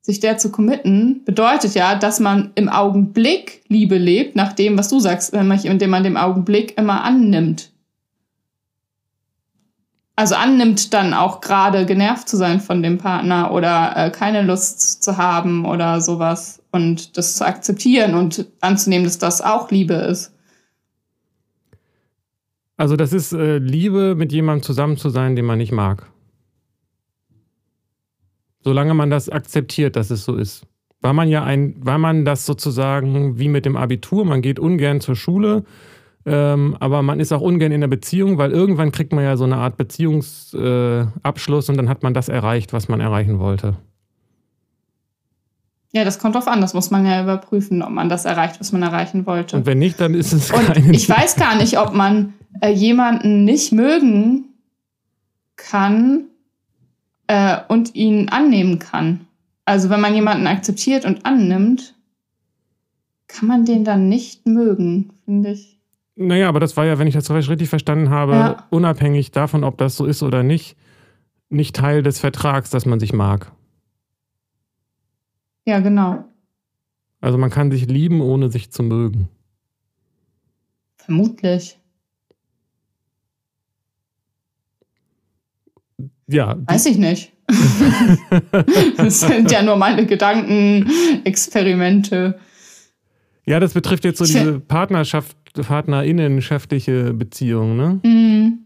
sich 0.00 0.20
der 0.20 0.38
zu 0.38 0.50
committen, 0.50 1.22
bedeutet 1.24 1.74
ja, 1.74 1.94
dass 1.94 2.18
man 2.18 2.50
im 2.54 2.68
Augenblick 2.68 3.62
Liebe 3.68 3.98
lebt, 3.98 4.36
nach 4.36 4.54
dem, 4.54 4.78
was 4.78 4.88
du 4.88 4.98
sagst, 5.00 5.34
indem 5.34 5.90
man 5.90 6.02
dem 6.02 6.16
Augenblick 6.16 6.78
immer 6.78 7.04
annimmt. 7.04 7.70
Also 10.18 10.34
annimmt 10.34 10.94
dann 10.94 11.14
auch 11.14 11.40
gerade 11.40 11.86
genervt 11.86 12.28
zu 12.28 12.36
sein 12.36 12.58
von 12.58 12.82
dem 12.82 12.98
Partner 12.98 13.52
oder 13.52 13.92
äh, 13.94 14.10
keine 14.10 14.42
Lust 14.42 15.00
zu 15.00 15.16
haben 15.16 15.64
oder 15.64 16.00
sowas 16.00 16.60
und 16.72 17.16
das 17.16 17.36
zu 17.36 17.46
akzeptieren 17.46 18.16
und 18.16 18.48
anzunehmen, 18.60 19.04
dass 19.04 19.18
das 19.18 19.40
auch 19.40 19.70
Liebe 19.70 19.94
ist. 19.94 20.34
Also 22.76 22.96
das 22.96 23.12
ist 23.12 23.32
äh, 23.32 23.58
Liebe, 23.58 24.16
mit 24.16 24.32
jemandem 24.32 24.64
zusammen 24.64 24.96
zu 24.96 25.08
sein, 25.08 25.36
den 25.36 25.44
man 25.44 25.58
nicht 25.58 25.70
mag. 25.70 26.10
Solange 28.64 28.94
man 28.94 29.10
das 29.10 29.28
akzeptiert, 29.28 29.94
dass 29.94 30.10
es 30.10 30.24
so 30.24 30.34
ist. 30.34 30.66
War 31.00 31.12
man 31.12 31.28
ja 31.28 31.44
ein, 31.44 31.76
war 31.78 31.98
man 31.98 32.24
das 32.24 32.44
sozusagen 32.44 33.38
wie 33.38 33.46
mit 33.46 33.64
dem 33.64 33.76
Abitur, 33.76 34.24
man 34.24 34.42
geht 34.42 34.58
ungern 34.58 35.00
zur 35.00 35.14
Schule, 35.14 35.62
ähm, 36.30 36.76
aber 36.80 37.02
man 37.02 37.20
ist 37.20 37.32
auch 37.32 37.40
ungern 37.40 37.72
in 37.72 37.80
der 37.80 37.88
Beziehung, 37.88 38.38
weil 38.38 38.52
irgendwann 38.52 38.92
kriegt 38.92 39.12
man 39.12 39.24
ja 39.24 39.36
so 39.36 39.44
eine 39.44 39.56
Art 39.56 39.76
Beziehungsabschluss 39.76 41.68
äh, 41.68 41.72
und 41.72 41.76
dann 41.76 41.88
hat 41.88 42.02
man 42.02 42.14
das 42.14 42.28
erreicht, 42.28 42.72
was 42.72 42.88
man 42.88 43.00
erreichen 43.00 43.38
wollte. 43.38 43.76
Ja, 45.92 46.04
das 46.04 46.18
kommt 46.18 46.34
drauf 46.34 46.48
an. 46.48 46.60
Das 46.60 46.74
muss 46.74 46.90
man 46.90 47.06
ja 47.06 47.22
überprüfen, 47.22 47.82
ob 47.82 47.90
man 47.90 48.08
das 48.08 48.24
erreicht, 48.24 48.60
was 48.60 48.72
man 48.72 48.82
erreichen 48.82 49.26
wollte. 49.26 49.56
Und 49.56 49.66
wenn 49.66 49.78
nicht, 49.78 49.98
dann 50.00 50.14
ist 50.14 50.32
es 50.32 50.50
Und 50.50 50.66
keine 50.66 50.92
ich 50.92 51.08
weiß 51.08 51.36
gar 51.36 51.56
nicht, 51.56 51.78
ob 51.78 51.94
man 51.94 52.34
äh, 52.60 52.70
jemanden 52.70 53.44
nicht 53.44 53.72
mögen 53.72 54.44
kann 55.56 56.24
äh, 57.26 57.56
und 57.68 57.94
ihn 57.94 58.28
annehmen 58.28 58.78
kann. 58.78 59.26
Also 59.64 59.90
wenn 59.90 60.00
man 60.00 60.14
jemanden 60.14 60.46
akzeptiert 60.46 61.04
und 61.04 61.24
annimmt, 61.24 61.94
kann 63.26 63.48
man 63.48 63.64
den 63.64 63.84
dann 63.84 64.08
nicht 64.08 64.46
mögen, 64.46 65.12
finde 65.24 65.50
ich. 65.52 65.77
Naja, 66.20 66.48
aber 66.48 66.58
das 66.58 66.76
war 66.76 66.84
ja, 66.84 66.98
wenn 66.98 67.06
ich 67.06 67.14
das 67.14 67.30
richtig 67.30 67.68
verstanden 67.68 68.10
habe, 68.10 68.32
Ja. 68.32 68.66
unabhängig 68.70 69.30
davon, 69.30 69.62
ob 69.62 69.78
das 69.78 69.96
so 69.96 70.04
ist 70.04 70.22
oder 70.24 70.42
nicht, 70.42 70.76
nicht 71.48 71.76
Teil 71.76 72.02
des 72.02 72.18
Vertrags, 72.18 72.70
dass 72.70 72.86
man 72.86 72.98
sich 72.98 73.12
mag. 73.12 73.52
Ja, 75.64 75.78
genau. 75.78 76.24
Also 77.20 77.38
man 77.38 77.50
kann 77.50 77.70
sich 77.70 77.86
lieben, 77.86 78.20
ohne 78.20 78.50
sich 78.50 78.72
zu 78.72 78.82
mögen. 78.82 79.28
Vermutlich. 80.96 81.78
Ja, 86.26 86.56
Weiß 86.66 86.86
ich 86.86 86.98
nicht. 86.98 87.32
das 88.96 89.20
sind 89.20 89.50
ja 89.50 89.62
nur 89.62 89.76
meine 89.76 90.04
Gedanken, 90.04 90.90
Experimente. 91.24 92.38
ja, 93.46 93.58
das 93.58 93.72
betrifft 93.72 94.04
jetzt 94.04 94.18
so 94.18 94.24
diese 94.26 94.60
Partnerschaft, 94.60 95.34
partnerinnenschaftliche 95.54 97.12
Beziehung, 97.14 97.76
ne? 97.76 98.00
Mhm. 98.04 98.58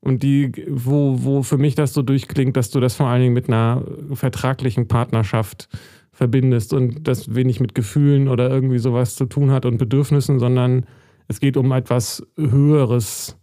Und 0.00 0.22
die, 0.22 0.52
wo, 0.68 1.24
wo 1.24 1.42
für 1.42 1.58
mich 1.58 1.74
das 1.74 1.92
so 1.92 2.02
durchklingt, 2.02 2.56
dass 2.56 2.70
du 2.70 2.78
das 2.78 2.94
vor 2.94 3.08
allen 3.08 3.22
Dingen 3.22 3.34
mit 3.34 3.48
einer 3.48 3.82
vertraglichen 4.12 4.86
Partnerschaft 4.86 5.68
verbindest 6.12 6.72
und 6.72 7.08
das 7.08 7.34
wenig 7.34 7.60
mit 7.60 7.74
Gefühlen 7.74 8.28
oder 8.28 8.48
irgendwie 8.48 8.78
sowas 8.78 9.16
zu 9.16 9.26
tun 9.26 9.50
hat 9.50 9.66
und 9.66 9.78
Bedürfnissen, 9.78 10.38
sondern 10.38 10.86
es 11.28 11.40
geht 11.40 11.56
um 11.56 11.72
etwas 11.72 12.24
Höheres, 12.36 13.36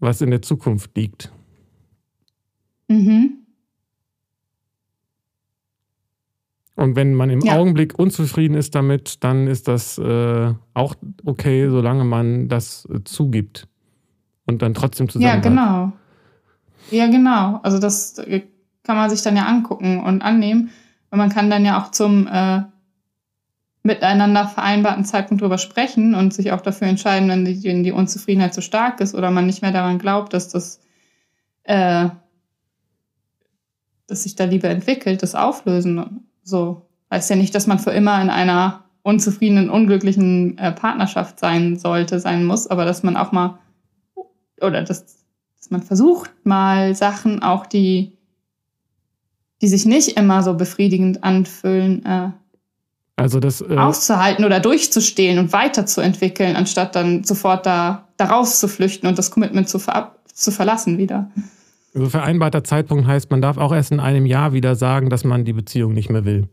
was 0.00 0.20
in 0.20 0.30
der 0.30 0.42
Zukunft 0.42 0.96
liegt. 0.96 1.32
Mhm. 2.88 3.39
Und 6.80 6.96
wenn 6.96 7.12
man 7.12 7.28
im 7.28 7.40
Ja. 7.40 7.58
Augenblick 7.58 7.98
unzufrieden 7.98 8.54
ist 8.54 8.74
damit, 8.74 9.22
dann 9.22 9.48
ist 9.48 9.68
das 9.68 9.98
äh, 9.98 10.54
auch 10.72 10.94
okay, 11.26 11.68
solange 11.68 12.04
man 12.04 12.48
das 12.48 12.88
äh, 12.90 13.04
zugibt 13.04 13.68
und 14.46 14.62
dann 14.62 14.72
trotzdem 14.72 15.10
zusammen 15.10 15.28
Ja, 15.28 15.36
genau. 15.36 15.92
Ja, 16.90 17.06
genau. 17.08 17.60
Also 17.62 17.78
das 17.78 18.16
äh, 18.20 18.44
kann 18.82 18.96
man 18.96 19.10
sich 19.10 19.20
dann 19.20 19.36
ja 19.36 19.44
angucken 19.44 20.02
und 20.02 20.22
annehmen. 20.22 20.70
Und 21.10 21.18
man 21.18 21.28
kann 21.28 21.50
dann 21.50 21.66
ja 21.66 21.82
auch 21.82 21.90
zum 21.90 22.26
äh, 22.26 22.62
miteinander 23.82 24.48
vereinbarten 24.48 25.04
Zeitpunkt 25.04 25.42
drüber 25.42 25.58
sprechen 25.58 26.14
und 26.14 26.32
sich 26.32 26.50
auch 26.52 26.62
dafür 26.62 26.88
entscheiden, 26.88 27.28
wenn 27.28 27.44
die, 27.44 27.62
wenn 27.62 27.82
die 27.84 27.92
Unzufriedenheit 27.92 28.54
zu 28.54 28.62
stark 28.62 29.02
ist 29.02 29.14
oder 29.14 29.30
man 29.30 29.44
nicht 29.44 29.60
mehr 29.60 29.72
daran 29.72 29.98
glaubt, 29.98 30.32
dass 30.32 30.48
das 30.48 30.80
äh, 31.64 32.08
dass 34.06 34.22
sich 34.22 34.34
da 34.34 34.44
Liebe 34.44 34.68
entwickelt, 34.68 35.22
das 35.22 35.34
auflösen. 35.34 36.26
So. 36.42 36.86
Heißt 37.10 37.30
ja 37.30 37.36
nicht, 37.36 37.54
dass 37.54 37.66
man 37.66 37.78
für 37.78 37.90
immer 37.90 38.20
in 38.22 38.30
einer 38.30 38.84
unzufriedenen, 39.02 39.70
unglücklichen 39.70 40.58
äh, 40.58 40.72
Partnerschaft 40.72 41.38
sein 41.38 41.76
sollte, 41.76 42.20
sein 42.20 42.44
muss, 42.44 42.66
aber 42.66 42.84
dass 42.84 43.02
man 43.02 43.16
auch 43.16 43.32
mal 43.32 43.58
oder 44.60 44.82
dass, 44.82 45.24
dass 45.58 45.70
man 45.70 45.82
versucht, 45.82 46.30
mal 46.44 46.94
Sachen 46.94 47.42
auch, 47.42 47.66
die, 47.66 48.12
die 49.62 49.68
sich 49.68 49.86
nicht 49.86 50.16
immer 50.16 50.42
so 50.42 50.54
befriedigend 50.54 51.24
anfühlen, 51.24 52.04
äh, 52.04 52.30
Also 53.16 53.40
das, 53.40 53.62
äh, 53.62 53.76
auszuhalten 53.76 54.44
oder 54.44 54.60
durchzustehen 54.60 55.38
und 55.38 55.52
weiterzuentwickeln, 55.52 56.56
anstatt 56.56 56.94
dann 56.94 57.24
sofort 57.24 57.64
da, 57.64 58.08
da 58.18 58.26
rauszuflüchten 58.26 59.08
und 59.08 59.18
das 59.18 59.30
Commitment 59.30 59.68
zu, 59.68 59.78
ver 59.78 60.14
zu 60.32 60.52
verlassen 60.52 60.98
wieder. 60.98 61.30
Also 61.94 62.08
vereinbarter 62.08 62.64
Zeitpunkt 62.64 63.06
heißt, 63.06 63.30
man 63.30 63.42
darf 63.42 63.58
auch 63.58 63.72
erst 63.72 63.92
in 63.92 64.00
einem 64.00 64.26
Jahr 64.26 64.52
wieder 64.52 64.76
sagen, 64.76 65.10
dass 65.10 65.24
man 65.24 65.44
die 65.44 65.52
Beziehung 65.52 65.92
nicht 65.92 66.10
mehr 66.10 66.24
will. 66.24 66.48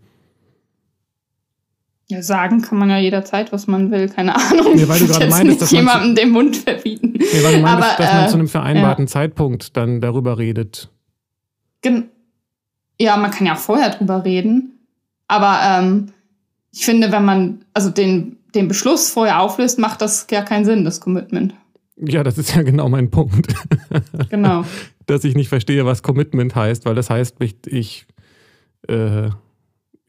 Ja, 2.10 2.22
sagen 2.22 2.62
kann 2.62 2.78
man 2.78 2.90
ja 2.90 2.98
jederzeit, 2.98 3.52
was 3.52 3.68
man 3.68 3.92
will, 3.92 4.08
keine 4.08 4.36
Ahnung. 4.36 4.76
Nee, 4.76 4.88
weil 4.88 5.00
du 5.00 5.06
Ich 5.06 5.12
gerade 5.12 5.28
meintest, 5.28 5.48
nicht 5.50 5.62
dass 5.62 5.72
man 5.74 5.80
jemandem 5.80 6.16
den 6.16 6.30
Mund 6.32 6.56
verbieten. 6.56 7.14
Nee, 7.18 7.44
weil 7.44 7.56
du 7.58 7.62
meinst, 7.62 7.84
Aber, 7.84 7.98
dass 7.98 8.14
man 8.14 8.26
äh, 8.26 8.28
zu 8.30 8.36
einem 8.36 8.48
vereinbarten 8.48 9.08
Zeitpunkt 9.08 9.76
dann 9.76 10.00
darüber 10.00 10.38
redet. 10.38 10.90
Gen 11.82 12.10
ja, 13.00 13.16
man 13.18 13.30
kann 13.30 13.46
ja 13.46 13.54
auch 13.54 13.60
vorher 13.60 13.92
drüber 13.92 14.24
reden. 14.24 14.80
Aber 15.28 15.60
ähm, 15.64 16.14
ich 16.72 16.86
finde, 16.86 17.12
wenn 17.12 17.26
man 17.26 17.66
also 17.74 17.90
den, 17.90 18.38
den 18.56 18.68
Beschluss 18.68 19.12
vorher 19.12 19.42
auflöst, 19.42 19.78
macht 19.78 20.02
das 20.02 20.26
ja 20.32 20.42
keinen 20.42 20.66
Sinn, 20.66 20.84
das 20.86 21.02
Commitment. 21.02 21.54
Ja, 21.98 22.24
das 22.24 22.38
ist 22.38 22.56
ja 22.56 22.62
genau 22.64 22.90
mein 22.90 23.12
Punkt. 23.12 23.54
Genau. 24.30 24.64
dass 25.08 25.24
ich 25.24 25.36
nicht 25.36 25.49
verstehe, 25.49 25.86
was 25.86 26.03
Commitment 26.03 26.55
heißt, 26.55 26.86
weil 26.86 26.95
das 26.95 27.10
heißt, 27.10 27.38
ich, 27.39 27.55
ich, 27.66 28.05
äh, 28.88 29.30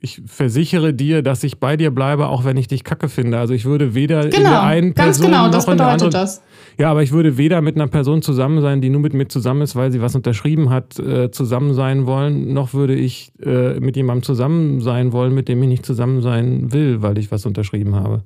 ich 0.00 0.22
versichere 0.26 0.94
dir, 0.94 1.22
dass 1.22 1.42
ich 1.42 1.58
bei 1.58 1.76
dir 1.76 1.90
bleibe, 1.90 2.28
auch 2.28 2.44
wenn 2.44 2.56
ich 2.56 2.68
dich 2.68 2.84
kacke 2.84 3.08
finde. 3.08 3.38
Also 3.38 3.54
ich 3.54 3.64
würde 3.64 3.94
weder 3.94 4.24
in 4.24 4.30
der 4.30 4.40
Genau, 4.40 4.60
einen 4.60 4.94
ganz 4.94 5.18
Person 5.18 5.32
genau, 5.32 5.48
das 5.50 5.66
noch 5.66 5.72
in 5.72 5.78
der 5.78 5.84
bedeutet 5.86 6.14
anderen. 6.14 6.26
das. 6.26 6.42
Ja, 6.78 6.90
aber 6.90 7.02
ich 7.02 7.10
würde 7.10 7.36
weder 7.36 7.60
mit 7.60 7.74
einer 7.74 7.88
Person 7.88 8.22
zusammen 8.22 8.60
sein, 8.60 8.80
die 8.80 8.90
nur 8.90 9.00
mit 9.00 9.12
mir 9.12 9.26
zusammen 9.26 9.62
ist, 9.62 9.74
weil 9.74 9.90
sie 9.90 10.00
was 10.00 10.14
unterschrieben 10.14 10.70
hat, 10.70 10.98
äh, 11.00 11.32
zusammen 11.32 11.74
sein 11.74 12.06
wollen, 12.06 12.52
noch 12.52 12.72
würde 12.72 12.94
ich 12.94 13.32
äh, 13.44 13.80
mit 13.80 13.96
jemandem 13.96 14.22
zusammen 14.22 14.80
sein 14.80 15.12
wollen, 15.12 15.34
mit 15.34 15.48
dem 15.48 15.60
ich 15.64 15.68
nicht 15.68 15.86
zusammen 15.86 16.22
sein 16.22 16.72
will, 16.72 17.02
weil 17.02 17.18
ich 17.18 17.32
was 17.32 17.46
unterschrieben 17.46 17.96
habe. 17.96 18.22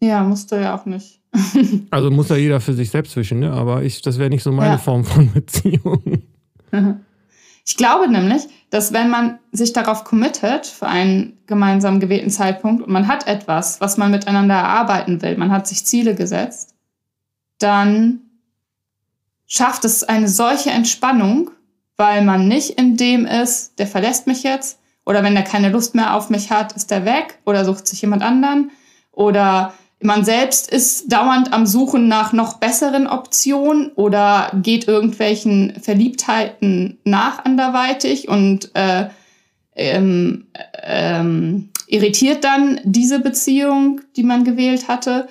Ja, 0.00 0.24
musst 0.24 0.50
du 0.50 0.56
ja 0.60 0.76
auch 0.76 0.86
nicht. 0.86 1.20
Also 1.90 2.10
muss 2.10 2.28
ja 2.28 2.36
jeder 2.36 2.60
für 2.60 2.72
sich 2.72 2.90
selbst 2.90 3.16
wischen, 3.16 3.40
ne? 3.40 3.52
aber 3.52 3.82
ich, 3.82 4.02
das 4.02 4.18
wäre 4.18 4.30
nicht 4.30 4.42
so 4.42 4.52
meine 4.52 4.72
Ja. 4.72 4.78
Form 4.78 5.04
von 5.04 5.32
Beziehung. 5.34 6.22
Ich 7.64 7.76
glaube 7.76 8.08
nämlich, 8.10 8.42
dass 8.70 8.92
wenn 8.92 9.10
man 9.10 9.38
sich 9.52 9.72
darauf 9.72 10.04
committet 10.04 10.66
für 10.66 10.86
einen 10.86 11.38
gemeinsam 11.46 12.00
gewählten 12.00 12.30
Zeitpunkt 12.30 12.82
und 12.82 12.92
man 12.92 13.08
hat 13.08 13.26
etwas, 13.26 13.80
was 13.80 13.96
man 13.96 14.10
miteinander 14.10 14.54
erarbeiten 14.54 15.22
will, 15.22 15.36
man 15.36 15.50
hat 15.50 15.66
sich 15.66 15.84
Ziele 15.84 16.14
gesetzt, 16.14 16.74
dann 17.58 18.20
schafft 19.46 19.84
es 19.84 20.04
eine 20.04 20.28
solche 20.28 20.70
Entspannung, 20.70 21.50
weil 21.96 22.22
man 22.22 22.48
nicht 22.48 22.70
in 22.78 22.96
dem 22.96 23.26
ist, 23.26 23.78
der 23.78 23.86
verlässt 23.86 24.26
mich 24.26 24.42
jetzt 24.42 24.78
oder 25.04 25.22
wenn 25.22 25.36
er 25.36 25.42
keine 25.42 25.70
Lust 25.70 25.94
mehr 25.94 26.14
auf 26.14 26.30
mich 26.30 26.50
hat, 26.50 26.72
ist 26.72 26.92
er 26.92 27.04
weg 27.04 27.38
oder 27.46 27.64
sucht 27.64 27.86
sich 27.86 28.02
jemand 28.02 28.22
anderen 28.22 28.70
oder 29.12 29.72
man 30.00 30.24
selbst 30.24 30.70
ist 30.70 31.10
dauernd 31.10 31.52
am 31.52 31.66
Suchen 31.66 32.06
nach 32.08 32.32
noch 32.32 32.58
besseren 32.58 33.06
Optionen 33.06 33.92
oder 33.92 34.50
geht 34.62 34.88
irgendwelchen 34.88 35.74
Verliebtheiten 35.80 36.98
nach 37.04 37.44
anderweitig 37.44 38.28
und 38.28 38.70
äh, 38.74 39.08
ähm, 39.74 40.46
ähm, 40.82 41.70
irritiert 41.86 42.44
dann 42.44 42.80
diese 42.84 43.20
Beziehung, 43.20 44.00
die 44.16 44.22
man 44.22 44.44
gewählt 44.44 44.88
hatte. 44.88 45.28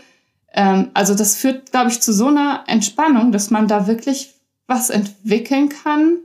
Ähm, 0.54 0.90
also 0.94 1.14
das 1.16 1.36
führt, 1.36 1.72
glaube 1.72 1.90
ich, 1.90 2.02
zu 2.02 2.14
so 2.14 2.28
einer 2.28 2.64
Entspannung, 2.68 3.32
dass 3.32 3.52
man 3.52 3.68
da 3.68 3.88
wirklich 3.88 4.34
was 4.68 4.90
entwickeln 4.90 5.70
kann, 5.70 6.18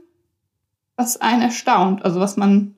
was 0.95 1.19
einen 1.21 1.43
erstaunt. 1.43 2.03
Also 2.03 2.19
was 2.19 2.37
man 2.37 2.75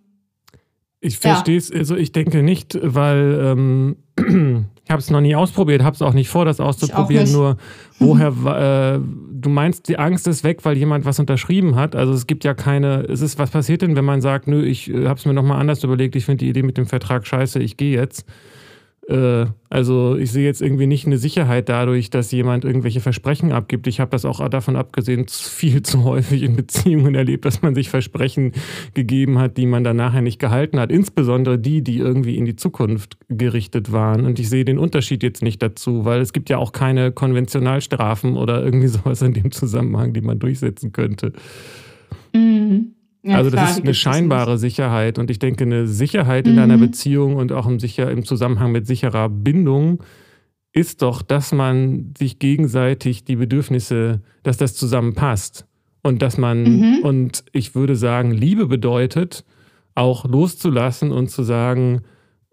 Ich 1.00 1.16
Ja. 1.16 1.34
verstehe 1.36 1.58
es, 1.58 1.72
also 1.72 1.96
ich 1.96 2.12
denke 2.12 2.44
nicht, 2.44 2.78
weil 2.82 3.40
ähm, 3.44 3.98
ich 4.86 4.92
habe 4.92 5.00
es 5.00 5.10
noch 5.10 5.22
nie 5.22 5.36
ausprobiert, 5.36 5.84
habe 5.84 5.96
es 5.96 6.02
auch 6.02 6.14
nicht 6.14 6.30
vor, 6.30 6.46
das 6.46 6.60
auszuprobieren. 6.60 7.32
Nur 7.32 7.58
woher, 8.00 8.28
äh, 8.96 9.00
du 9.32 9.50
meinst, 9.50 9.88
die 9.88 9.98
Angst 9.98 10.28
ist 10.28 10.44
weg, 10.44 10.60
weil 10.64 10.78
jemand 10.78 11.06
was 11.06 11.20
unterschrieben 11.20 11.76
hat. 11.76 11.96
Also 11.96 12.14
es 12.14 12.28
gibt 12.28 12.44
ja 12.44 12.54
keine, 12.54 13.04
es 13.04 13.22
ist, 13.22 13.40
was 13.40 13.52
passiert 13.52 13.82
denn, 13.82 13.96
wenn 13.96 14.06
man 14.06 14.22
sagt, 14.22 14.48
nö, 14.48 14.64
ich 14.64 14.90
äh, 14.90 15.08
habe 15.08 15.20
es 15.20 15.26
mir 15.26 15.34
nochmal 15.34 15.60
anders 15.60 15.84
überlegt, 15.84 16.16
ich 16.16 16.26
finde 16.26 16.44
die 16.44 16.50
Idee 16.50 16.64
mit 16.64 16.78
dem 16.78 16.86
Vertrag 16.86 17.26
scheiße, 17.26 17.60
ich 17.60 17.78
gehe 17.78 17.98
jetzt. 17.98 18.26
Äh, 19.08 19.48
also 19.70 20.16
ich 20.16 20.32
sehe 20.32 20.46
jetzt 20.46 20.62
irgendwie 20.62 20.88
nicht 20.88 21.06
eine 21.06 21.18
Sicherheit 21.18 21.68
dadurch, 21.68 22.10
dass 22.10 22.32
jemand 22.32 22.64
irgendwelche 22.64 23.02
Versprechen 23.02 23.52
abgibt. 23.52 23.88
Ich 23.88 24.00
habe 24.00 24.12
das 24.12 24.24
auch 24.24 24.48
davon 24.50 24.76
abgesehen 24.76 25.26
viel 25.30 25.82
zu 25.84 26.04
häufig 26.04 26.44
in 26.44 26.56
Beziehungen 26.56 27.16
erlebt, 27.16 27.46
dass 27.46 27.62
man 27.62 27.76
sich 27.76 27.90
Versprechen 27.90 28.54
gegeben 28.94 29.40
hat, 29.40 29.58
die 29.58 29.66
man 29.66 29.84
dann 29.84 29.98
nachher 29.98 30.22
nicht 30.22 30.40
gehalten 30.40 30.80
hat. 30.80 30.92
Insbesondere 30.92 31.60
die, 31.60 31.84
die 31.84 31.98
irgendwie 31.98 32.38
in 32.38 32.46
die 32.46 32.56
Zukunft 32.56 33.18
gerichtet 33.30 33.92
waren. 33.92 34.26
Und 34.26 34.40
ich 34.40 34.50
sehe 34.50 34.66
den 34.66 34.78
Unterschied 34.78 35.24
jetzt 35.24 35.44
nicht 35.44 35.62
dazu, 35.62 36.06
weil 36.06 36.22
es 36.22 36.32
gibt 36.32 36.50
ja 36.50 36.58
auch 36.58 36.72
keine 36.72 37.12
Konventionalstrafen 37.12 38.38
oder 38.38 38.64
irgendwie 38.64 38.88
sowas 38.90 39.22
in 39.22 39.34
dem 39.34 39.52
Zusammenhang, 39.52 40.14
die 40.14 40.22
man 40.22 40.40
durchsetzen 40.40 40.92
könnte. 40.94 41.34
Mhm. 42.34 42.94
Ja, 43.24 43.38
also 43.38 43.50
das 43.50 43.72
ist 43.78 43.84
eine 43.84 43.94
scheinbare 43.94 44.58
Sicherheit. 44.58 45.18
Und 45.18 45.32
ich 45.32 45.40
denke, 45.40 45.64
eine 45.64 45.88
Sicherheit 45.88 46.48
in 46.48 46.60
einer 46.60 46.76
Mhm. 46.78 46.82
Beziehung 46.82 47.36
und 47.38 47.52
auch 47.54 47.66
im, 47.68 47.80
sicher, 47.80 48.12
im 48.12 48.26
Zusammenhang 48.26 48.72
mit 48.74 48.86
sicherer 48.86 49.30
Bindung 49.30 50.04
ist 50.74 51.02
doch, 51.02 51.22
dass 51.22 51.52
man 51.54 52.14
sich 52.18 52.40
gegenseitig 52.40 53.24
die 53.24 53.36
Bedürfnisse, 53.38 54.22
dass 54.44 54.58
das 54.58 54.76
zusammenpasst. 54.76 55.66
Und 56.02 56.22
dass 56.22 56.38
man, 56.38 56.64
Mhm. 56.64 57.00
und 57.04 57.46
ich 57.54 57.76
würde 57.76 57.96
sagen, 57.96 58.32
Liebe 58.32 58.66
bedeutet, 58.68 59.46
auch 59.96 60.26
loszulassen 60.26 61.12
und 61.12 61.30
zu 61.30 61.44
sagen, 61.44 62.02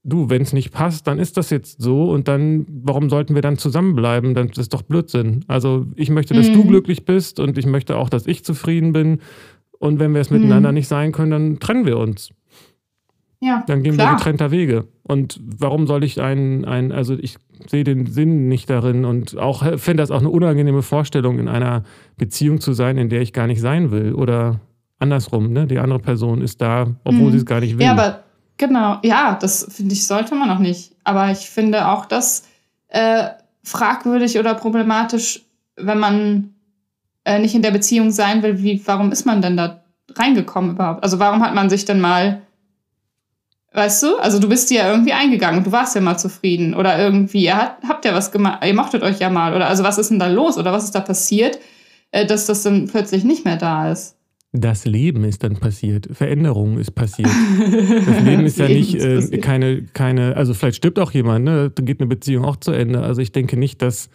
du, 0.05 0.31
wenn 0.31 0.43
es 0.43 0.53
nicht 0.53 0.71
passt, 0.71 1.07
dann 1.09 1.19
ist 1.19 1.37
das 1.37 1.51
jetzt 1.51 1.83
so 1.83 2.11
und 2.11 2.29
dann, 2.29 2.65
warum 2.85 3.11
sollten 3.11 3.35
wir 3.35 3.43
dann 3.43 3.59
zusammenbleiben? 3.59 4.35
Dann 4.35 4.49
das 4.49 4.59
ist 4.59 4.75
doch 4.75 4.83
Blödsinn. 4.83 5.45
Also 5.49 5.87
ich 5.97 6.11
möchte, 6.11 6.33
dass 6.35 6.53
du 6.53 6.63
Mhm. 6.63 6.69
glücklich 6.69 7.05
bist 7.05 7.41
und 7.41 7.59
ich 7.59 7.67
möchte 7.67 7.97
auch, 7.97 8.09
dass 8.09 8.27
ich 8.27 8.45
zufrieden 8.45 8.93
bin. 8.93 9.19
Und 9.81 9.99
wenn 9.99 10.15
wir 10.15 10.21
es 10.21 10.31
Mhm. 10.31 10.37
miteinander 10.39 10.71
nicht 10.71 10.87
sein 10.87 11.11
können, 11.11 11.31
dann 11.33 11.59
trennen 11.59 11.85
wir 11.87 11.99
uns. 11.99 12.31
Ja, 13.43 13.65
Dann 13.67 13.83
gehen 13.83 13.95
klar. 13.95 14.13
wir 14.13 14.17
getrennter 14.17 14.51
Wege. 14.51 14.87
Und 15.03 15.41
warum 15.43 15.87
soll 15.87 16.05
ich 16.05 16.21
einen, 16.21 16.67
einen 16.67 16.93
also 16.93 17.15
ich 17.19 17.39
sehe 17.69 17.85
den 17.85 18.05
Sinn 18.07 18.49
nicht 18.49 18.69
darin 18.69 19.05
und 19.07 19.39
auch 19.39 19.65
finde 19.79 20.03
das 20.03 20.11
auch 20.11 20.21
eine 20.21 20.29
unangenehme 20.29 20.83
Vorstellung, 20.83 21.39
in 21.39 21.49
einer 21.49 21.85
Beziehung 22.19 22.61
zu 22.61 22.75
sein, 22.75 22.99
in 22.99 23.09
der 23.09 23.23
ich 23.23 23.33
gar 23.33 23.47
nicht 23.47 23.61
sein 23.63 23.91
will. 23.91 24.13
Oder 24.15 24.61
andersrum, 24.99 25.53
ne? 25.55 25.67
Die 25.67 25.79
andere 25.79 25.99
Person 26.01 26.43
ist 26.43 26.61
da, 26.61 26.87
obwohl 27.05 27.29
Mhm. 27.29 27.31
sie 27.33 27.37
es 27.39 27.47
gar 27.47 27.61
nicht 27.61 27.79
will. 27.79 27.87
Ja, 27.87 27.93
aber 27.93 28.25
genau, 28.59 28.99
ja, 29.03 29.39
das 29.41 29.67
finde 29.75 29.95
ich, 29.95 30.07
sollte 30.07 30.35
man 30.35 30.51
auch 30.51 30.59
nicht. 30.59 30.93
Aber 31.05 31.31
ich 31.31 31.49
finde 31.49 31.89
auch 31.89 32.05
das 32.05 32.47
äh, 32.89 33.29
fragwürdig 33.65 34.39
oder 34.39 34.53
problematisch, 34.55 35.41
wenn 35.77 35.99
man 35.99 36.51
äh, 37.25 37.39
nicht 37.39 37.55
in 37.55 37.63
der 37.63 37.71
Beziehung 37.71 38.11
sein 38.11 38.43
will, 38.43 38.63
wie, 38.63 38.83
warum 38.87 39.13
ist 39.13 39.27
man 39.27 39.43
denn 39.43 39.57
da 39.57 39.85
reingekommen 40.15 40.73
überhaupt? 40.73 41.03
Also 41.03 41.19
warum 41.19 41.43
hat 41.43 41.55
man 41.55 41.71
sich 41.71 41.85
denn 41.85 42.01
mal, 42.01 42.43
weißt 43.73 44.03
du, 44.03 44.17
also 44.19 44.39
du 44.39 44.49
bist 44.49 44.71
ja 44.71 44.91
irgendwie 44.91 45.13
eingegangen 45.13 45.59
und 45.59 45.67
du 45.67 45.73
warst 45.73 45.95
ja 45.95 46.01
mal 46.01 46.19
zufrieden 46.19 46.75
oder 46.75 46.99
irgendwie, 46.99 47.45
ihr 47.45 47.57
hat, 47.57 47.79
habt 47.89 48.05
ja 48.05 48.15
was 48.15 48.33
gemacht, 48.33 48.65
ihr 48.65 48.75
mochtet 48.75 49.03
euch 49.03 49.19
ja 49.19 49.31
mal 49.31 49.55
oder 49.55 49.69
also 49.69 49.85
was 49.85 49.99
ist 49.99 50.11
denn 50.11 50.19
da 50.19 50.29
los 50.29 50.59
oder 50.59 50.73
was 50.73 50.85
ist 50.85 50.95
da 50.95 51.01
passiert, 51.01 51.59
äh, 52.11 52.27
dass 52.27 52.47
das 52.47 52.63
dann 52.63 52.89
plötzlich 52.89 53.25
nicht 53.25 53.45
mehr 53.45 53.57
da 53.57 53.91
ist? 53.91 54.17
das 54.53 54.85
Leben 54.85 55.25
ist 55.25 55.45
dann 55.45 55.59
passiert. 55.59 56.09
Veränderung 56.11 56.79
ist 56.79 56.93
passiert. 56.93 57.31
Das 58.07 58.21
Leben 58.23 58.47
ist 58.47 58.59
ja 58.59 58.69
nicht 58.69 58.95
ist 58.95 59.33
äh, 59.33 59.39
keine, 59.39 59.83
keine, 59.83 60.37
also 60.37 60.55
vielleicht 60.55 60.79
stirbt 60.79 60.99
auch 60.99 61.13
jemand, 61.13 61.45
ne? 61.45 61.71
Dann 61.71 61.87
geht 61.87 62.01
eine 62.01 62.09
Beziehung 62.09 62.45
auch 62.45 62.57
zu 62.57 62.73
Ende. 62.73 63.01
Also 63.01 63.21
ich 63.21 63.33
denke 63.33 63.57
nicht, 63.57 63.81
dass 63.81 64.11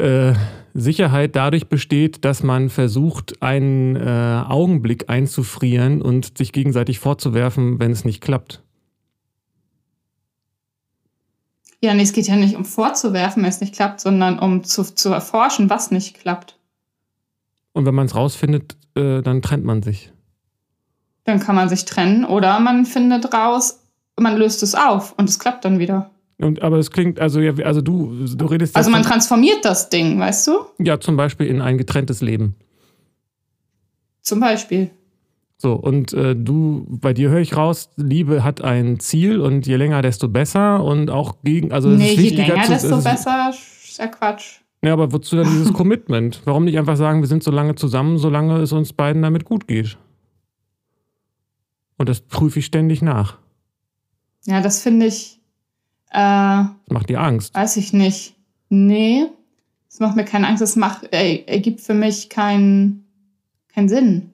äh, 0.00 0.34
Sicherheit 0.74 1.36
dadurch 1.36 1.68
besteht, 1.68 2.24
dass 2.24 2.42
man 2.42 2.70
versucht, 2.70 3.42
einen 3.42 3.96
äh, 3.96 4.44
Augenblick 4.48 5.08
einzufrieren 5.08 6.02
und 6.02 6.38
sich 6.38 6.52
gegenseitig 6.52 6.98
vorzuwerfen, 6.98 7.78
wenn 7.80 7.92
es 7.92 8.04
nicht 8.04 8.20
klappt. 8.20 8.62
Ja, 11.82 11.94
nee, 11.94 12.02
es 12.02 12.12
geht 12.12 12.26
ja 12.26 12.36
nicht 12.36 12.56
um 12.56 12.64
vorzuwerfen, 12.64 13.42
wenn 13.42 13.48
es 13.48 13.60
nicht 13.60 13.74
klappt, 13.74 14.00
sondern 14.00 14.38
um 14.38 14.64
zu, 14.64 14.82
zu 14.84 15.10
erforschen, 15.10 15.70
was 15.70 15.90
nicht 15.90 16.20
klappt. 16.20 16.58
Und 17.72 17.86
wenn 17.86 17.94
man 17.94 18.06
es 18.06 18.14
rausfindet, 18.14 18.76
äh, 18.96 19.22
dann 19.22 19.40
trennt 19.42 19.64
man 19.64 19.82
sich. 19.82 20.12
Dann 21.24 21.40
kann 21.40 21.54
man 21.54 21.68
sich 21.68 21.84
trennen 21.84 22.24
oder 22.24 22.60
man 22.60 22.84
findet 22.84 23.32
raus, 23.32 23.80
man 24.18 24.36
löst 24.36 24.62
es 24.62 24.74
auf 24.74 25.14
und 25.16 25.28
es 25.28 25.38
klappt 25.38 25.64
dann 25.64 25.78
wieder. 25.78 26.10
Und, 26.40 26.62
aber 26.62 26.78
es 26.78 26.90
klingt, 26.90 27.20
also, 27.20 27.40
ja, 27.40 27.52
also 27.64 27.82
du, 27.82 28.26
du 28.34 28.46
redest 28.46 28.74
Also 28.74 28.90
man 28.90 29.02
transformiert 29.02 29.64
das 29.64 29.90
Ding, 29.90 30.18
weißt 30.18 30.46
du? 30.46 30.52
ja 30.78 30.98
zum 30.98 31.16
Beispiel 31.16 31.46
in 31.46 31.60
ein 31.60 31.76
getrenntes 31.76 32.22
Leben. 32.22 32.54
Zum 34.22 34.40
Beispiel. 34.40 34.90
So, 35.58 35.74
und 35.74 36.14
äh, 36.14 36.34
du, 36.34 36.86
bei 36.88 37.12
dir 37.12 37.28
höre 37.28 37.40
ich 37.40 37.54
raus, 37.54 37.90
Liebe 37.96 38.42
hat 38.42 38.62
ein 38.62 38.98
Ziel 38.98 39.40
und 39.40 39.66
je 39.66 39.76
länger, 39.76 40.00
desto 40.00 40.28
besser 40.28 40.82
und 40.82 41.10
auch 41.10 41.42
gegen, 41.44 41.72
also 41.72 41.90
es 41.90 41.98
nee, 41.98 42.12
ist 42.12 42.16
je 42.16 42.22
wichtiger 42.22 42.54
länger, 42.54 42.64
zu, 42.64 42.72
desto 42.72 43.02
besser. 43.02 43.50
Ist 43.50 43.98
ja 43.98 44.06
Quatsch. 44.06 44.60
Ja, 44.82 44.94
aber 44.94 45.12
wozu 45.12 45.36
dann 45.36 45.44
dieses 45.46 45.72
Commitment? 45.74 46.40
Warum 46.46 46.64
nicht 46.64 46.78
einfach 46.78 46.96
sagen, 46.96 47.20
wir 47.20 47.28
sind 47.28 47.42
so 47.42 47.50
lange 47.50 47.74
zusammen, 47.74 48.16
solange 48.16 48.58
es 48.60 48.72
uns 48.72 48.94
beiden 48.94 49.20
damit 49.20 49.44
gut 49.44 49.68
geht? 49.68 49.98
Und 51.98 52.08
das 52.08 52.22
prüfe 52.22 52.60
ich 52.60 52.64
ständig 52.64 53.02
nach. 53.02 53.36
Ja, 54.46 54.62
das 54.62 54.82
finde 54.82 55.04
ich, 55.04 55.39
äh, 56.10 56.64
Das 56.64 56.70
macht 56.88 57.08
dir 57.08 57.20
Angst. 57.20 57.54
weiß 57.54 57.76
ich 57.76 57.92
nicht. 57.92 58.34
Nee, 58.68 59.26
das 59.88 60.00
macht 60.00 60.16
mir 60.16 60.24
keine 60.24 60.46
Angst. 60.46 60.62
Das 60.62 60.76
macht, 60.76 61.08
er, 61.10 61.48
ergibt 61.48 61.80
für 61.80 61.94
mich 61.94 62.28
keinen 62.28 63.04
keinen 63.72 63.88
Sinn. 63.88 64.30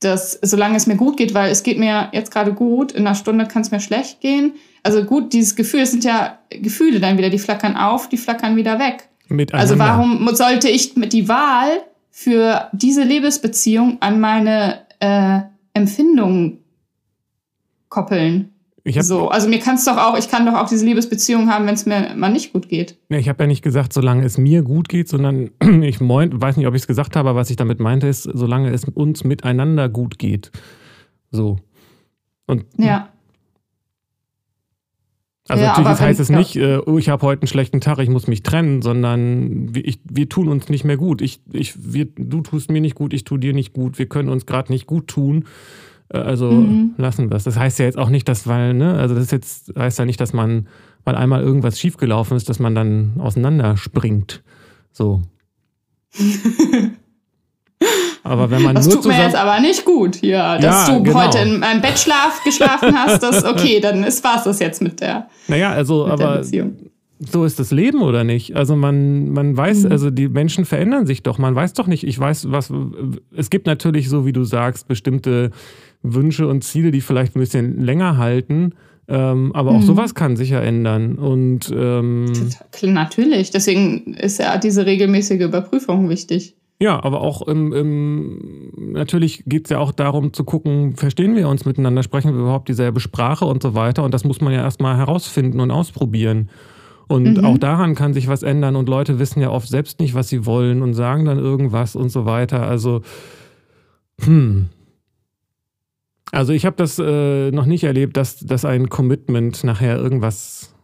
Das, 0.00 0.38
solange 0.42 0.76
es 0.76 0.86
mir 0.86 0.96
gut 0.96 1.16
geht, 1.16 1.32
weil 1.32 1.50
es 1.50 1.62
geht 1.62 1.78
mir 1.78 2.10
jetzt 2.12 2.30
gerade 2.30 2.52
gut, 2.52 2.92
in 2.92 3.06
einer 3.06 3.14
Stunde 3.14 3.46
kann 3.46 3.62
es 3.62 3.70
mir 3.70 3.80
schlecht 3.80 4.20
gehen. 4.20 4.52
Also 4.82 5.04
gut, 5.04 5.32
dieses 5.32 5.56
Gefühl, 5.56 5.80
es 5.80 5.92
sind 5.92 6.04
ja 6.04 6.38
Gefühle 6.50 7.00
dann 7.00 7.16
wieder, 7.16 7.30
die 7.30 7.38
flackern 7.38 7.76
auf, 7.76 8.08
die 8.08 8.18
flackern 8.18 8.56
wieder 8.56 8.78
weg. 8.78 9.08
Also 9.52 9.78
warum 9.78 10.28
sollte 10.34 10.68
ich 10.68 10.96
mit 10.96 11.14
die 11.14 11.28
Wahl 11.28 11.82
für 12.10 12.68
diese 12.72 13.02
Liebesbeziehung 13.02 13.96
an 14.00 14.20
meine 14.20 14.80
äh, 15.00 15.40
Empfindungen 15.72 16.58
koppeln? 17.88 18.52
Habe 18.86 19.02
So, 19.02 19.28
also 19.28 19.48
mir 19.48 19.60
kann 19.60 19.76
es 19.76 19.84
doch 19.84 19.96
auch, 19.96 20.18
ich 20.18 20.28
kann 20.28 20.44
doch 20.44 20.54
auch 20.54 20.68
diese 20.68 20.84
Liebesbeziehung 20.84 21.50
haben, 21.50 21.66
wenn 21.66 21.74
es 21.74 21.86
mir 21.86 22.14
mal 22.16 22.30
nicht 22.30 22.52
gut 22.52 22.68
geht. 22.68 22.98
ja, 23.08 23.18
ich 23.18 23.28
hab 23.28 23.40
ja 23.40 23.46
nicht 23.46 23.62
gesagt, 23.62 23.94
solange 23.94 24.24
es 24.24 24.36
mir 24.36 24.62
gut 24.62 24.90
geht, 24.90 25.08
sondern 25.08 25.50
ich 25.82 26.00
meint, 26.00 26.38
weiß 26.38 26.58
nicht, 26.58 26.66
ob 26.66 26.74
ich 26.74 26.82
es 26.82 26.86
gesagt 26.86 27.16
habe, 27.16 27.30
aber 27.30 27.40
was 27.40 27.50
ich 27.50 27.56
damit 27.56 27.80
meinte, 27.80 28.06
ist, 28.06 28.24
solange 28.24 28.70
es 28.70 28.84
uns 28.84 29.24
miteinander 29.24 29.88
gut 29.88 30.18
geht. 30.18 30.50
So. 31.30 31.56
Und 32.46 32.66
Ja. 32.76 33.08
Also 35.46 35.62
Ja, 35.62 35.76
natürlich 35.76 36.00
heißt 36.00 36.20
es 36.20 36.30
nicht, 36.30 36.56
äh, 36.56 36.78
oh, 36.86 36.96
ich 36.96 37.10
habe 37.10 37.26
heute 37.26 37.42
einen 37.42 37.48
schlechten 37.48 37.82
Tag, 37.82 37.98
ich 37.98 38.08
muss 38.08 38.26
mich 38.26 38.42
trennen, 38.42 38.80
sondern 38.80 39.74
wir, 39.74 39.84
ich, 39.84 40.00
wir 40.04 40.28
tun 40.28 40.48
uns 40.48 40.70
nicht 40.70 40.84
mehr 40.84 40.96
gut. 40.96 41.20
Ich, 41.20 41.40
ich, 41.52 41.74
wir, 41.92 42.06
du 42.06 42.40
tust 42.40 42.70
mir 42.70 42.80
nicht 42.80 42.94
gut, 42.94 43.12
ich 43.12 43.24
tu 43.24 43.36
dir 43.36 43.52
nicht 43.52 43.74
gut, 43.74 43.98
wir 43.98 44.06
können 44.06 44.30
uns 44.30 44.46
gerade 44.46 44.72
nicht 44.72 44.86
gut 44.86 45.08
tun. 45.08 45.44
Äh, 46.08 46.18
Also 46.18 46.50
Mhm. 46.50 46.94
lassen 46.96 47.30
wir 47.30 47.36
es. 47.36 47.44
Das 47.44 47.58
heißt 47.58 47.78
ja 47.78 47.84
jetzt 47.86 47.98
auch 47.98 48.10
nicht, 48.10 48.28
dass, 48.28 48.46
weil, 48.46 48.74
ne, 48.74 48.94
also 48.94 49.14
das 49.14 49.24
ist 49.24 49.32
jetzt, 49.32 49.72
heißt 49.78 49.98
ja 49.98 50.04
nicht, 50.04 50.20
dass 50.20 50.32
man, 50.32 50.68
weil 51.04 51.14
einmal 51.16 51.42
irgendwas 51.42 51.78
schiefgelaufen 51.78 52.36
ist, 52.36 52.48
dass 52.48 52.58
man 52.58 52.74
dann 52.74 53.14
auseinanderspringt. 53.18 54.42
So. 54.92 55.22
Aber 58.22 58.50
wenn 58.50 58.62
man 58.62 58.74
Das 58.74 58.86
nur 58.86 58.96
tut 59.02 59.06
mir 59.06 59.22
jetzt 59.22 59.36
aber 59.36 59.60
nicht 59.60 59.84
gut 59.84 60.16
hier. 60.16 60.38
Dass 60.58 60.88
Ja, 60.88 60.94
du 60.96 61.02
genau. 61.02 61.22
heute 61.24 61.38
in 61.40 61.58
meinem 61.60 61.82
Bettschlaf 61.82 62.42
geschlafen 62.42 62.94
hast, 62.96 63.22
das 63.22 63.44
okay, 63.50 63.80
dann 63.80 64.02
ist 64.02 64.24
war's 64.24 64.44
das 64.44 64.60
jetzt 64.60 64.80
mit 64.80 65.00
der, 65.00 65.28
naja, 65.48 65.70
also, 65.72 66.06
aber 66.06 66.42
so 67.20 67.44
ist 67.44 67.58
das 67.60 67.70
Leben 67.70 68.00
oder 68.02 68.24
nicht? 68.24 68.56
Also 68.56 68.76
man, 68.76 69.30
man 69.30 69.54
weiß, 69.56 69.84
Mhm. 69.84 69.92
also 69.92 70.10
die 70.10 70.28
Menschen 70.28 70.64
verändern 70.64 71.06
sich 71.06 71.22
doch. 71.22 71.36
Man 71.38 71.54
weiß 71.54 71.74
doch 71.74 71.86
nicht, 71.86 72.04
ich 72.06 72.18
weiß, 72.18 72.50
was. 72.50 72.72
Es 73.36 73.50
gibt 73.50 73.66
natürlich, 73.66 74.08
so 74.08 74.24
wie 74.26 74.32
du 74.32 74.44
sagst, 74.44 74.88
bestimmte 74.88 75.50
Wünsche 76.04 76.46
und 76.46 76.62
Ziele, 76.62 76.90
die 76.92 77.00
vielleicht 77.00 77.34
ein 77.34 77.40
bisschen 77.40 77.80
länger 77.80 78.16
halten. 78.18 78.74
Ähm, 79.08 79.50
aber 79.54 79.72
auch 79.72 79.80
Mhm. 79.80 79.86
sowas 79.86 80.14
kann 80.14 80.36
sich 80.36 80.50
ja 80.50 80.60
ändern. 80.60 81.16
Und 81.16 81.70
ähm, 81.76 82.26
Natürlich, 82.82 83.50
deswegen 83.50 84.14
ist 84.14 84.38
ja 84.38 84.56
diese 84.58 84.86
regelmäßige 84.86 85.40
Überprüfung 85.42 86.08
wichtig. 86.08 86.54
ja, 86.80 87.02
aber 87.04 87.20
auch 87.20 87.46
im, 87.46 87.72
im, 87.72 88.92
natürlich 88.92 89.44
geht 89.46 89.66
es 89.66 89.70
ja 89.70 89.78
auch 89.78 89.92
darum 89.92 90.32
zu 90.32 90.44
gucken, 90.44 90.96
verstehen 90.96 91.36
wir 91.36 91.48
uns 91.48 91.64
miteinander, 91.66 92.02
sprechen 92.02 92.32
wir 92.34 92.40
überhaupt 92.40 92.68
dieselbe 92.68 93.00
Sprache 93.00 93.44
und 93.44 93.62
so 93.62 93.74
weiter. 93.74 94.04
Und 94.04 94.14
das 94.14 94.24
muss 94.24 94.40
man 94.40 94.52
ja 94.54 94.62
erstmal 94.62 94.96
herausfinden 94.96 95.60
und 95.60 95.70
ausprobieren. 95.70 96.48
Und 97.06 97.36
Mhm. 97.38 97.44
auch 97.44 97.58
daran 97.58 97.94
kann 97.94 98.14
sich 98.14 98.28
was 98.28 98.42
ändern. 98.42 98.74
Und 98.76 98.88
Leute 98.88 99.18
wissen 99.18 99.40
ja 99.42 99.50
oft 99.50 99.68
selbst 99.68 100.00
nicht, 100.00 100.14
was 100.14 100.28
sie 100.28 100.46
wollen 100.46 100.80
und 100.80 100.94
sagen 100.94 101.26
dann 101.26 101.38
irgendwas 101.38 101.94
und 101.94 102.08
so 102.08 102.24
weiter. 102.24 102.66
Also, 102.66 103.02
hm. 104.22 104.66
Also 106.32 106.52
ich 106.52 106.66
habe 106.66 106.76
das 106.76 106.98
äh, 106.98 107.50
noch 107.50 107.66
nicht 107.66 107.84
erlebt, 107.84 108.16
dass, 108.16 108.38
dass 108.40 108.64
ein 108.64 108.88
Commitment 108.88 109.62
nachher 109.64 109.98
irgendwas 109.98 110.74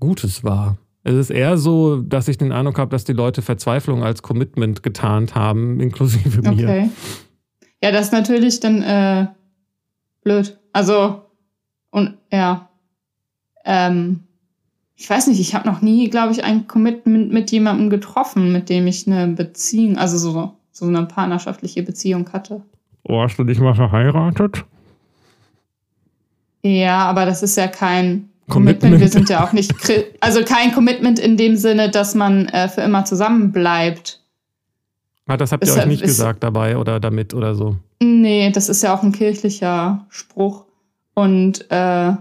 Gutes 0.00 0.44
war. 0.44 0.78
Es 1.04 1.14
ist 1.14 1.30
eher 1.30 1.56
so, 1.56 2.00
dass 2.00 2.26
ich 2.26 2.36
den 2.36 2.50
Eindruck 2.50 2.78
habe, 2.78 2.90
dass 2.90 3.04
die 3.04 3.12
Leute 3.12 3.40
Verzweiflung 3.40 4.02
als 4.02 4.22
Commitment 4.22 4.82
getarnt 4.82 5.34
haben, 5.34 5.80
inklusive 5.80 6.42
mir. 6.42 6.64
Okay. 6.64 6.90
Ja, 7.82 7.92
das 7.92 8.06
ist 8.06 8.12
natürlich 8.12 8.58
dann 8.60 8.82
äh, 8.82 9.26
blöd. 10.22 10.58
Also, 10.72 11.22
und 11.90 12.16
ja. 12.32 12.68
Ähm, 13.64 14.20
ich 14.96 15.08
weiß 15.08 15.26
nicht, 15.26 15.40
ich 15.40 15.54
habe 15.54 15.68
noch 15.68 15.82
nie, 15.82 16.08
glaube 16.08 16.32
ich, 16.32 16.42
ein 16.42 16.66
Commitment 16.66 17.30
mit 17.32 17.50
jemandem 17.52 17.90
getroffen, 17.90 18.50
mit 18.50 18.68
dem 18.70 18.86
ich 18.86 19.06
eine 19.06 19.28
Beziehung, 19.28 19.98
also 19.98 20.16
so, 20.16 20.54
so 20.72 20.86
eine 20.86 21.04
partnerschaftliche 21.04 21.82
Beziehung 21.82 22.32
hatte. 22.32 22.62
Oh, 23.04 23.20
hast 23.22 23.38
du 23.38 23.44
dich 23.44 23.60
mal 23.60 23.74
verheiratet? 23.74 24.64
Ja, 26.66 27.04
aber 27.04 27.26
das 27.26 27.42
ist 27.42 27.56
ja 27.56 27.68
kein 27.68 28.28
Commitment. 28.48 28.80
Commitment. 28.80 29.00
Wir 29.00 29.08
sind 29.08 29.28
ja 29.28 29.44
auch 29.44 29.52
nicht, 29.52 29.72
also 30.20 30.42
kein 30.44 30.72
Commitment 30.72 31.18
in 31.18 31.36
dem 31.36 31.56
Sinne, 31.56 31.90
dass 31.90 32.14
man 32.14 32.46
äh, 32.48 32.68
für 32.68 32.80
immer 32.82 33.04
zusammen 33.04 33.52
bleibt. 33.52 34.20
Ah, 35.26 35.36
das 35.36 35.50
habt 35.52 35.64
ihr 35.64 35.70
Ist 35.72 35.78
euch 35.78 35.86
nicht 35.86 36.02
ist- 36.02 36.10
gesagt 36.10 36.42
dabei 36.44 36.76
oder 36.76 37.00
damit 37.00 37.34
oder 37.34 37.54
so. 37.54 37.76
Nee, 38.00 38.50
das 38.52 38.68
ist 38.68 38.82
ja 38.82 38.94
auch 38.94 39.02
ein 39.02 39.12
kirchlicher 39.12 40.06
Spruch. 40.10 40.64
Und 41.14 41.70
äh, 41.70 42.12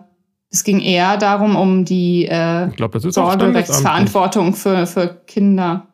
es 0.49 0.63
ging 0.63 0.79
eher 0.79 1.17
darum, 1.17 1.55
um 1.55 1.83
die 1.85 2.25
äh, 2.25 2.69
Ich 2.69 2.75
glaube, 2.77 2.93
das 2.93 3.03
ist. 3.05 3.15
Sorgerechtsverantwortung 3.15 4.53
für, 4.55 4.87
für 4.87 5.07
Kinder. 5.27 5.87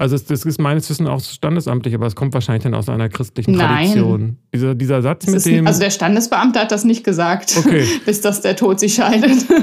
Also 0.00 0.16
das 0.16 0.46
ist 0.46 0.58
meines 0.60 0.88
Wissens 0.88 1.08
auch 1.08 1.20
standesamtlich, 1.20 1.94
aber 1.94 2.06
es 2.06 2.16
kommt 2.16 2.32
wahrscheinlich 2.32 2.62
dann 2.62 2.74
aus 2.74 2.88
einer 2.88 3.10
christlichen 3.10 3.52
Nein. 3.52 3.86
Tradition. 3.88 4.36
Dieser, 4.54 4.74
dieser 4.74 5.02
Satz 5.02 5.26
Das 5.26 5.34
mit 5.34 5.44
dem... 5.44 5.66
also 5.66 5.78
der 5.78 5.90
Standesbeamte 5.90 6.58
hat 6.58 6.72
das 6.72 6.84
nicht 6.84 7.04
gesagt, 7.04 7.54
Okay. 7.58 7.84
bis 8.06 8.22
dass 8.22 8.40
der 8.40 8.56
Tod 8.56 8.80
sich 8.80 8.94
scheidet. 8.94 9.44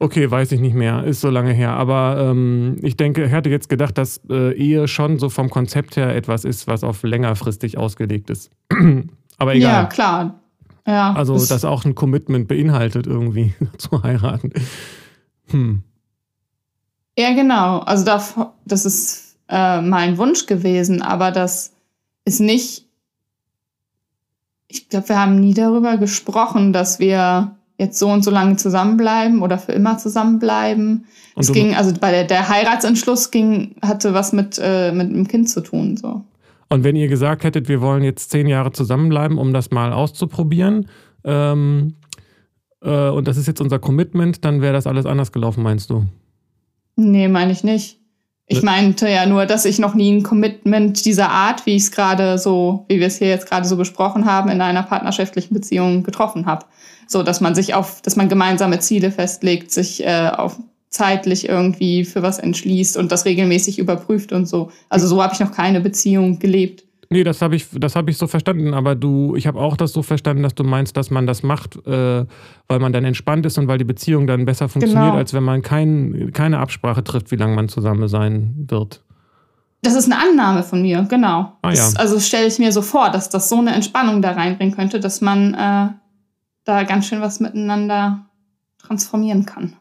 Okay, 0.00 0.28
weiß 0.28 0.50
ich 0.50 0.58
nicht 0.58 0.74
mehr, 0.74 1.04
ist 1.04 1.20
so 1.20 1.30
lange 1.30 1.52
her. 1.52 1.74
Aber 1.74 2.16
ähm, 2.18 2.76
ich 2.82 2.96
denke, 2.96 3.24
ich 3.26 3.30
hatte 3.30 3.50
jetzt 3.50 3.68
gedacht, 3.68 3.96
dass 3.96 4.20
äh, 4.28 4.52
Ehe 4.52 4.88
schon 4.88 5.20
so 5.20 5.28
vom 5.28 5.48
Konzept 5.48 5.94
her 5.94 6.12
etwas 6.16 6.44
ist, 6.44 6.66
was 6.66 6.82
auf 6.82 7.04
längerfristig 7.04 7.78
ausgelegt 7.78 8.28
ist. 8.28 8.50
Aber 9.38 9.52
ja, 9.54 9.82
egal. 9.82 9.88
klar. 9.90 10.40
Ja, 10.88 11.12
also, 11.12 11.34
das- 11.34 11.46
das 11.46 11.64
auch 11.64 11.84
ein 11.84 11.94
Commitment 11.94 12.48
beinhaltet, 12.48 13.06
irgendwie 13.06 13.54
zu 13.78 14.02
heiraten. 14.02 14.50
Hm. 15.50 15.84
Ja, 17.16 17.32
genau. 17.34 17.78
Also 17.78 18.04
da, 18.04 18.52
das 18.64 18.84
ist 18.84 19.31
äh, 19.52 19.82
mein 19.82 20.16
Wunsch 20.16 20.46
gewesen, 20.46 21.02
aber 21.02 21.30
das 21.30 21.72
ist 22.24 22.40
nicht. 22.40 22.86
Ich 24.66 24.88
glaube, 24.88 25.10
wir 25.10 25.20
haben 25.20 25.38
nie 25.38 25.52
darüber 25.52 25.98
gesprochen, 25.98 26.72
dass 26.72 26.98
wir 26.98 27.54
jetzt 27.76 27.98
so 27.98 28.08
und 28.08 28.24
so 28.24 28.30
lange 28.30 28.56
zusammenbleiben 28.56 29.42
oder 29.42 29.58
für 29.58 29.72
immer 29.72 29.98
zusammenbleiben. 29.98 31.04
Und 31.34 31.42
es 31.42 31.52
ging, 31.52 31.74
also 31.74 31.92
bei 32.00 32.10
der, 32.10 32.24
der 32.24 32.48
Heiratsentschluss 32.48 33.30
ging, 33.30 33.76
hatte 33.82 34.14
was 34.14 34.32
mit, 34.32 34.58
äh, 34.62 34.92
mit 34.92 35.10
einem 35.10 35.28
Kind 35.28 35.50
zu 35.50 35.60
tun. 35.60 35.98
So. 35.98 36.24
Und 36.70 36.84
wenn 36.84 36.96
ihr 36.96 37.08
gesagt 37.08 37.44
hättet, 37.44 37.68
wir 37.68 37.82
wollen 37.82 38.02
jetzt 38.02 38.30
zehn 38.30 38.46
Jahre 38.46 38.72
zusammenbleiben, 38.72 39.36
um 39.36 39.52
das 39.52 39.70
mal 39.70 39.92
auszuprobieren, 39.92 40.88
ähm, 41.24 41.94
äh, 42.80 43.10
und 43.10 43.28
das 43.28 43.36
ist 43.36 43.46
jetzt 43.46 43.60
unser 43.60 43.78
Commitment, 43.78 44.44
dann 44.44 44.62
wäre 44.62 44.72
das 44.72 44.86
alles 44.86 45.04
anders 45.04 45.32
gelaufen, 45.32 45.62
meinst 45.62 45.90
du? 45.90 46.06
Nee, 46.96 47.28
meine 47.28 47.52
ich 47.52 47.64
nicht. 47.64 48.01
Ich 48.52 48.62
Ne- 48.62 48.66
meinte 48.66 49.08
ja 49.08 49.24
nur, 49.24 49.46
dass 49.46 49.64
ich 49.64 49.78
noch 49.78 49.94
nie 49.94 50.12
ein 50.12 50.22
Commitment 50.22 51.04
dieser 51.04 51.30
Art, 51.30 51.64
wie 51.64 51.74
ich 51.76 51.84
es 51.84 51.90
gerade 51.90 52.36
so, 52.38 52.84
wie 52.88 53.00
wir 53.00 53.06
es 53.06 53.16
hier 53.16 53.28
jetzt 53.28 53.48
gerade 53.48 53.66
so 53.66 53.76
besprochen 53.76 54.26
haben, 54.26 54.50
in 54.50 54.60
einer 54.60 54.82
partnerschaftlichen 54.82 55.54
Beziehung 55.54 56.02
getroffen 56.02 56.44
habe. 56.44 56.66
So, 57.06 57.22
dass 57.22 57.40
man 57.40 57.54
sich 57.54 57.74
auf, 57.74 58.02
dass 58.02 58.16
man 58.16 58.28
gemeinsame 58.28 58.78
Ziele 58.80 59.10
festlegt, 59.10 59.70
sich 59.70 60.04
äh, 60.04 60.30
auf 60.36 60.58
zeitlich 60.90 61.48
irgendwie 61.48 62.04
für 62.04 62.22
was 62.22 62.38
entschließt 62.38 62.98
und 62.98 63.10
das 63.10 63.24
regelmäßig 63.24 63.78
überprüft 63.78 64.32
und 64.32 64.46
so. 64.46 64.70
Also 64.90 65.06
so 65.06 65.22
habe 65.22 65.32
ich 65.32 65.40
noch 65.40 65.52
keine 65.52 65.80
Beziehung 65.80 66.38
gelebt. 66.38 66.84
Nee, 67.12 67.24
das 67.24 67.42
habe 67.42 67.54
ich, 67.56 67.66
das 67.72 67.94
hab 67.94 68.08
ich 68.08 68.16
so 68.16 68.26
verstanden, 68.26 68.74
aber 68.74 68.94
du, 68.94 69.36
ich 69.36 69.46
habe 69.46 69.60
auch 69.60 69.76
das 69.76 69.92
so 69.92 70.02
verstanden, 70.02 70.42
dass 70.42 70.54
du 70.54 70.64
meinst, 70.64 70.96
dass 70.96 71.10
man 71.10 71.26
das 71.26 71.42
macht, 71.42 71.76
äh, 71.86 72.24
weil 72.68 72.78
man 72.78 72.92
dann 72.92 73.04
entspannt 73.04 73.46
ist 73.46 73.58
und 73.58 73.68
weil 73.68 73.78
die 73.78 73.84
Beziehung 73.84 74.26
dann 74.26 74.44
besser 74.44 74.68
funktioniert, 74.68 75.10
Genau. 75.10 75.16
als 75.18 75.34
wenn 75.34 75.44
man 75.44 75.62
kein, 75.62 76.30
keine 76.32 76.58
Absprache 76.58 77.04
trifft, 77.04 77.30
wie 77.30 77.36
lange 77.36 77.54
man 77.54 77.68
zusammen 77.68 78.08
sein 78.08 78.54
wird. 78.68 79.02
Das 79.82 79.94
ist 79.94 80.10
eine 80.10 80.20
Annahme 80.20 80.62
von 80.62 80.80
mir, 80.82 81.06
genau. 81.10 81.52
Ah, 81.62 81.70
das, 81.70 81.94
ja. 81.94 82.00
also 82.00 82.20
stelle 82.20 82.46
ich 82.46 82.58
mir 82.58 82.70
so 82.72 82.82
vor, 82.82 83.10
dass 83.10 83.30
das 83.30 83.48
so 83.48 83.58
eine 83.58 83.74
Entspannung 83.74 84.22
da 84.22 84.32
reinbringen 84.32 84.74
könnte, 84.74 85.00
dass 85.00 85.20
man 85.20 85.54
äh, 85.54 85.88
da 86.64 86.82
ganz 86.84 87.06
schön 87.06 87.20
was 87.20 87.40
miteinander 87.40 88.26
transformieren 88.78 89.44
kann. 89.44 89.74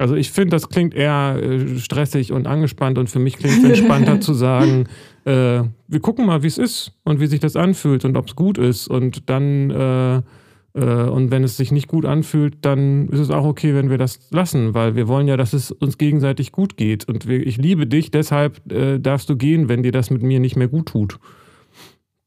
Also 0.00 0.14
ich 0.14 0.30
finde, 0.30 0.56
das 0.56 0.70
klingt 0.70 0.94
eher 0.94 1.38
äh, 1.42 1.78
stressig 1.78 2.32
und 2.32 2.46
angespannt 2.46 2.96
und 2.96 3.10
für 3.10 3.18
mich 3.18 3.36
klingt 3.36 3.58
es 3.58 3.64
entspannter 3.64 4.18
zu 4.22 4.32
sagen, 4.32 4.86
äh, 5.26 5.62
wir 5.88 6.00
gucken 6.00 6.24
mal, 6.24 6.42
wie 6.42 6.46
es 6.46 6.56
ist 6.56 6.92
und 7.04 7.20
wie 7.20 7.26
sich 7.26 7.40
das 7.40 7.54
anfühlt 7.54 8.06
und 8.06 8.16
ob 8.16 8.28
es 8.28 8.34
gut 8.34 8.56
ist 8.56 8.88
und 8.88 9.28
dann 9.28 9.70
äh, 9.70 10.22
äh, 10.72 10.80
und 10.80 11.30
wenn 11.30 11.44
es 11.44 11.58
sich 11.58 11.70
nicht 11.70 11.86
gut 11.86 12.06
anfühlt, 12.06 12.58
dann 12.62 13.08
ist 13.08 13.18
es 13.18 13.28
auch 13.28 13.44
okay, 13.44 13.74
wenn 13.74 13.90
wir 13.90 13.98
das 13.98 14.30
lassen, 14.30 14.72
weil 14.72 14.96
wir 14.96 15.06
wollen 15.06 15.28
ja, 15.28 15.36
dass 15.36 15.52
es 15.52 15.70
uns 15.70 15.98
gegenseitig 15.98 16.50
gut 16.50 16.78
geht 16.78 17.06
und 17.06 17.28
wir, 17.28 17.46
ich 17.46 17.58
liebe 17.58 17.86
dich, 17.86 18.10
deshalb 18.10 18.72
äh, 18.72 18.98
darfst 18.98 19.28
du 19.28 19.36
gehen, 19.36 19.68
wenn 19.68 19.82
dir 19.82 19.92
das 19.92 20.08
mit 20.08 20.22
mir 20.22 20.40
nicht 20.40 20.56
mehr 20.56 20.68
gut 20.68 20.86
tut. 20.86 21.18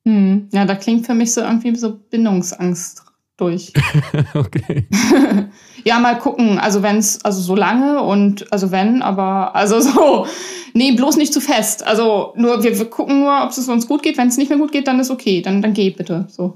Hm. 0.05 0.47
Ja, 0.51 0.65
da 0.65 0.75
klingt 0.75 1.07
für 1.07 1.15
mich 1.15 1.33
so 1.33 1.41
irgendwie 1.41 1.75
so 1.75 1.97
Bindungsangst 2.11 3.03
durch. 3.37 3.73
okay. 4.33 4.87
ja, 5.83 5.99
mal 5.99 6.17
gucken. 6.19 6.59
Also 6.59 6.83
wenn 6.83 6.97
es, 6.97 7.23
also 7.25 7.41
so 7.41 7.55
lange 7.55 8.01
und 8.01 8.51
also 8.51 8.71
wenn, 8.71 9.01
aber 9.01 9.55
also 9.55 9.79
so, 9.79 10.27
nee, 10.73 10.91
bloß 10.91 11.17
nicht 11.17 11.33
zu 11.33 11.41
fest. 11.41 11.85
Also 11.85 12.33
nur, 12.35 12.63
wir, 12.63 12.77
wir 12.77 12.85
gucken 12.85 13.19
nur, 13.19 13.43
ob 13.43 13.49
es 13.49 13.67
uns 13.67 13.87
gut 13.87 14.03
geht. 14.03 14.17
Wenn 14.17 14.27
es 14.27 14.37
nicht 14.37 14.49
mehr 14.49 14.59
gut 14.59 14.71
geht, 14.71 14.87
dann 14.87 14.99
ist 14.99 15.11
okay. 15.11 15.41
Dann, 15.41 15.61
dann 15.61 15.73
geh 15.73 15.89
bitte. 15.89 16.27
So. 16.29 16.55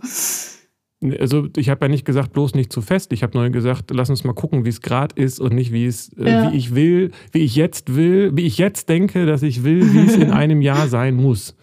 Also 1.19 1.47
ich 1.55 1.69
habe 1.69 1.85
ja 1.85 1.89
nicht 1.89 2.05
gesagt, 2.05 2.33
bloß 2.33 2.55
nicht 2.55 2.73
zu 2.73 2.81
fest. 2.81 3.13
Ich 3.13 3.21
habe 3.21 3.37
nur 3.37 3.49
gesagt, 3.49 3.91
lass 3.91 4.09
uns 4.09 4.23
mal 4.23 4.33
gucken, 4.33 4.65
wie 4.65 4.69
es 4.69 4.81
gerade 4.81 5.15
ist 5.21 5.39
und 5.39 5.53
nicht, 5.53 5.71
wie 5.71 5.85
es, 5.85 6.11
äh, 6.17 6.29
ja. 6.29 6.51
wie 6.51 6.57
ich 6.57 6.73
will, 6.73 7.11
wie 7.31 7.39
ich 7.39 7.55
jetzt 7.55 7.95
will, 7.95 8.31
wie 8.35 8.47
ich 8.47 8.57
jetzt 8.57 8.89
denke, 8.89 9.25
dass 9.27 9.43
ich 9.43 9.63
will, 9.63 9.93
wie 9.93 10.05
es 10.05 10.15
in 10.15 10.31
einem 10.31 10.61
Jahr 10.61 10.87
sein 10.87 11.15
muss. 11.15 11.55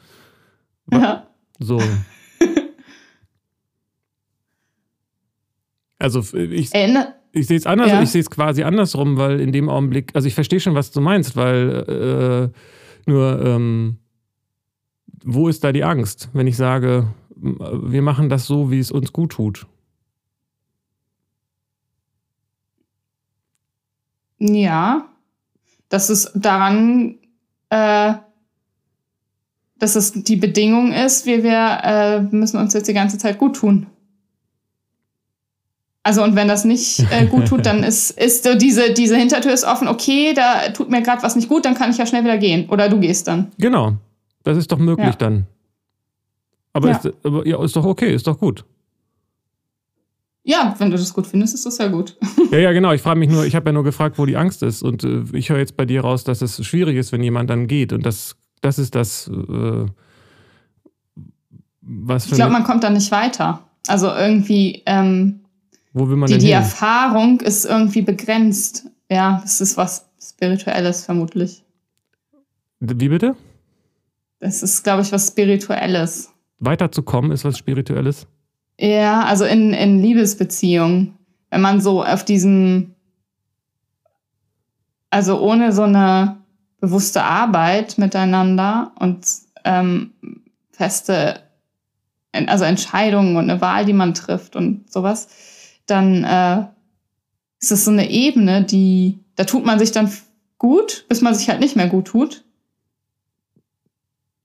Ja. 0.92 1.26
So. 1.58 1.80
Also 6.04 6.20
ich, 6.36 6.70
ich 7.32 7.46
sehe 7.46 7.56
es 7.56 7.64
anders, 7.64 7.88
ja. 7.88 8.02
ich 8.02 8.10
sehe 8.10 8.20
es 8.20 8.28
quasi 8.28 8.62
andersrum, 8.62 9.16
weil 9.16 9.40
in 9.40 9.52
dem 9.52 9.70
Augenblick, 9.70 10.10
also 10.12 10.28
ich 10.28 10.34
verstehe 10.34 10.60
schon, 10.60 10.74
was 10.74 10.90
du 10.90 11.00
meinst, 11.00 11.34
weil 11.34 12.52
äh, 13.06 13.10
nur 13.10 13.42
ähm, 13.42 13.96
wo 15.24 15.48
ist 15.48 15.64
da 15.64 15.72
die 15.72 15.82
Angst, 15.82 16.28
wenn 16.34 16.46
ich 16.46 16.58
sage, 16.58 17.08
wir 17.36 18.02
machen 18.02 18.28
das 18.28 18.44
so, 18.44 18.70
wie 18.70 18.78
es 18.78 18.92
uns 18.92 19.14
gut 19.14 19.32
tut? 19.32 19.66
Ja, 24.38 25.08
dass 25.88 26.10
es 26.10 26.30
daran, 26.34 27.14
äh, 27.70 28.12
dass 29.78 29.96
es 29.96 30.12
die 30.12 30.36
Bedingung 30.36 30.92
ist, 30.92 31.24
wie 31.24 31.42
wir 31.42 31.80
äh, 31.82 32.20
müssen 32.20 32.58
uns 32.58 32.74
jetzt 32.74 32.88
die 32.88 32.94
ganze 32.94 33.16
Zeit 33.16 33.38
gut 33.38 33.56
tun. 33.56 33.86
Also 36.04 36.22
und 36.22 36.36
wenn 36.36 36.48
das 36.48 36.64
nicht 36.64 37.00
äh, 37.10 37.26
gut 37.26 37.48
tut, 37.48 37.64
dann 37.64 37.82
ist, 37.82 38.10
ist 38.10 38.44
so 38.44 38.54
diese, 38.54 38.92
diese 38.92 39.16
Hintertür 39.16 39.52
ist 39.52 39.64
offen, 39.64 39.88
okay, 39.88 40.34
da 40.34 40.68
tut 40.68 40.90
mir 40.90 41.02
gerade 41.02 41.22
was 41.22 41.34
nicht 41.34 41.48
gut, 41.48 41.64
dann 41.64 41.74
kann 41.74 41.90
ich 41.90 41.96
ja 41.96 42.06
schnell 42.06 42.22
wieder 42.22 42.36
gehen. 42.36 42.68
Oder 42.68 42.90
du 42.90 43.00
gehst 43.00 43.26
dann. 43.26 43.50
Genau. 43.58 43.94
Das 44.44 44.58
ist 44.58 44.70
doch 44.70 44.78
möglich 44.78 45.06
ja. 45.06 45.16
dann. 45.16 45.46
Aber, 46.74 46.90
ja. 46.90 46.96
Ist, 46.98 47.12
aber 47.24 47.46
ja, 47.46 47.64
ist 47.64 47.74
doch 47.74 47.86
okay, 47.86 48.14
ist 48.14 48.26
doch 48.26 48.38
gut. 48.38 48.64
Ja, 50.42 50.74
wenn 50.76 50.90
du 50.90 50.98
das 50.98 51.14
gut 51.14 51.26
findest, 51.26 51.54
ist 51.54 51.64
das 51.64 51.78
ja 51.78 51.88
gut. 51.88 52.16
Ja, 52.50 52.58
ja, 52.58 52.72
genau. 52.72 52.92
Ich 52.92 53.00
frage 53.00 53.18
mich 53.18 53.30
nur, 53.30 53.46
ich 53.46 53.56
habe 53.56 53.70
ja 53.70 53.72
nur 53.72 53.82
gefragt, 53.82 54.18
wo 54.18 54.26
die 54.26 54.36
Angst 54.36 54.62
ist. 54.62 54.82
Und 54.82 55.02
äh, 55.02 55.22
ich 55.32 55.48
höre 55.48 55.58
jetzt 55.58 55.76
bei 55.76 55.86
dir 55.86 56.02
raus, 56.02 56.22
dass 56.22 56.42
es 56.42 56.64
schwierig 56.64 56.96
ist, 56.96 57.10
wenn 57.10 57.22
jemand 57.22 57.50
dann 57.50 57.66
geht. 57.66 57.92
Und 57.92 58.04
das, 58.04 58.36
das 58.60 58.78
ist 58.78 58.94
das, 58.94 59.28
äh, 59.28 59.86
was 61.80 62.26
für 62.26 62.32
Ich 62.32 62.36
glaube, 62.36 62.52
man 62.52 62.62
kommt 62.62 62.84
da 62.84 62.90
nicht 62.90 63.10
weiter. 63.10 63.60
Also 63.88 64.08
irgendwie, 64.08 64.82
ähm, 64.86 65.40
wo 65.94 66.08
will 66.08 66.16
man 66.16 66.26
die, 66.26 66.34
denn 66.34 66.40
die 66.40 66.48
hin? 66.48 66.56
Erfahrung 66.56 67.40
ist 67.40 67.64
irgendwie 67.64 68.02
begrenzt. 68.02 68.86
Ja, 69.08 69.38
das 69.42 69.60
ist 69.60 69.76
was 69.76 70.10
Spirituelles 70.20 71.04
vermutlich. 71.04 71.62
Wie 72.80 73.08
bitte? 73.08 73.36
Das 74.40 74.62
ist, 74.62 74.82
glaube 74.82 75.02
ich, 75.02 75.12
was 75.12 75.28
Spirituelles. 75.28 76.32
Weiterzukommen 76.58 77.30
ist 77.30 77.44
was 77.44 77.56
Spirituelles? 77.56 78.26
Ja, 78.78 79.24
also 79.24 79.44
in, 79.44 79.72
in 79.72 80.00
Liebesbeziehungen. 80.00 81.14
Wenn 81.50 81.60
man 81.60 81.80
so 81.80 82.02
auf 82.02 82.24
diesem, 82.24 82.94
also 85.10 85.40
ohne 85.40 85.72
so 85.72 85.82
eine 85.82 86.38
bewusste 86.80 87.22
Arbeit 87.22 87.98
miteinander 87.98 88.92
und 88.98 89.26
ähm, 89.64 90.12
feste, 90.72 91.40
also 92.32 92.64
Entscheidungen 92.64 93.36
und 93.36 93.48
eine 93.48 93.60
Wahl, 93.60 93.84
die 93.84 93.92
man 93.92 94.12
trifft 94.12 94.56
und 94.56 94.92
sowas, 94.92 95.28
dann 95.86 96.24
äh, 96.24 96.66
ist 97.60 97.72
es 97.72 97.84
so 97.84 97.90
eine 97.90 98.10
Ebene, 98.10 98.64
die, 98.64 99.18
da 99.36 99.44
tut 99.44 99.64
man 99.64 99.78
sich 99.78 99.92
dann 99.92 100.10
gut, 100.58 101.06
bis 101.08 101.20
man 101.20 101.34
sich 101.34 101.48
halt 101.48 101.60
nicht 101.60 101.76
mehr 101.76 101.88
gut 101.88 102.06
tut. 102.06 102.44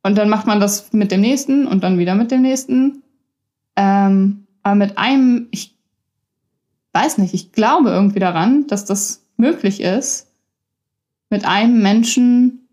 Und 0.04 0.18
dann 0.18 0.30
macht 0.30 0.48
man 0.48 0.60
das 0.60 0.94
mit 0.94 1.12
dem 1.12 1.22
nächsten 1.22 1.68
und 1.68 1.84
dann 1.84 1.98
wieder 1.98 2.16
mit 2.16 2.32
dem 2.32 2.42
nächsten. 2.42 3.04
Ähm, 3.76 4.48
aber 4.64 4.76
mit 4.76 4.98
einem, 4.98 5.48
ich 5.52 5.76
weiß 6.94 7.18
nicht, 7.18 7.34
ich 7.34 7.52
glaube 7.52 7.90
irgendwie 7.90 8.20
daran, 8.20 8.68
dass 8.68 8.86
das 8.86 9.26
möglich 9.38 9.82
ist, 9.82 10.28
mit 11.30 11.46
einem 11.46 11.82
Menschen 11.82 12.68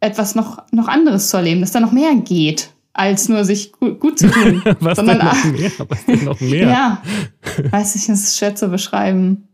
etwas 0.00 0.34
noch, 0.34 0.64
noch 0.72 0.88
anderes 0.88 1.28
zu 1.28 1.36
erleben, 1.36 1.60
dass 1.60 1.72
da 1.72 1.80
noch 1.80 1.92
mehr 1.92 2.14
geht 2.14 2.70
als 2.92 3.28
nur 3.28 3.44
sich 3.44 3.72
gut, 3.72 4.00
gut 4.00 4.18
zu 4.18 4.30
tun. 4.30 4.62
Was 4.80 4.96
sondern, 4.96 5.18
denn 5.18 5.26
noch 5.26 5.44
mehr? 5.58 5.72
Was 5.88 6.04
denn 6.06 6.24
noch 6.24 6.40
mehr? 6.40 6.68
ja, 6.68 7.02
weiß 7.70 7.94
ich, 7.96 8.06
das 8.06 8.20
ist 8.20 8.38
schwer 8.38 8.54
zu 8.54 8.68
beschreiben. 8.68 9.48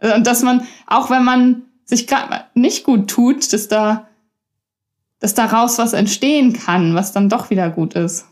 Und 0.00 0.26
dass 0.26 0.42
man, 0.42 0.66
auch 0.86 1.10
wenn 1.10 1.24
man 1.24 1.62
sich 1.84 2.06
gerade 2.06 2.44
nicht 2.54 2.84
gut 2.84 3.08
tut, 3.08 3.52
dass 3.52 3.68
da, 3.68 4.08
dass 5.18 5.34
daraus 5.34 5.78
was 5.78 5.92
entstehen 5.92 6.52
kann, 6.52 6.94
was 6.94 7.12
dann 7.12 7.28
doch 7.28 7.50
wieder 7.50 7.70
gut 7.70 7.94
ist. 7.94 8.26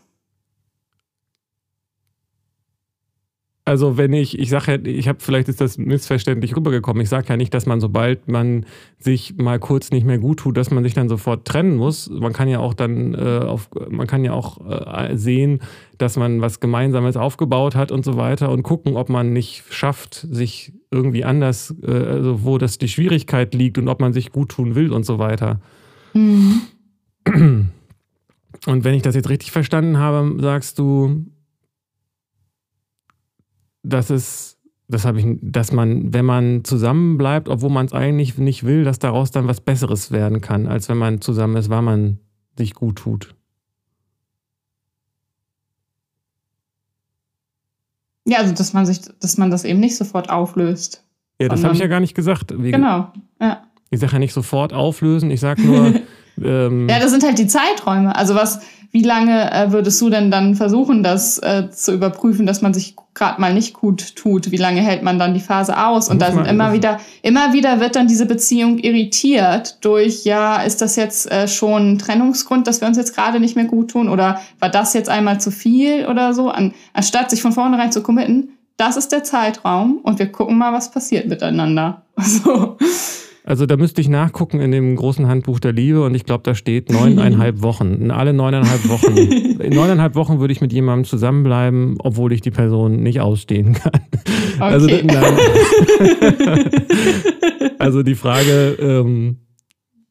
Also 3.67 3.97
wenn 3.97 4.13
ich, 4.13 4.39
ich 4.39 4.49
sage 4.49 4.71
ja, 4.71 4.77
ich 4.85 5.09
habe, 5.09 5.19
vielleicht 5.19 5.49
ist 5.49 5.59
das 5.59 5.77
missverständlich 5.77 6.55
rübergekommen. 6.55 7.03
Ich 7.03 7.09
sage 7.09 7.27
ja 7.27 7.35
nicht, 7.35 7.53
dass 7.53 7.65
man, 7.65 7.81
sobald 7.81 8.29
man 8.29 8.65
sich 8.97 9.35
mal 9.35 9.59
kurz 9.59 9.91
nicht 9.91 10.05
mehr 10.05 10.19
gut 10.19 10.39
tut, 10.39 10.55
dass 10.55 10.71
man 10.71 10.85
sich 10.85 10.93
dann 10.93 11.09
sofort 11.09 11.43
trennen 11.43 11.75
muss. 11.75 12.09
Man 12.09 12.31
kann 12.31 12.47
ja 12.47 12.59
auch 12.59 12.73
dann 12.73 13.13
äh, 13.13 13.39
auf, 13.45 13.69
man 13.89 14.07
kann 14.07 14.23
ja 14.23 14.31
auch 14.31 14.61
äh, 14.65 15.17
sehen, 15.17 15.59
dass 15.97 16.15
man 16.15 16.39
was 16.39 16.61
Gemeinsames 16.61 17.17
aufgebaut 17.17 17.75
hat 17.75 17.91
und 17.91 18.05
so 18.05 18.15
weiter 18.15 18.51
und 18.51 18.63
gucken, 18.63 18.95
ob 18.95 19.09
man 19.09 19.33
nicht 19.33 19.65
schafft, 19.69 20.25
sich 20.31 20.71
irgendwie 20.89 21.25
anders, 21.25 21.75
äh, 21.83 21.91
also 21.91 22.45
wo 22.45 22.57
das 22.57 22.77
die 22.77 22.87
Schwierigkeit 22.87 23.53
liegt 23.53 23.77
und 23.77 23.89
ob 23.89 23.99
man 23.99 24.13
sich 24.13 24.31
gut 24.31 24.47
tun 24.47 24.75
will 24.75 24.93
und 24.93 25.05
so 25.05 25.19
weiter. 25.19 25.59
Mhm. 26.13 26.61
Und 28.65 28.83
wenn 28.85 28.93
ich 28.93 29.01
das 29.01 29.13
jetzt 29.13 29.29
richtig 29.29 29.51
verstanden 29.51 29.97
habe, 29.97 30.37
sagst 30.39 30.79
du, 30.79 31.25
dass 33.87 34.09
es, 34.09 34.57
das 34.87 35.05
habe 35.05 35.19
ich, 35.19 35.25
dass 35.41 35.71
man, 35.71 36.13
wenn 36.13 36.25
man 36.25 36.63
zusammen 36.63 37.17
bleibt, 37.17 37.49
obwohl 37.49 37.69
man 37.69 37.85
es 37.85 37.93
eigentlich 37.93 38.37
nicht 38.37 38.65
will, 38.65 38.83
dass 38.83 38.99
daraus 38.99 39.31
dann 39.31 39.47
was 39.47 39.61
Besseres 39.61 40.11
werden 40.11 40.41
kann, 40.41 40.67
als 40.67 40.89
wenn 40.89 40.97
man 40.97 41.21
zusammen 41.21 41.55
ist, 41.57 41.69
weil 41.69 41.81
man 41.81 42.19
sich 42.57 42.73
gut 42.73 42.97
tut. 42.97 43.35
Ja, 48.25 48.39
also 48.39 48.53
dass 48.53 48.73
man 48.73 48.85
sich, 48.85 48.99
dass 49.21 49.37
man 49.37 49.51
das 49.51 49.63
eben 49.63 49.79
nicht 49.79 49.95
sofort 49.95 50.29
auflöst. 50.29 51.03
Ja, 51.39 51.47
das 51.47 51.63
habe 51.63 51.73
ich 51.73 51.79
ja 51.79 51.87
gar 51.87 52.01
nicht 52.01 52.13
gesagt. 52.13 52.49
Genau, 52.49 53.11
ja. 53.39 53.63
Ich 53.89 53.99
sage 53.99 54.13
ja 54.13 54.19
nicht 54.19 54.33
sofort 54.33 54.73
auflösen, 54.73 55.31
ich 55.31 55.39
sage 55.39 55.61
nur. 55.61 55.93
ähm, 56.43 56.89
ja, 56.89 56.99
das 56.99 57.11
sind 57.11 57.23
halt 57.23 57.39
die 57.39 57.47
Zeiträume. 57.47 58.13
Also 58.15 58.35
was, 58.35 58.59
wie 58.91 59.03
lange 59.03 59.51
äh, 59.51 59.71
würdest 59.71 59.99
du 60.01 60.09
denn 60.09 60.31
dann 60.31 60.55
versuchen, 60.55 61.03
das 61.03 61.37
äh, 61.39 61.69
zu 61.69 61.93
überprüfen, 61.93 62.45
dass 62.45 62.61
man 62.61 62.73
sich 62.73 62.95
gerade 63.13 63.41
mal 63.41 63.53
nicht 63.53 63.73
gut 63.73 64.15
tut? 64.15 64.51
Wie 64.51 64.57
lange 64.57 64.81
hält 64.81 65.03
man 65.03 65.19
dann 65.19 65.33
die 65.33 65.39
Phase 65.39 65.77
aus? 65.77 66.09
Und 66.09 66.21
da 66.21 66.31
sind 66.31 66.47
immer 66.47 66.73
wieder, 66.73 66.99
immer 67.21 67.53
wieder 67.53 67.79
wird 67.79 67.95
dann 67.95 68.07
diese 68.07 68.25
Beziehung 68.25 68.77
irritiert 68.79 69.77
durch, 69.81 70.23
ja, 70.23 70.61
ist 70.61 70.81
das 70.81 70.95
jetzt 70.95 71.29
äh, 71.31 71.47
schon 71.47 71.93
ein 71.93 71.99
Trennungsgrund, 71.99 72.67
dass 72.67 72.81
wir 72.81 72.87
uns 72.87 72.97
jetzt 72.97 73.15
gerade 73.15 73.39
nicht 73.39 73.55
mehr 73.55 73.65
gut 73.65 73.91
tun? 73.91 74.09
Oder 74.09 74.41
war 74.59 74.69
das 74.69 74.93
jetzt 74.93 75.09
einmal 75.09 75.39
zu 75.41 75.51
viel 75.51 76.05
oder 76.07 76.33
so? 76.33 76.49
An, 76.49 76.73
anstatt 76.93 77.29
sich 77.29 77.41
von 77.41 77.51
vornherein 77.51 77.91
zu 77.91 78.01
committen, 78.01 78.49
das 78.77 78.95
ist 78.95 79.11
der 79.11 79.23
Zeitraum 79.23 79.99
und 80.03 80.19
wir 80.19 80.31
gucken 80.31 80.57
mal, 80.57 80.71
was 80.71 80.91
passiert 80.91 81.27
miteinander. 81.27 82.03
Also. 82.19 82.77
Also 83.47 83.65
da 83.65 83.77
müsste 83.77 84.01
ich 84.01 84.09
nachgucken 84.09 84.59
in 84.59 84.71
dem 84.71 84.93
großen 84.97 85.25
Handbuch 85.25 85.61
der 85.61 85.71
Liebe 85.71 86.03
und 86.03 86.13
ich 86.13 86.25
glaube, 86.25 86.43
da 86.43 86.53
steht 86.53 86.91
neuneinhalb 86.91 87.61
Wochen. 87.61 87.93
In 87.93 88.11
alle 88.11 88.33
neuneinhalb 88.33 88.89
Wochen. 88.89 89.15
In 89.15 89.73
neuneinhalb 89.73 90.15
Wochen 90.15 90.41
würde 90.41 90.51
ich 90.51 90.59
mit 90.59 90.73
jemandem 90.73 91.05
zusammenbleiben, 91.05 91.95
obwohl 91.99 92.33
ich 92.33 92.41
die 92.41 92.51
Person 92.51 93.01
nicht 93.01 93.21
ausstehen 93.21 93.71
kann. 93.71 94.01
Also 94.59 94.87
Okay. 94.87 95.07
Also, 95.15 96.69
also 97.79 98.03
die 98.03 98.15
Frage, 98.15 98.75
ähm, 98.81 99.37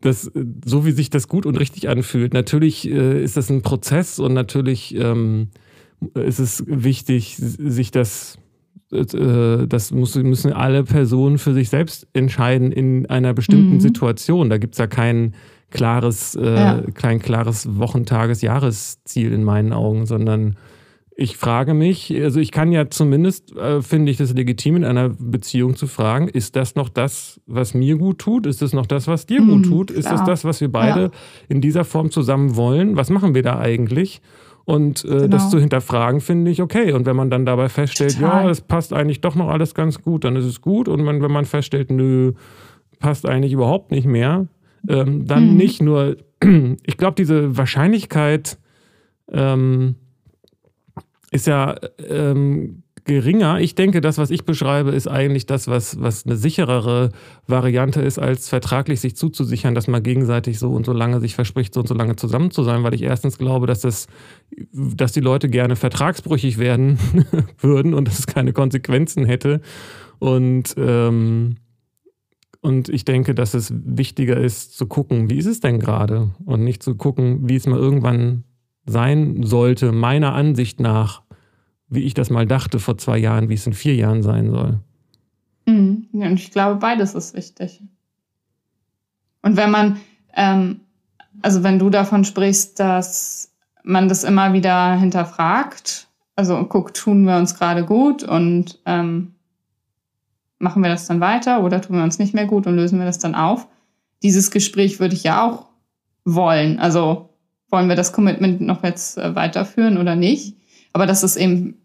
das, 0.00 0.30
so 0.64 0.86
wie 0.86 0.92
sich 0.92 1.10
das 1.10 1.28
gut 1.28 1.44
und 1.44 1.60
richtig 1.60 1.90
anfühlt, 1.90 2.32
natürlich 2.32 2.90
äh, 2.90 3.22
ist 3.22 3.36
das 3.36 3.50
ein 3.50 3.60
Prozess 3.60 4.18
und 4.18 4.32
natürlich 4.32 4.96
ähm, 4.96 5.48
ist 6.14 6.38
es 6.38 6.64
wichtig, 6.66 7.36
sich 7.36 7.90
das 7.90 8.38
das 8.90 9.90
muss, 9.90 10.14
müssen 10.16 10.52
alle 10.52 10.84
Personen 10.84 11.38
für 11.38 11.52
sich 11.54 11.68
selbst 11.68 12.06
entscheiden 12.12 12.70
in 12.72 13.06
einer 13.06 13.34
bestimmten 13.34 13.74
Mhm. 13.74 13.80
Situation. 13.80 14.48
Da 14.50 14.58
gibt 14.58 14.74
es 14.74 14.78
ja 14.78 14.86
kein 14.86 15.34
klares, 15.70 16.36
äh, 16.36 16.54
Ja. 16.54 16.82
kein 16.94 17.18
klares 17.20 17.76
Wochentages, 17.78 18.42
Jahresziel 18.42 19.32
in 19.32 19.42
meinen 19.42 19.72
Augen, 19.72 20.06
sondern 20.06 20.56
ich 21.18 21.36
frage 21.38 21.72
mich, 21.74 22.14
also 22.22 22.38
ich 22.40 22.52
kann 22.52 22.70
ja 22.72 22.90
zumindest, 22.90 23.56
äh, 23.56 23.80
finde 23.82 24.12
ich 24.12 24.18
das 24.18 24.34
legitim, 24.34 24.76
in 24.76 24.84
einer 24.84 25.08
Beziehung 25.08 25.74
zu 25.74 25.86
fragen, 25.86 26.28
ist 26.28 26.56
das 26.56 26.74
noch 26.74 26.90
das, 26.90 27.40
was 27.46 27.72
mir 27.74 27.96
gut 27.96 28.18
tut? 28.18 28.46
Ist 28.46 28.60
das 28.60 28.72
noch 28.74 28.86
das, 28.86 29.08
was 29.08 29.24
dir 29.26 29.40
Mhm, 29.40 29.48
gut 29.48 29.64
tut? 29.64 29.90
Ist 29.90 30.04
das 30.04 30.16
klar. 30.16 30.26
das, 30.26 30.44
was 30.44 30.60
wir 30.60 30.70
beide 30.70 31.00
Ja. 31.04 31.10
in 31.48 31.60
dieser 31.62 31.84
Form 31.84 32.10
zusammen 32.10 32.54
wollen? 32.54 32.96
Was 32.96 33.08
machen 33.10 33.34
wir 33.34 33.42
da 33.42 33.58
eigentlich? 33.58 34.20
Und 34.66 35.04
äh, 35.04 35.08
Genau. 35.08 35.26
das 35.28 35.48
zu 35.48 35.58
hinterfragen, 35.60 36.20
finde 36.20 36.50
ich 36.50 36.60
okay. 36.60 36.92
Und 36.92 37.06
wenn 37.06 37.16
man 37.16 37.30
dann 37.30 37.46
dabei 37.46 37.68
feststellt, 37.68 38.16
Total. 38.18 38.44
ja, 38.44 38.50
es 38.50 38.60
passt 38.60 38.92
eigentlich 38.92 39.20
doch 39.22 39.34
noch 39.36 39.48
alles 39.48 39.74
ganz 39.74 40.02
gut, 40.02 40.24
dann 40.24 40.34
ist 40.36 40.44
es 40.44 40.60
gut. 40.60 40.88
Und 40.88 41.02
man, 41.04 41.22
wenn 41.22 41.30
man 41.30 41.44
feststellt, 41.44 41.90
nö, 41.90 42.32
passt 42.98 43.26
eigentlich 43.28 43.52
überhaupt 43.52 43.92
nicht 43.92 44.06
mehr, 44.06 44.48
ähm, 44.88 45.24
dann 45.24 45.50
Mhm. 45.52 45.56
nicht 45.56 45.80
nur, 45.82 46.16
ich 46.84 46.96
glaube, 46.96 47.14
diese 47.16 47.56
Wahrscheinlichkeit 47.56 48.58
ähm, 49.30 49.94
ist 51.30 51.46
ja 51.46 51.76
ähm, 52.08 52.82
geringer. 53.06 53.60
Ich 53.60 53.74
denke, 53.74 54.00
das, 54.00 54.18
was 54.18 54.30
ich 54.30 54.44
beschreibe, 54.44 54.90
ist 54.90 55.08
eigentlich 55.08 55.46
das, 55.46 55.68
was, 55.68 56.00
was 56.00 56.26
eine 56.26 56.36
sicherere 56.36 57.10
Variante 57.46 58.02
ist, 58.02 58.18
als 58.18 58.48
vertraglich 58.48 59.00
sich 59.00 59.16
zuzusichern, 59.16 59.74
dass 59.74 59.88
man 59.88 60.02
gegenseitig 60.02 60.58
so 60.58 60.72
und 60.72 60.84
so 60.84 60.92
lange 60.92 61.20
sich 61.20 61.34
verspricht, 61.34 61.72
so 61.72 61.80
und 61.80 61.88
so 61.88 61.94
lange 61.94 62.16
zusammen 62.16 62.50
zu 62.50 62.62
sein, 62.62 62.82
weil 62.82 62.94
ich 62.94 63.02
erstens 63.02 63.38
glaube, 63.38 63.66
dass 63.66 63.80
das, 63.80 64.06
dass 64.72 65.12
die 65.12 65.20
Leute 65.20 65.48
gerne 65.48 65.76
vertragsbrüchig 65.76 66.58
werden 66.58 66.98
würden 67.58 67.94
und 67.94 68.08
dass 68.08 68.18
es 68.18 68.26
keine 68.26 68.52
Konsequenzen 68.52 69.24
hätte. 69.24 69.60
Und 70.18 70.74
ähm, 70.76 71.56
und 72.60 72.88
ich 72.88 73.04
denke, 73.04 73.32
dass 73.32 73.54
es 73.54 73.72
wichtiger 73.76 74.36
ist, 74.38 74.76
zu 74.76 74.86
gucken, 74.86 75.30
wie 75.30 75.38
ist 75.38 75.46
es 75.46 75.60
denn 75.60 75.78
gerade? 75.78 76.30
Und 76.44 76.64
nicht 76.64 76.82
zu 76.82 76.96
gucken, 76.96 77.48
wie 77.48 77.54
es 77.54 77.66
mal 77.68 77.78
irgendwann 77.78 78.42
sein 78.86 79.44
sollte, 79.44 79.92
meiner 79.92 80.34
Ansicht 80.34 80.80
nach, 80.80 81.22
wie 81.88 82.02
ich 82.02 82.14
das 82.14 82.30
mal 82.30 82.46
dachte 82.46 82.78
vor 82.78 82.98
zwei 82.98 83.18
Jahren, 83.18 83.48
wie 83.48 83.54
es 83.54 83.66
in 83.66 83.72
vier 83.72 83.94
Jahren 83.94 84.22
sein 84.22 84.50
soll. 84.50 84.80
Mhm. 85.66 86.08
Ja, 86.12 86.26
und 86.26 86.40
ich 86.40 86.50
glaube, 86.50 86.76
beides 86.76 87.14
ist 87.14 87.34
wichtig. 87.34 87.82
Und 89.42 89.56
wenn 89.56 89.70
man, 89.70 89.98
ähm, 90.34 90.80
also 91.42 91.62
wenn 91.62 91.78
du 91.78 91.90
davon 91.90 92.24
sprichst, 92.24 92.80
dass 92.80 93.52
man 93.84 94.08
das 94.08 94.24
immer 94.24 94.52
wieder 94.52 94.94
hinterfragt, 94.94 96.08
also 96.34 96.64
guckt, 96.64 96.96
tun 96.96 97.24
wir 97.24 97.36
uns 97.36 97.54
gerade 97.54 97.84
gut 97.84 98.22
und 98.24 98.78
ähm, 98.84 99.34
machen 100.58 100.82
wir 100.82 100.90
das 100.90 101.06
dann 101.06 101.20
weiter 101.20 101.62
oder 101.62 101.80
tun 101.80 101.96
wir 101.96 102.02
uns 102.02 102.18
nicht 102.18 102.34
mehr 102.34 102.46
gut 102.46 102.66
und 102.66 102.76
lösen 102.76 102.98
wir 102.98 103.06
das 103.06 103.18
dann 103.18 103.34
auf? 103.34 103.68
Dieses 104.22 104.50
Gespräch 104.50 104.98
würde 104.98 105.14
ich 105.14 105.22
ja 105.22 105.46
auch 105.46 105.66
wollen. 106.24 106.78
Also 106.78 107.30
wollen 107.70 107.88
wir 107.88 107.96
das 107.96 108.12
Commitment 108.12 108.60
noch 108.60 108.82
jetzt 108.82 109.18
äh, 109.18 109.34
weiterführen 109.34 109.98
oder 109.98 110.16
nicht? 110.16 110.56
Aber 110.96 111.04
dass 111.04 111.22
es 111.22 111.36
eben 111.36 111.76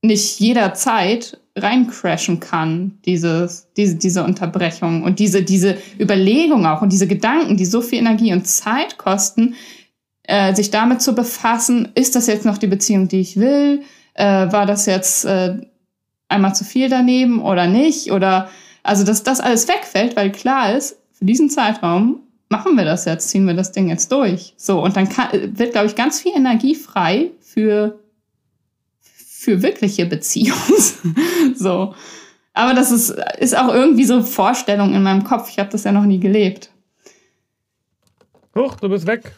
nicht 0.00 0.38
jederzeit 0.38 1.40
reincrashen 1.56 2.38
kann, 2.38 3.00
dieses, 3.04 3.66
diese, 3.76 3.96
diese 3.96 4.22
Unterbrechung 4.22 5.02
und 5.02 5.18
diese, 5.18 5.42
diese 5.42 5.76
Überlegung 5.98 6.66
auch 6.66 6.82
und 6.82 6.92
diese 6.92 7.08
Gedanken, 7.08 7.56
die 7.56 7.64
so 7.64 7.80
viel 7.80 7.98
Energie 7.98 8.32
und 8.32 8.46
Zeit 8.46 8.96
kosten, 8.96 9.56
äh, 10.22 10.54
sich 10.54 10.70
damit 10.70 11.02
zu 11.02 11.16
befassen, 11.16 11.88
ist 11.96 12.14
das 12.14 12.28
jetzt 12.28 12.46
noch 12.46 12.58
die 12.58 12.68
Beziehung, 12.68 13.08
die 13.08 13.18
ich 13.18 13.36
will? 13.36 13.82
Äh, 14.14 14.52
war 14.52 14.64
das 14.64 14.86
jetzt 14.86 15.24
äh, 15.24 15.56
einmal 16.28 16.54
zu 16.54 16.62
viel 16.62 16.88
daneben 16.88 17.42
oder 17.42 17.66
nicht? 17.66 18.12
Oder 18.12 18.50
also, 18.84 19.02
dass 19.02 19.24
das 19.24 19.40
alles 19.40 19.66
wegfällt, 19.66 20.14
weil 20.14 20.30
klar 20.30 20.76
ist, 20.76 20.96
für 21.10 21.24
diesen 21.24 21.50
Zeitraum 21.50 22.20
machen 22.52 22.76
wir 22.76 22.84
das 22.84 23.06
jetzt, 23.06 23.30
ziehen 23.30 23.46
wir 23.46 23.54
das 23.54 23.72
Ding 23.72 23.88
jetzt 23.88 24.12
durch. 24.12 24.54
So, 24.56 24.84
und 24.84 24.96
dann 24.96 25.08
kann, 25.08 25.58
wird, 25.58 25.72
glaube 25.72 25.86
ich, 25.86 25.96
ganz 25.96 26.20
viel 26.20 26.32
Energie 26.36 26.76
frei 26.76 27.30
für 27.40 27.98
für 29.00 29.60
wirkliche 29.60 30.06
Beziehung. 30.06 30.58
so. 31.56 31.94
Aber 32.52 32.74
das 32.74 32.92
ist, 32.92 33.10
ist 33.38 33.56
auch 33.56 33.74
irgendwie 33.74 34.04
so 34.04 34.22
Vorstellung 34.22 34.94
in 34.94 35.02
meinem 35.02 35.24
Kopf. 35.24 35.48
Ich 35.50 35.58
habe 35.58 35.70
das 35.70 35.82
ja 35.82 35.90
noch 35.90 36.04
nie 36.04 36.20
gelebt. 36.20 36.70
Huch, 38.54 38.76
du 38.76 38.88
bist 38.88 39.06
weg. 39.06 39.32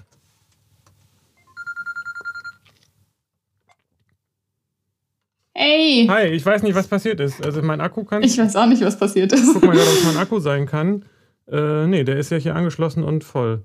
Ey, 5.55 6.07
Hi, 6.11 6.27
ich 6.27 6.45
weiß 6.45 6.65
nicht, 6.65 6.75
was 6.75 6.89
passiert 6.89 7.21
ist. 7.21 7.43
Also 7.43 7.63
mein 7.63 7.81
Akku 7.81 8.05
kann. 8.05 8.23
ich 8.25 8.37
weiß 8.37 8.57
auch 8.57 8.67
nicht, 8.67 8.83
was 8.83 8.99
passiert 8.99 9.33
ist. 9.33 9.55
Guck 9.55 9.65
mal 9.65 9.77
ob 9.77 9.83
es 9.83 10.05
mein 10.05 10.17
Akku 10.17 10.41
sein 10.41 10.67
kann. 10.67 11.05
Äh, 11.51 11.87
nee, 11.87 12.05
der 12.05 12.17
ist 12.17 12.31
ja 12.31 12.37
hier 12.39 12.55
angeschlossen 12.57 13.03
und 13.05 13.25
voll. 13.25 13.63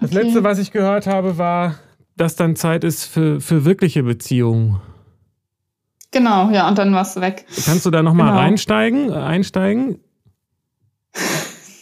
Das 0.00 0.10
Okay. 0.10 0.22
letzte, 0.22 0.44
was 0.44 0.58
ich 0.58 0.70
gehört 0.72 1.06
habe, 1.06 1.38
war, 1.38 1.76
dass 2.16 2.36
dann 2.36 2.56
Zeit 2.56 2.84
ist 2.84 3.04
für, 3.04 3.40
für 3.40 3.64
wirkliche 3.64 4.02
Beziehungen. 4.02 4.80
Genau, 6.10 6.50
ja, 6.50 6.68
und 6.68 6.78
dann 6.78 6.94
warst 6.94 7.16
du 7.16 7.20
weg. 7.20 7.44
Kannst 7.66 7.84
du 7.86 7.90
da 7.90 8.02
nochmal 8.02 8.28
Genau. 8.28 8.38
reinsteigen? 8.38 9.10
äh, 9.10 9.14
Einsteigen? 9.14 9.98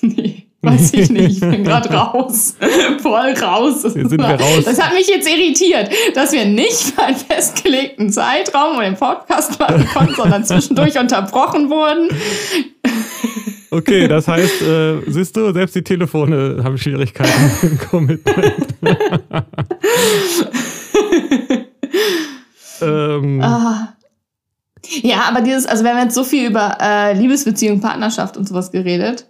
Nee, 0.04 0.48
weiß 0.62 0.94
ich 0.94 1.10
nicht. 1.10 1.34
Ich 1.34 1.40
bin 1.40 1.62
gerade 1.62 1.88
raus. 1.94 2.56
Voll 3.02 3.34
raus. 3.40 3.84
Jetzt 3.84 3.94
sind 3.94 4.18
wir 4.20 4.34
raus. 4.40 4.64
Das 4.64 4.80
hat 4.82 4.92
mich 4.94 5.06
jetzt 5.06 5.28
irritiert, 5.28 5.90
dass 6.16 6.32
wir 6.32 6.44
nicht 6.44 6.72
für 6.72 7.02
einen 7.04 7.16
festgelegten 7.16 8.10
Zeitraum 8.10 8.80
den 8.80 8.96
Podcast 8.96 9.60
machen 9.60 9.86
konnten, 9.94 10.14
sondern 10.16 10.44
zwischendurch 10.44 10.98
unterbrochen 10.98 11.70
wurden. 11.70 12.08
Okay, 13.72 14.06
das 14.06 14.28
heißt, 14.28 14.60
äh, 14.60 15.00
siehst 15.06 15.34
du, 15.34 15.50
selbst 15.54 15.74
die 15.74 15.82
Telefone 15.82 16.60
haben 16.62 16.76
Schwierigkeiten 16.76 17.50
im 17.62 17.78
Commitment. 17.78 18.66
ähm, 22.82 23.40
Ah. 23.40 23.94
Ja, 25.00 25.22
aber 25.22 25.40
dieses, 25.40 25.64
also 25.64 25.84
wir 25.84 25.92
haben 25.92 26.02
jetzt 26.02 26.14
so 26.14 26.22
viel 26.22 26.50
über 26.50 26.76
äh, 26.82 27.14
Liebesbeziehung, 27.14 27.80
Partnerschaft 27.80 28.36
und 28.36 28.46
sowas 28.46 28.72
geredet. 28.72 29.26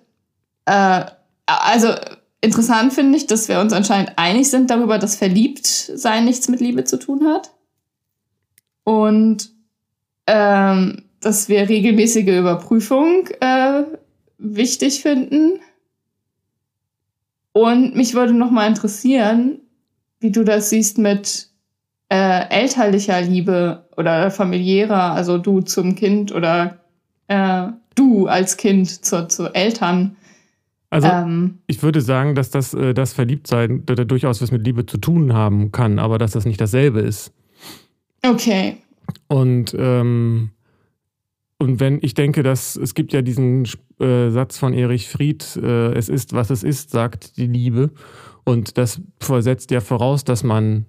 Äh, 0.64 1.05
also 1.47 1.95
interessant 2.40 2.95
finde 2.95 3.18
ich, 3.18 3.28
dass 3.28 3.47
wir 3.47 3.61
uns 3.61 3.72
anscheinend 3.72 4.14
einig 4.16 4.51
sind 4.51 4.70
darüber, 4.70 4.99
dass 4.99 5.14
Verliebtsein 5.14 6.24
nichts 6.24 6.49
mit 6.49 6.59
Liebe 6.59 6.82
zu 6.82 6.99
tun 6.99 7.28
hat. 7.28 7.53
Und 8.82 9.53
ähm, 10.26 11.05
dass 11.22 11.49
wir 11.49 11.68
regelmäßige 11.68 12.26
Überprüfung 12.26 13.28
äh, 13.40 13.62
wichtig 14.43 15.01
finden. 15.01 15.61
Und 17.53 17.95
mich 17.95 18.14
würde 18.14 18.32
noch 18.32 18.51
mal 18.51 18.66
interessieren, 18.66 19.61
wie 20.20 20.30
du 20.30 20.45
das 20.45 20.70
siehst 20.70 20.99
mit 20.99 21.49
äh, 22.09 22.49
elterlicher 22.51 23.20
Liebe 23.20 23.86
oder 23.97 24.30
familiärer, 24.30 25.12
also 25.12 25.38
du 25.38 25.61
zum 25.61 25.95
Kind 25.95 26.32
oder 26.32 26.78
äh, 27.28 27.68
du 27.95 28.26
als 28.26 28.57
Kind 28.57 29.05
zu, 29.05 29.28
zu 29.28 29.55
Eltern. 29.55 30.16
also 30.90 31.09
ähm, 31.09 31.59
ich 31.66 31.82
würde 31.82 32.01
sagen, 32.01 32.34
dass 32.34 32.51
das, 32.51 32.74
äh, 32.74 32.95
das 32.95 33.12
Verliebtsein 33.12 33.84
da, 33.86 33.95
da 33.95 34.05
durchaus 34.05 34.40
was 34.40 34.53
mit 34.53 34.64
Liebe 34.64 34.86
zu 34.86 34.99
tun 34.99 35.32
haben 35.32 35.72
kann, 35.72 35.99
aber 35.99 36.18
dass 36.18 36.32
das 36.32 36.45
nicht 36.45 36.61
dasselbe 36.61 37.01
ist. 37.01 37.32
okay. 38.24 38.76
Und, 39.28 39.74
ähm, 39.78 40.51
und 41.63 41.79
wenn 41.79 42.01
ich 42.03 42.15
denke, 42.15 42.43
dass 42.43 42.75
es 42.75 42.93
gibt 42.93 43.13
ja 43.13 43.23
diesen 43.23 43.69
äh, 44.01 44.31
Satz 44.31 44.59
von 44.59 44.75
Erich 44.75 45.09
Fried, 45.09 45.57
äh, 45.63 45.93
es 45.93 46.09
ist, 46.09 46.33
was 46.33 46.51
es 46.51 46.65
ist, 46.65 46.91
sagt 46.91 47.37
die 47.37 47.47
Liebe. 47.47 47.91
Und 48.43 48.79
das 48.79 49.01
versetzt 49.21 49.71
ja 49.71 49.81
voraus, 49.81 50.25
dass 50.25 50.43
man 50.43 50.87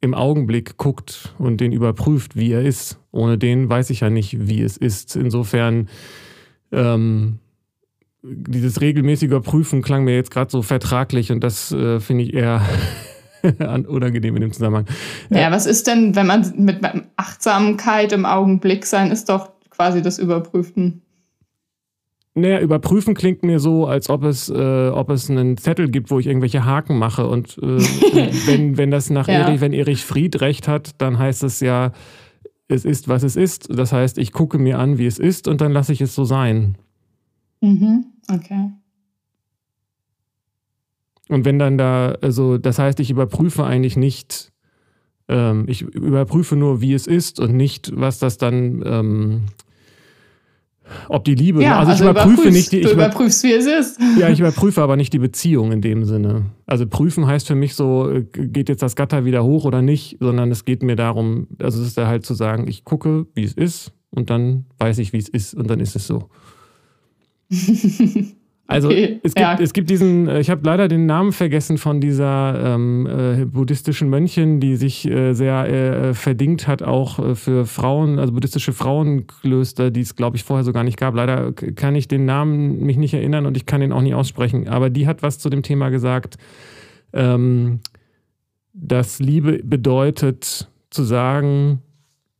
im 0.00 0.14
Augenblick 0.14 0.78
guckt 0.78 1.32
und 1.38 1.60
den 1.60 1.70
überprüft, 1.70 2.34
wie 2.34 2.50
er 2.50 2.62
ist. 2.62 2.98
Ohne 3.12 3.38
den 3.38 3.68
weiß 3.68 3.90
ich 3.90 4.00
ja 4.00 4.10
nicht, 4.10 4.48
wie 4.48 4.62
es 4.62 4.76
ist. 4.76 5.14
Insofern, 5.14 5.88
ähm, 6.72 7.38
dieses 8.24 8.80
regelmäßige 8.80 9.28
Überprüfen 9.28 9.80
klang 9.80 10.02
mir 10.02 10.16
jetzt 10.16 10.32
gerade 10.32 10.50
so 10.50 10.60
vertraglich 10.60 11.30
und 11.30 11.44
das 11.44 11.70
äh, 11.70 12.00
finde 12.00 12.24
ich 12.24 12.34
eher 12.34 12.62
unangenehm 13.86 14.34
in 14.34 14.42
dem 14.42 14.52
Zusammenhang. 14.52 14.86
Ja, 15.30 15.52
was 15.52 15.66
ist 15.66 15.86
denn, 15.86 16.16
wenn 16.16 16.26
man 16.26 16.52
mit 16.56 16.80
Achtsamkeit 17.14 18.10
im 18.10 18.26
Augenblick 18.26 18.84
sein, 18.86 19.12
ist 19.12 19.28
doch 19.28 19.55
quasi 19.76 20.02
das 20.02 20.18
Überprüfen. 20.18 21.02
Naja, 22.34 22.60
überprüfen 22.60 23.14
klingt 23.14 23.42
mir 23.44 23.60
so, 23.60 23.86
als 23.86 24.10
ob 24.10 24.22
es, 24.24 24.50
äh, 24.50 24.88
ob 24.88 25.08
es 25.08 25.30
einen 25.30 25.56
Zettel 25.56 25.90
gibt, 25.90 26.10
wo 26.10 26.18
ich 26.18 26.26
irgendwelche 26.26 26.64
Haken 26.66 26.98
mache. 26.98 27.26
Und 27.26 27.56
äh, 27.58 27.78
wenn, 28.46 28.76
wenn 28.76 28.90
das 28.90 29.08
nach 29.08 29.26
Ja. 29.28 29.34
Erich, 29.46 29.60
wenn 29.62 29.72
Erich 29.72 30.04
Fried 30.04 30.40
recht 30.42 30.68
hat, 30.68 31.00
dann 31.00 31.18
heißt 31.18 31.42
es 31.44 31.60
ja, 31.60 31.92
es 32.68 32.84
ist, 32.84 33.08
was 33.08 33.22
es 33.22 33.36
ist. 33.36 33.68
Das 33.70 33.92
heißt, 33.92 34.18
ich 34.18 34.32
gucke 34.32 34.58
mir 34.58 34.78
an, 34.78 34.98
wie 34.98 35.06
es 35.06 35.18
ist 35.18 35.48
und 35.48 35.60
dann 35.60 35.72
lasse 35.72 35.92
ich 35.92 36.00
es 36.02 36.14
so 36.14 36.24
sein. 36.24 36.76
Mhm. 37.62 38.04
Okay. 38.30 38.70
Und 41.28 41.44
wenn 41.44 41.58
dann 41.58 41.78
da, 41.78 42.16
also 42.20 42.58
das 42.58 42.78
heißt, 42.78 43.00
ich 43.00 43.10
überprüfe 43.10 43.64
eigentlich 43.64 43.96
nicht, 43.96 44.52
Ähm, 45.28 45.64
ich 45.66 45.82
überprüfe 45.82 46.54
nur, 46.54 46.80
wie 46.80 46.94
es 46.94 47.08
ist 47.08 47.40
und 47.40 47.56
nicht, 47.56 47.90
was 47.96 48.20
das 48.20 48.38
dann, 48.38 48.80
ähm, 48.86 49.40
ob 51.08 51.24
die 51.24 51.34
Liebe. 51.34 51.62
Ja, 51.62 51.78
also, 51.78 51.92
also 51.92 52.04
ich 52.04 52.10
überprüfe 52.10 52.50
nicht 52.50 52.72
die. 52.72 52.80
du 52.80 52.88
Ich 52.88 52.94
über, 52.94 53.06
überprüfst, 53.06 53.44
wie 53.44 53.52
es 53.52 53.66
ist. 53.66 54.00
ja, 54.18 54.28
ich 54.28 54.40
überprüfe 54.40 54.82
aber 54.82 54.96
nicht 54.96 55.12
die 55.12 55.18
Beziehung 55.18 55.72
in 55.72 55.80
dem 55.80 56.04
Sinne. 56.04 56.46
Also 56.66 56.86
prüfen 56.86 57.26
heißt 57.26 57.46
für 57.46 57.54
mich 57.54 57.74
so, 57.74 58.10
äh, 58.10 58.22
geht 58.22 58.68
jetzt 58.68 58.82
das 58.82 58.96
Gatter 58.96 59.24
wieder 59.24 59.44
hoch 59.44 59.64
oder 59.64 59.82
nicht, 59.82 60.16
sondern 60.20 60.50
es 60.50 60.64
geht 60.64 60.82
mir 60.82 60.96
darum, 60.96 61.48
also 61.58 61.80
es 61.80 61.88
ist 61.88 61.98
da 61.98 62.06
halt 62.06 62.24
zu 62.24 62.34
sagen, 62.34 62.66
ich 62.68 62.84
gucke, 62.84 63.26
wie 63.34 63.44
es 63.44 63.52
ist 63.52 63.92
und 64.10 64.30
dann 64.30 64.66
weiß 64.78 64.98
ich, 64.98 65.12
wie 65.12 65.18
es 65.18 65.28
ist 65.28 65.54
und 65.54 65.68
dann 65.68 65.80
ist 65.80 65.96
es 65.96 66.06
so. 66.06 66.28
Also 68.68 68.88
Okay, 68.88 69.20
es, 69.22 69.34
gibt, 69.34 69.40
ja. 69.46 69.58
es 69.60 69.72
gibt 69.72 69.90
diesen, 69.90 70.26
äh, 70.28 70.40
ich 70.40 70.50
habe 70.50 70.62
leider 70.64 70.88
den 70.88 71.06
Namen 71.06 71.32
vergessen 71.32 71.78
von 71.78 72.00
dieser 72.00 72.74
ähm, 72.74 73.06
äh, 73.06 73.44
buddhistischen 73.44 74.10
Mönchin, 74.10 74.58
die 74.58 74.76
sich 74.76 75.08
äh, 75.08 75.34
sehr 75.34 75.68
äh, 75.68 76.14
verdingt 76.14 76.66
hat, 76.66 76.82
auch 76.82 77.18
äh, 77.18 77.34
für 77.36 77.64
Frauen, 77.66 78.18
also 78.18 78.32
buddhistische 78.32 78.72
Frauenklöster, 78.72 79.92
die 79.92 80.00
es, 80.00 80.16
glaube 80.16 80.36
ich, 80.36 80.42
vorher 80.42 80.64
so 80.64 80.72
gar 80.72 80.82
nicht 80.82 80.98
gab. 80.98 81.14
Leider 81.14 81.52
kann 81.52 81.94
ich 81.94 82.08
den 82.08 82.24
Namen 82.24 82.80
mich 82.84 82.96
nicht 82.96 83.14
erinnern 83.14 83.46
und 83.46 83.56
ich 83.56 83.66
kann 83.66 83.80
den 83.80 83.92
auch 83.92 84.02
nicht 84.02 84.14
aussprechen. 84.14 84.68
Aber 84.68 84.90
die 84.90 85.06
hat 85.06 85.22
was 85.22 85.38
zu 85.38 85.48
dem 85.48 85.62
Thema 85.62 85.90
gesagt, 85.90 86.36
ähm, 87.12 87.80
dass 88.72 89.20
Liebe 89.20 89.60
bedeutet 89.62 90.68
zu 90.90 91.04
sagen, 91.04 91.82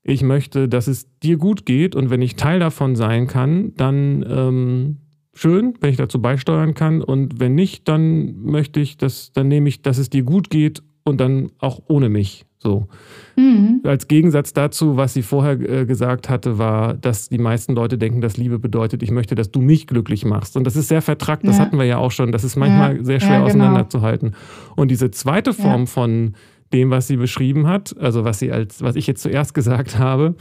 ich 0.02 0.22
möchte, 0.22 0.68
dass 0.68 0.86
es 0.88 1.08
dir 1.20 1.36
gut 1.36 1.66
geht 1.66 1.94
und 1.94 2.10
wenn 2.10 2.22
ich 2.22 2.36
Teil 2.36 2.58
davon 2.58 2.96
sein 2.96 3.26
kann, 3.26 3.74
dann 3.76 4.24
ähm, 4.28 4.96
schön, 5.36 5.74
wenn 5.80 5.90
ich 5.90 5.96
dazu 5.96 6.20
beisteuern 6.20 6.74
kann 6.74 7.02
und 7.02 7.38
wenn 7.38 7.54
nicht, 7.54 7.86
dann 7.88 8.42
möchte 8.42 8.80
ich, 8.80 8.96
dass, 8.96 9.32
dann 9.32 9.48
nehme 9.48 9.68
ich, 9.68 9.82
dass 9.82 9.98
es 9.98 10.10
dir 10.10 10.22
gut 10.22 10.50
geht 10.50 10.82
und 11.04 11.20
dann 11.20 11.50
auch 11.58 11.80
ohne 11.88 12.08
mich. 12.08 12.44
So. 12.58 12.88
Mhm. 13.36 13.80
Als 13.84 14.08
Gegensatz 14.08 14.52
dazu, 14.54 14.96
was 14.96 15.12
sie 15.14 15.22
vorher 15.22 15.60
äh, 15.60 15.84
gesagt 15.86 16.28
hatte, 16.30 16.58
war, 16.58 16.94
dass 16.94 17.28
die 17.28 17.38
meisten 17.38 17.74
Leute 17.74 17.98
denken, 17.98 18.22
dass 18.22 18.38
Liebe 18.38 18.58
bedeutet, 18.58 19.02
ich 19.02 19.10
möchte, 19.10 19.34
dass 19.34 19.50
du 19.52 19.60
mich 19.60 19.86
glücklich 19.86 20.24
machst. 20.24 20.56
Und 20.56 20.64
das 20.64 20.74
ist 20.74 20.88
sehr 20.88 21.02
vertrackt, 21.02 21.46
das 21.46 21.58
Ja. 21.58 21.64
hatten 21.64 21.78
wir 21.78 21.84
ja 21.84 21.98
auch 21.98 22.10
schon. 22.10 22.32
Das 22.32 22.42
ist 22.44 22.56
manchmal 22.56 22.96
Ja. 22.96 23.04
sehr 23.04 23.20
schwer 23.20 23.28
Ja, 23.30 23.36
genau. 23.36 23.46
auseinanderzuhalten. 23.46 24.34
Und 24.74 24.90
diese 24.90 25.10
zweite 25.10 25.52
Form 25.52 25.86
von 25.86 26.32
dem, 26.72 26.90
was 26.90 27.06
sie 27.06 27.16
beschrieben 27.18 27.68
hat, 27.68 27.94
also 28.00 28.24
was 28.24 28.38
sie 28.40 28.50
als, 28.50 28.82
was 28.82 28.96
ich 28.96 29.06
jetzt 29.06 29.22
zuerst 29.22 29.54
gesagt 29.54 29.98
habe, 29.98 30.34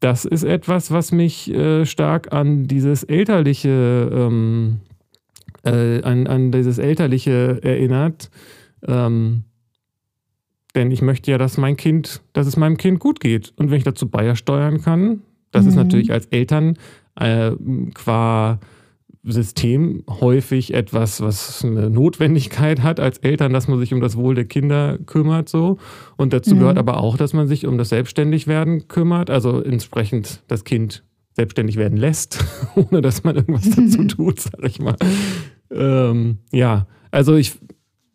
das 0.00 0.24
ist 0.24 0.44
etwas, 0.44 0.90
was 0.90 1.12
mich 1.12 1.50
äh, 1.52 1.86
stark 1.86 2.32
an 2.32 2.66
dieses 2.66 3.04
elterliche, 3.04 4.10
ähm, 4.12 4.80
äh, 5.64 6.02
an, 6.02 6.26
an 6.26 6.52
dieses 6.52 6.78
elterliche 6.78 7.60
erinnert. 7.62 8.30
Ähm, 8.86 9.44
denn 10.74 10.90
ich 10.90 11.02
möchte 11.02 11.30
ja, 11.30 11.38
dass 11.38 11.56
mein 11.56 11.76
Kind, 11.76 12.20
dass 12.32 12.46
es 12.46 12.56
meinem 12.56 12.76
Kind 12.76 12.98
gut 12.98 13.20
geht. 13.20 13.52
Und 13.56 13.70
wenn 13.70 13.78
ich 13.78 13.84
dazu 13.84 14.08
beisteuern 14.08 14.82
kann, 14.82 15.22
das 15.52 15.66
ist 15.66 15.76
Mhm. 15.76 15.82
natürlich 15.82 16.12
als 16.12 16.26
Eltern 16.26 16.76
äh, 17.18 17.52
qua 17.94 18.58
System 19.26 20.04
häufig 20.20 20.74
etwas, 20.74 21.20
was 21.22 21.64
eine 21.64 21.88
Notwendigkeit 21.90 22.82
hat 22.82 23.00
als 23.00 23.18
Eltern, 23.18 23.52
dass 23.52 23.68
man 23.68 23.78
sich 23.78 23.94
um 23.94 24.00
das 24.00 24.16
Wohl 24.16 24.34
der 24.34 24.44
Kinder 24.44 24.98
kümmert 25.06 25.48
so. 25.48 25.78
Und 26.16 26.32
dazu 26.32 26.54
Mhm. 26.54 26.58
gehört 26.60 26.78
aber 26.78 26.98
auch, 26.98 27.16
dass 27.16 27.32
man 27.32 27.46
sich 27.48 27.66
um 27.66 27.78
das 27.78 27.88
Selbstständigwerden 27.88 28.86
kümmert, 28.88 29.30
also 29.30 29.60
entsprechend 29.62 30.42
das 30.48 30.64
Kind 30.64 31.04
selbstständig 31.32 31.76
werden 31.76 31.96
lässt, 31.98 32.44
ohne 32.76 33.00
dass 33.00 33.24
man 33.24 33.36
irgendwas 33.36 33.70
dazu 33.70 34.04
tut, 34.08 34.40
sag 34.40 34.62
ich 34.64 34.78
mal. 34.78 34.96
Ähm, 35.70 36.38
ja, 36.52 36.86
also 37.10 37.34
ich, 37.34 37.54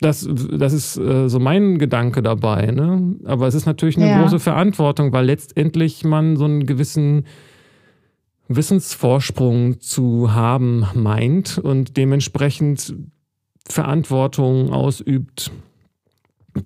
das, 0.02 0.30
das 0.52 0.74
ist 0.74 0.98
äh, 0.98 1.28
so 1.28 1.40
mein 1.40 1.78
Gedanke 1.78 2.22
dabei. 2.22 2.68
Ne? 2.68 3.16
Aber 3.26 3.48
es 3.48 3.56
ist 3.56 3.66
natürlich 3.66 3.98
eine 3.98 4.08
Ja. 4.10 4.22
große 4.22 4.40
Verantwortung, 4.40 5.12
weil 5.12 5.26
letztendlich 5.26 6.04
man 6.06 6.38
so 6.38 6.46
einen 6.46 6.66
gewissen 6.66 7.26
Wissensvorsprung 8.50 9.80
zu 9.80 10.34
haben 10.34 10.86
meint 10.96 11.58
und 11.58 11.96
dementsprechend 11.98 12.96
Verantwortung 13.68 14.72
ausübt 14.74 15.52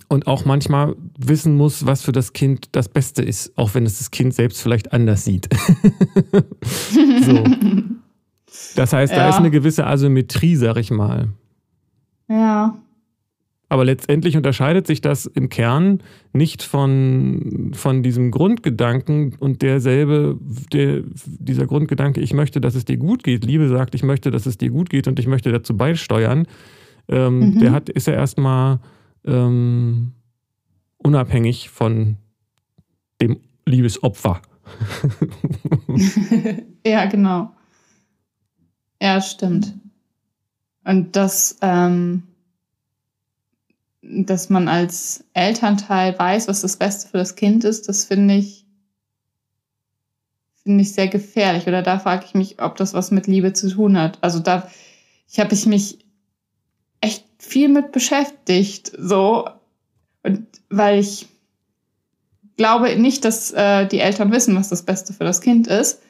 und 0.07 0.27
auch 0.27 0.45
manchmal 0.45 0.95
wissen 1.19 1.55
muss, 1.57 1.85
was 1.85 2.01
für 2.01 2.13
das 2.13 2.31
Kind 2.33 2.69
das 2.71 2.87
Beste 2.89 3.21
ist, 3.21 3.55
auch 3.57 3.75
wenn 3.75 3.85
es 3.85 3.97
das 3.99 4.11
Kind 4.11 4.33
selbst 4.33 4.61
vielleicht 4.61 4.93
anders 4.93 5.25
sieht. 5.25 5.49
so. 6.71 7.43
Das 8.75 8.93
heißt, 8.93 9.11
da 9.13 9.17
Ja. 9.17 9.29
ist 9.29 9.35
eine 9.35 9.51
gewisse 9.51 9.85
Asymmetrie, 9.85 10.55
sag 10.55 10.77
ich 10.77 10.89
mal. 10.89 11.29
Ja. 12.29 12.75
Aber 13.73 13.85
letztendlich 13.85 14.37
unterscheidet 14.37 14.85
sich 14.85 15.01
das 15.01 15.25
im 15.25 15.49
Kern 15.49 16.03
nicht 16.31 16.61
von, 16.61 17.71
von 17.73 18.03
diesem 18.03 18.29
Grundgedanken 18.29 19.33
und 19.39 19.63
derselbe, 19.63 20.37
der, 20.71 21.01
dieser 21.25 21.65
Grundgedanke, 21.65 22.21
ich 22.21 22.35
möchte, 22.35 22.61
dass 22.61 22.75
es 22.75 22.85
dir 22.85 22.97
gut 22.97 23.23
geht. 23.23 23.43
Liebe 23.43 23.67
sagt, 23.69 23.95
ich 23.95 24.03
möchte, 24.03 24.29
dass 24.29 24.45
es 24.45 24.59
dir 24.59 24.69
gut 24.69 24.91
geht 24.91 25.07
und 25.07 25.17
ich 25.17 25.25
möchte 25.25 25.51
dazu 25.51 25.75
beisteuern. 25.75 26.45
Ähm, 27.07 27.39
Mhm. 27.39 27.59
Der 27.61 27.71
hat, 27.71 27.89
ist 27.89 28.05
ja 28.05 28.13
erstmal 28.13 28.79
ähm, 29.25 30.11
unabhängig 30.99 31.71
von 31.71 32.17
dem 33.23 33.39
Liebesopfer. 33.65 34.39
ja, 36.85 37.05
genau. 37.07 37.49
Ja, 39.01 39.19
stimmt. 39.19 39.73
Und 40.83 41.15
das, 41.15 41.57
ähm, 41.63 42.21
dass 44.15 44.49
man 44.49 44.67
als 44.67 45.23
Elternteil 45.33 46.17
weiß, 46.17 46.47
was 46.47 46.61
das 46.61 46.77
Beste 46.77 47.07
für 47.09 47.17
das 47.17 47.35
Kind 47.35 47.63
ist, 47.63 47.89
das 47.89 48.05
finde 48.05 48.35
ich, 48.35 48.65
finde 50.63 50.81
ich 50.81 50.93
sehr 50.93 51.07
gefährlich. 51.07 51.67
Oder 51.67 51.81
da 51.81 51.99
frage 51.99 52.25
ich 52.25 52.33
mich, 52.33 52.61
ob 52.61 52.75
das 52.75 52.93
was 52.93 53.11
mit 53.11 53.27
Liebe 53.27 53.53
zu 53.53 53.69
tun 53.69 53.97
hat. 53.97 54.17
Also 54.21 54.39
da 54.39 54.69
ich 55.29 55.39
habe 55.39 55.53
ich 55.53 55.65
mich 55.65 55.97
echt 57.01 57.25
viel 57.39 57.67
mit 57.67 57.91
beschäftigt, 57.91 58.91
so 58.97 59.49
und 60.21 60.45
weil 60.69 60.99
ich 60.99 61.27
glaube 62.55 62.95
nicht, 62.97 63.25
dass 63.25 63.51
äh, 63.51 63.87
die 63.87 63.99
Eltern 63.99 64.31
wissen, 64.31 64.55
was 64.55 64.69
das 64.69 64.83
Beste 64.83 65.11
für 65.11 65.23
das 65.23 65.41
Kind 65.41 65.67
ist. 65.67 66.01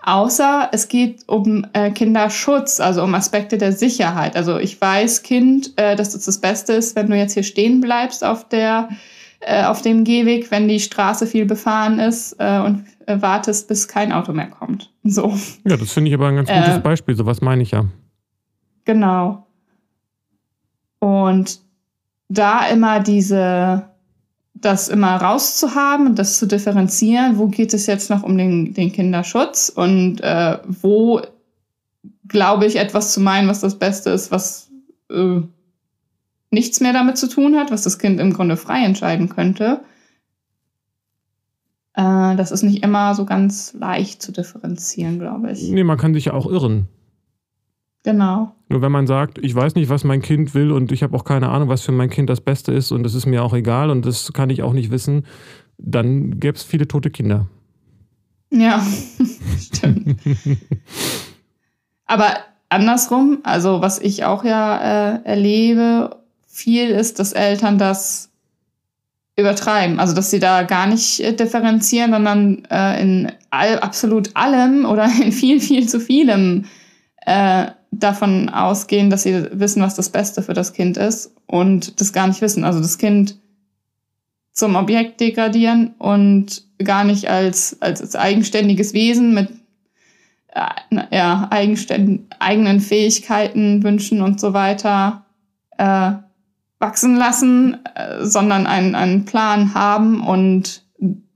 Außer 0.00 0.68
es 0.72 0.88
geht 0.88 1.28
um 1.28 1.66
äh, 1.72 1.90
Kinderschutz, 1.90 2.80
also 2.80 3.02
um 3.02 3.14
Aspekte 3.14 3.58
der 3.58 3.72
Sicherheit. 3.72 4.36
Also 4.36 4.58
ich 4.58 4.80
weiß, 4.80 5.22
Kind, 5.22 5.72
äh, 5.76 5.96
dass 5.96 6.10
das 6.10 6.24
das 6.24 6.40
Beste 6.40 6.74
ist, 6.74 6.94
wenn 6.94 7.10
du 7.10 7.16
jetzt 7.16 7.34
hier 7.34 7.42
stehen 7.42 7.80
bleibst 7.80 8.24
auf 8.24 8.48
der 8.48 8.88
äh, 9.40 9.64
auf 9.64 9.82
dem 9.82 10.04
Gehweg, 10.04 10.50
wenn 10.50 10.66
die 10.66 10.80
Straße 10.80 11.26
viel 11.26 11.46
befahren 11.46 11.98
ist 12.00 12.34
äh, 12.38 12.58
und 12.58 12.84
äh, 13.06 13.20
wartest, 13.22 13.68
bis 13.68 13.86
kein 13.86 14.12
Auto 14.12 14.32
mehr 14.32 14.48
kommt. 14.48 14.92
So, 15.04 15.32
Ja, 15.64 15.76
das 15.76 15.92
finde 15.92 16.08
ich 16.08 16.14
aber 16.14 16.28
ein 16.28 16.36
ganz 16.36 16.48
gutes 16.48 16.82
Beispiel. 16.82 17.14
So 17.14 17.24
was 17.24 17.40
meine 17.40 17.62
ich 17.62 17.70
ja. 17.70 17.84
genau. 18.84 19.46
Und 20.98 21.60
da 22.28 22.68
immer 22.68 23.00
diese, 23.00 23.88
das 24.60 24.88
immer 24.88 25.16
rauszuhaben 25.16 26.06
und 26.06 26.18
das 26.18 26.38
zu 26.38 26.46
differenzieren, 26.46 27.38
wo 27.38 27.46
geht 27.48 27.74
es 27.74 27.86
jetzt 27.86 28.10
noch 28.10 28.22
um 28.22 28.36
den, 28.36 28.74
den 28.74 28.92
Kinderschutz 28.92 29.68
und 29.74 30.20
äh, 30.20 30.58
wo 30.66 31.20
glaube 32.26 32.66
ich 32.66 32.76
etwas 32.76 33.12
zu 33.12 33.20
meinen, 33.20 33.48
was 33.48 33.60
das 33.60 33.78
Beste 33.78 34.10
ist, 34.10 34.30
was 34.30 34.70
äh, 35.10 35.40
nichts 36.50 36.80
mehr 36.80 36.92
damit 36.92 37.18
zu 37.18 37.28
tun 37.28 37.56
hat, 37.56 37.70
was 37.70 37.82
das 37.82 37.98
Kind 37.98 38.20
im 38.20 38.32
Grunde 38.32 38.56
frei 38.56 38.84
entscheiden 38.84 39.28
könnte. 39.28 39.80
Äh, 41.94 42.36
das 42.36 42.50
ist 42.50 42.62
nicht 42.62 42.82
immer 42.82 43.14
so 43.14 43.24
ganz 43.24 43.74
leicht 43.74 44.22
zu 44.22 44.32
differenzieren, 44.32 45.18
glaube 45.18 45.52
ich. 45.52 45.68
Nee, 45.68 45.84
man 45.84 45.98
kann 45.98 46.14
sich 46.14 46.26
ja 46.26 46.32
auch 46.32 46.46
irren. 46.46 46.88
Genau. 48.04 48.54
Nur 48.68 48.82
wenn 48.82 48.92
man 48.92 49.06
sagt, 49.06 49.38
ich 49.38 49.54
weiß 49.54 49.74
nicht, 49.74 49.88
was 49.88 50.04
mein 50.04 50.22
Kind 50.22 50.54
will 50.54 50.70
und 50.72 50.92
ich 50.92 51.02
habe 51.02 51.16
auch 51.16 51.24
keine 51.24 51.48
Ahnung, 51.48 51.68
was 51.68 51.82
für 51.82 51.92
mein 51.92 52.10
Kind 52.10 52.30
das 52.30 52.40
Beste 52.40 52.72
ist 52.72 52.92
und 52.92 53.04
es 53.04 53.14
ist 53.14 53.26
mir 53.26 53.42
auch 53.42 53.54
egal 53.54 53.90
und 53.90 54.06
das 54.06 54.32
kann 54.32 54.50
ich 54.50 54.62
auch 54.62 54.72
nicht 54.72 54.90
wissen, 54.90 55.24
dann 55.78 56.38
gäbe 56.38 56.56
es 56.56 56.62
viele 56.62 56.86
tote 56.86 57.10
Kinder. 57.10 57.46
Ja, 58.50 58.84
stimmt. 59.58 60.18
Aber 62.06 62.38
andersrum, 62.68 63.38
also 63.42 63.80
was 63.80 63.98
ich 63.98 64.24
auch 64.24 64.44
ja 64.44 65.16
äh, 65.16 65.24
erlebe, 65.24 66.16
viel 66.46 66.90
ist, 66.90 67.18
dass 67.18 67.32
Eltern 67.32 67.78
das 67.78 68.30
übertreiben. 69.36 70.00
Also 70.00 70.14
dass 70.14 70.30
sie 70.30 70.40
da 70.40 70.62
gar 70.62 70.86
nicht 70.86 71.20
äh, 71.20 71.32
differenzieren, 71.32 72.10
sondern 72.10 72.64
äh, 72.70 73.00
in 73.00 73.32
all, 73.50 73.78
absolut 73.78 74.34
allem 74.34 74.84
oder 74.84 75.08
in 75.22 75.32
viel, 75.32 75.60
viel 75.60 75.88
zu 75.88 76.00
vielem 76.00 76.64
äh, 77.24 77.66
davon 77.90 78.48
ausgehen, 78.48 79.10
dass 79.10 79.22
sie 79.22 79.48
wissen, 79.52 79.82
was 79.82 79.94
das 79.94 80.10
Beste 80.10 80.42
für 80.42 80.54
das 80.54 80.72
Kind 80.72 80.96
ist 80.96 81.32
und 81.46 82.00
das 82.00 82.12
gar 82.12 82.26
nicht 82.26 82.40
wissen. 82.40 82.64
Also 82.64 82.80
das 82.80 82.98
Kind 82.98 83.38
zum 84.52 84.76
Objekt 84.76 85.20
degradieren 85.20 85.94
und 85.98 86.64
gar 86.78 87.04
nicht 87.04 87.28
als, 87.28 87.80
als, 87.80 88.00
als 88.00 88.16
eigenständiges 88.16 88.92
Wesen 88.92 89.34
mit 89.34 89.50
äh, 90.48 91.16
ja, 91.16 91.48
eigenen 91.50 92.80
Fähigkeiten, 92.80 93.82
Wünschen 93.82 94.22
und 94.22 94.40
so 94.40 94.52
weiter 94.52 95.24
äh, 95.76 96.12
wachsen 96.78 97.16
lassen, 97.16 97.78
äh, 97.94 98.24
sondern 98.24 98.66
einen, 98.66 98.94
einen 98.94 99.24
Plan 99.24 99.74
haben 99.74 100.20
und 100.20 100.84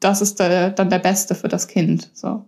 das 0.01 0.21
ist 0.21 0.41
der, 0.41 0.71
dann 0.71 0.91
der 0.91 0.99
Beste 0.99 1.35
für 1.35 1.49
das 1.49 1.69
Kind. 1.69 2.11
So. 2.13 2.45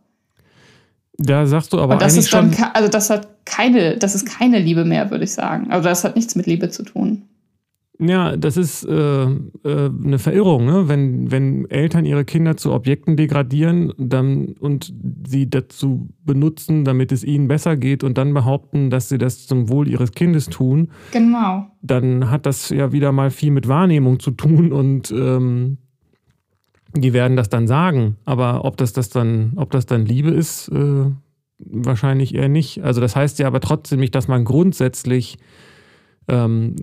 Da 1.16 1.46
sagst 1.46 1.72
du 1.72 1.78
aber 1.78 1.94
und 1.94 2.02
das 2.02 2.16
ist 2.16 2.32
dann, 2.32 2.52
schon. 2.52 2.64
also 2.74 2.88
das 2.88 3.10
hat 3.10 3.28
keine, 3.44 3.96
das 3.98 4.14
ist 4.14 4.26
keine 4.26 4.58
Liebe 4.58 4.84
mehr, 4.84 5.10
würde 5.10 5.24
ich 5.24 5.32
sagen. 5.32 5.70
Also 5.70 5.88
das 5.88 6.02
hat 6.04 6.16
nichts 6.16 6.34
mit 6.34 6.46
Liebe 6.46 6.70
zu 6.70 6.82
tun. 6.82 7.22
Ja, 8.00 8.36
das 8.36 8.56
ist 8.56 8.84
äh, 8.84 9.22
äh, 9.22 9.28
eine 9.64 10.18
Verirrung, 10.18 10.64
ne? 10.64 10.88
wenn, 10.88 11.30
wenn 11.30 11.70
Eltern 11.70 12.04
ihre 12.04 12.24
Kinder 12.24 12.56
zu 12.56 12.72
Objekten 12.72 13.16
degradieren 13.16 13.92
dann, 13.96 14.56
und 14.58 14.92
sie 15.28 15.48
dazu 15.48 16.08
benutzen, 16.24 16.84
damit 16.84 17.12
es 17.12 17.22
ihnen 17.22 17.46
besser 17.46 17.76
geht 17.76 18.02
und 18.02 18.18
dann 18.18 18.34
behaupten, 18.34 18.90
dass 18.90 19.08
sie 19.08 19.18
das 19.18 19.46
zum 19.46 19.68
Wohl 19.68 19.86
ihres 19.88 20.10
Kindes 20.10 20.46
tun, 20.46 20.88
Genau. 21.12 21.68
dann 21.82 22.30
hat 22.30 22.46
das 22.46 22.70
ja 22.70 22.90
wieder 22.90 23.12
mal 23.12 23.30
viel 23.30 23.52
mit 23.52 23.68
Wahrnehmung 23.68 24.18
zu 24.18 24.32
tun 24.32 24.72
und 24.72 25.12
ähm, 25.12 25.78
die 26.95 27.12
werden 27.12 27.36
das 27.36 27.49
dann 27.49 27.66
sagen. 27.66 28.16
Aber 28.24 28.64
ob 28.64 28.76
das, 28.76 28.92
das 28.92 29.09
dann, 29.09 29.53
ob 29.57 29.70
das 29.70 29.86
dann 29.86 30.07
Liebe 30.07 30.30
ist, 30.30 30.68
äh, 30.68 31.07
wahrscheinlich 31.59 32.34
eher 32.34 32.49
nicht. 32.49 32.82
Also 32.82 33.01
das 33.01 33.16
heißt 33.16 33.38
ja 33.38 33.47
aber 33.47 33.61
trotzdem 33.61 34.01
nicht, 34.01 34.14
dass 34.14 34.28
man 34.28 34.45
grundsätzlich 34.45 35.38
ähm, 36.28 36.76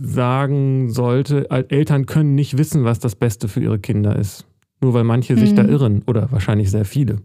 sagen 0.00 0.90
sollte, 0.90 1.50
Eltern 1.50 2.06
können 2.06 2.34
nicht 2.34 2.58
wissen, 2.58 2.84
was 2.84 2.98
das 2.98 3.16
Beste 3.16 3.48
für 3.48 3.60
ihre 3.62 3.78
Kinder 3.78 4.16
ist. 4.16 4.44
Nur 4.82 4.92
weil 4.94 5.04
manche 5.04 5.36
sich 5.36 5.52
Mhm. 5.52 5.56
da 5.56 5.64
irren 5.64 6.02
oder 6.06 6.30
wahrscheinlich 6.30 6.70
sehr 6.70 6.84
viele. 6.84 7.16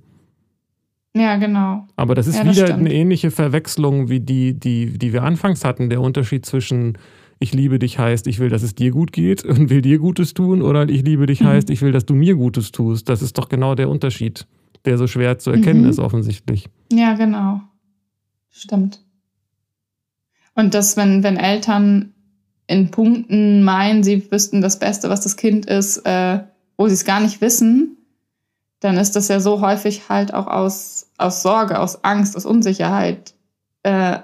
Ja, 1.13 1.35
genau. 1.35 1.85
Aber 1.97 2.15
das 2.15 2.27
ist 2.27 2.37
Ja, 2.37 2.45
das 2.45 2.55
wieder 2.55 2.67
stimmt. 2.67 2.79
eine 2.85 2.93
ähnliche 2.93 3.31
Verwechslung 3.31 4.07
wie 4.09 4.21
die, 4.21 4.53
die, 4.57 4.97
die 4.97 5.11
wir 5.11 5.23
anfangs 5.23 5.65
hatten. 5.65 5.89
Der 5.89 5.99
Unterschied 5.99 6.45
zwischen 6.45 6.97
ich 7.41 7.53
liebe 7.53 7.79
dich 7.79 7.97
heißt, 7.97 8.27
ich 8.27 8.37
will, 8.39 8.49
dass 8.49 8.61
es 8.61 8.75
dir 8.75 8.91
gut 8.91 9.11
geht 9.11 9.43
und 9.43 9.69
will 9.69 9.81
dir 9.81 9.97
Gutes 9.97 10.33
tun 10.33 10.61
oder 10.61 10.87
ich 10.87 11.03
liebe 11.03 11.25
dich 11.25 11.41
Mhm. 11.41 11.47
heißt, 11.47 11.69
ich 11.71 11.81
will, 11.81 11.91
dass 11.91 12.05
du 12.05 12.13
mir 12.13 12.35
Gutes 12.35 12.71
tust. 12.71 13.09
Das 13.09 13.21
ist 13.21 13.37
doch 13.37 13.49
genau 13.49 13.73
der 13.75 13.89
Unterschied, 13.89 14.45
der 14.85 14.97
so 14.97 15.07
schwer 15.07 15.39
zu 15.39 15.49
erkennen 15.49 15.81
Mhm. 15.81 15.89
ist 15.89 15.99
offensichtlich. 15.99 16.69
Ja, 16.91 17.15
genau. 17.15 17.61
Stimmt. 18.51 19.01
Und 20.53 20.73
dass, 20.75 20.97
wenn, 20.97 21.23
wenn 21.23 21.37
Eltern 21.37 22.13
in 22.67 22.91
Punkten 22.91 23.63
meinen, 23.63 24.03
sie 24.03 24.31
wüssten 24.31 24.61
das 24.61 24.77
Beste, 24.77 25.09
was 25.09 25.21
das 25.21 25.35
Kind 25.35 25.65
ist, 25.65 25.97
äh, 26.05 26.41
wo 26.77 26.87
sie 26.87 26.93
es 26.93 27.05
gar 27.05 27.21
nicht 27.21 27.41
wissen, 27.41 27.97
dann 28.81 28.97
ist 28.97 29.15
das 29.15 29.27
ja 29.29 29.39
so 29.39 29.61
häufig 29.61 30.09
halt 30.09 30.33
auch 30.33 30.47
aus, 30.47 31.07
aus 31.17 31.41
Sorge, 31.41 31.79
aus 31.79 32.03
Angst, 32.03 32.35
aus 32.35 32.45
Unsicherheit, 32.45 33.33
äh, 33.83 34.19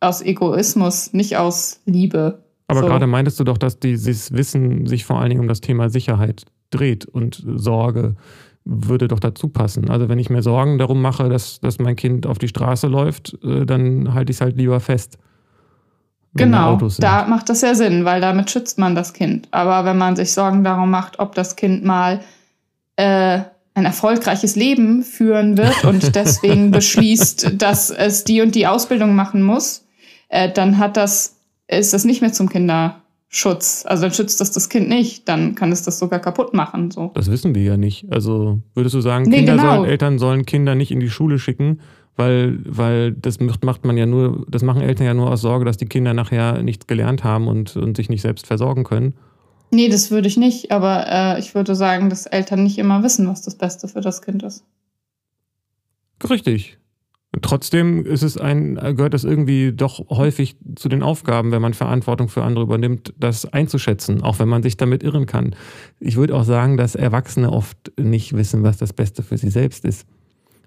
aus 0.00 0.22
Egoismus, 0.22 1.12
nicht 1.12 1.36
aus 1.36 1.80
Liebe. 1.86 2.42
Aber 2.68 2.80
So. 2.80 2.86
gerade 2.86 3.06
meintest 3.06 3.38
du 3.40 3.44
doch, 3.44 3.58
dass 3.58 3.78
dieses 3.78 4.32
Wissen 4.32 4.86
sich 4.86 5.04
vor 5.04 5.20
allen 5.20 5.30
Dingen 5.30 5.40
um 5.40 5.48
das 5.48 5.60
Thema 5.60 5.88
Sicherheit 5.88 6.44
dreht 6.70 7.06
und 7.06 7.44
Sorge 7.54 8.16
würde 8.64 9.06
doch 9.06 9.20
dazu 9.20 9.48
passen. 9.48 9.88
Also 9.90 10.08
wenn 10.08 10.18
ich 10.18 10.28
mir 10.28 10.42
Sorgen 10.42 10.78
darum 10.78 11.00
mache, 11.00 11.28
dass, 11.28 11.60
dass 11.60 11.78
mein 11.78 11.94
Kind 11.94 12.26
auf 12.26 12.38
die 12.38 12.48
Straße 12.48 12.88
läuft, 12.88 13.38
äh, 13.44 13.64
dann 13.64 14.12
halte 14.12 14.32
ich 14.32 14.38
es 14.38 14.40
halt 14.40 14.56
lieber 14.56 14.80
fest. 14.80 15.18
Genau, 16.34 16.76
da 16.98 17.26
macht 17.26 17.48
das 17.48 17.62
ja 17.62 17.74
Sinn, 17.74 18.04
weil 18.04 18.20
damit 18.20 18.50
schützt 18.50 18.78
man 18.78 18.94
das 18.94 19.14
Kind. 19.14 19.48
Aber 19.52 19.86
wenn 19.86 19.96
man 19.96 20.16
sich 20.16 20.34
Sorgen 20.34 20.64
darum 20.64 20.90
macht, 20.90 21.18
ob 21.18 21.34
das 21.34 21.56
Kind 21.56 21.82
mal 21.82 22.20
äh, 22.96 23.40
ein 23.74 23.84
erfolgreiches 23.84 24.56
Leben 24.56 25.02
führen 25.02 25.56
wird 25.56 25.84
und 25.84 26.14
deswegen 26.14 26.72
beschließt, 26.72 27.62
dass 27.62 27.90
es 27.90 28.24
die 28.24 28.42
und 28.42 28.54
die 28.54 28.66
Ausbildung 28.66 29.14
machen 29.14 29.42
muss, 29.42 29.85
äh, 30.28 30.52
dann 30.52 30.78
hat 30.78 30.96
das, 30.96 31.36
ist 31.68 31.92
das 31.92 32.04
nicht 32.04 32.20
mehr 32.20 32.32
zum 32.32 32.48
Kinderschutz. 32.48 33.84
Also 33.86 34.02
dann 34.02 34.12
schützt 34.12 34.40
das 34.40 34.52
das 34.52 34.68
Kind 34.68 34.88
nicht, 34.88 35.28
dann 35.28 35.54
kann 35.54 35.72
es 35.72 35.82
das 35.82 35.98
sogar 35.98 36.20
kaputt 36.20 36.54
machen. 36.54 36.90
So. 36.90 37.10
Das 37.14 37.30
wissen 37.30 37.54
wir 37.54 37.62
ja 37.62 37.76
nicht. 37.76 38.06
Also 38.10 38.60
würdest 38.74 38.94
du 38.94 39.00
sagen, 39.00 39.24
Nee, 39.28 39.38
Kinder 39.38 39.56
genau. 39.56 39.76
sollen, 39.76 39.84
Eltern 39.88 40.18
sollen 40.18 40.46
Kinder 40.46 40.74
nicht 40.74 40.90
in 40.90 41.00
die 41.00 41.10
Schule 41.10 41.38
schicken, 41.38 41.80
weil, 42.16 42.58
weil 42.64 43.12
das 43.12 43.38
macht 43.40 43.84
man 43.84 43.96
ja 43.96 44.06
nur, 44.06 44.46
das 44.48 44.62
machen 44.62 44.82
Eltern 44.82 45.06
ja 45.06 45.14
nur 45.14 45.30
aus 45.30 45.42
Sorge, 45.42 45.64
dass 45.64 45.76
die 45.76 45.86
Kinder 45.86 46.14
nachher 46.14 46.62
nichts 46.62 46.86
gelernt 46.86 47.24
haben 47.24 47.46
und, 47.46 47.76
und 47.76 47.96
sich 47.96 48.08
nicht 48.08 48.22
selbst 48.22 48.46
versorgen 48.46 48.84
können. 48.84 49.14
Nee, 49.70 49.88
das 49.88 50.10
würde 50.10 50.28
ich 50.28 50.36
nicht, 50.36 50.70
aber 50.70 51.06
äh, 51.08 51.38
ich 51.40 51.54
würde 51.54 51.74
sagen, 51.74 52.08
dass 52.08 52.26
Eltern 52.26 52.62
nicht 52.62 52.78
immer 52.78 53.02
wissen, 53.02 53.28
was 53.28 53.42
das 53.42 53.56
Beste 53.56 53.88
für 53.88 54.00
das 54.00 54.22
Kind 54.22 54.42
ist. 54.42 54.64
Richtig. 56.30 56.78
Trotzdem 57.42 58.04
ist 58.06 58.22
es 58.22 58.38
ein, 58.38 58.74
gehört 58.76 59.14
das 59.14 59.24
irgendwie 59.24 59.72
doch 59.72 60.08
häufig 60.10 60.56
zu 60.76 60.88
den 60.88 61.02
Aufgaben, 61.02 61.52
wenn 61.52 61.62
man 61.62 61.74
Verantwortung 61.74 62.28
für 62.28 62.42
andere 62.42 62.64
übernimmt, 62.64 63.12
das 63.18 63.44
einzuschätzen, 63.52 64.22
auch 64.22 64.38
wenn 64.38 64.48
man 64.48 64.62
sich 64.62 64.76
damit 64.76 65.02
irren 65.02 65.26
kann. 65.26 65.54
Ich 66.00 66.16
würde 66.16 66.34
auch 66.34 66.44
sagen, 66.44 66.76
dass 66.76 66.94
Erwachsene 66.94 67.52
oft 67.52 67.92
nicht 67.98 68.36
wissen, 68.36 68.62
was 68.62 68.76
das 68.78 68.92
Beste 68.92 69.22
für 69.22 69.36
sie 69.38 69.50
selbst 69.50 69.84
ist. 69.84 70.06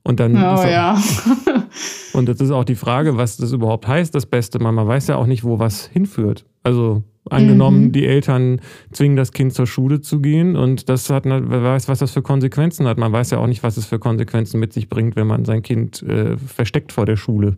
Und 0.04 0.20
dann 0.20 0.34
Oh 0.36 0.54
ist 0.54 0.60
auch- 0.62 0.66
ja. 0.66 1.02
Und 2.14 2.28
das 2.30 2.40
ist 2.40 2.52
auch 2.52 2.64
die 2.64 2.76
Frage, 2.76 3.18
was 3.18 3.38
das 3.38 3.52
überhaupt 3.52 3.88
heißt, 3.88 4.14
das 4.16 4.26
Beste. 4.26 4.60
Man, 4.60 4.74
man 4.76 4.88
weiß 4.88 5.08
ja 5.08 5.16
auch 5.18 5.26
nicht, 5.28 5.44
wo 5.44 5.60
was 5.60 5.86
hinführt. 5.88 6.46
Also 6.64 7.04
angenommen, 7.32 7.86
Mhm. 7.86 7.92
die 7.92 8.06
Eltern 8.06 8.62
zwingen 8.92 9.18
das 9.18 9.32
Kind 9.32 9.54
zur 9.54 9.68
Schule 9.68 10.02
zu 10.02 10.20
gehen 10.22 10.56
und 10.56 10.90
das 10.90 11.10
hat, 11.10 11.26
wer 11.26 11.64
weiß, 11.64 11.88
was 11.88 12.00
das 12.00 12.12
für 12.12 12.22
Konsequenzen 12.22 12.88
hat. 12.88 12.98
Man 12.98 13.12
weiß 13.12 13.32
ja 13.32 13.38
auch 13.40 13.48
nicht, 13.48 13.64
was 13.64 13.78
es 13.78 13.86
für 13.86 14.00
Konsequenzen 14.00 14.60
mit 14.60 14.74
sich 14.74 14.90
bringt, 14.90 15.16
wenn 15.16 15.28
man 15.28 15.46
sein 15.46 15.62
Kind 15.62 16.02
äh, 16.04 16.38
versteckt 16.38 16.92
vor 16.92 17.06
der 17.06 17.16
Schule. 17.18 17.58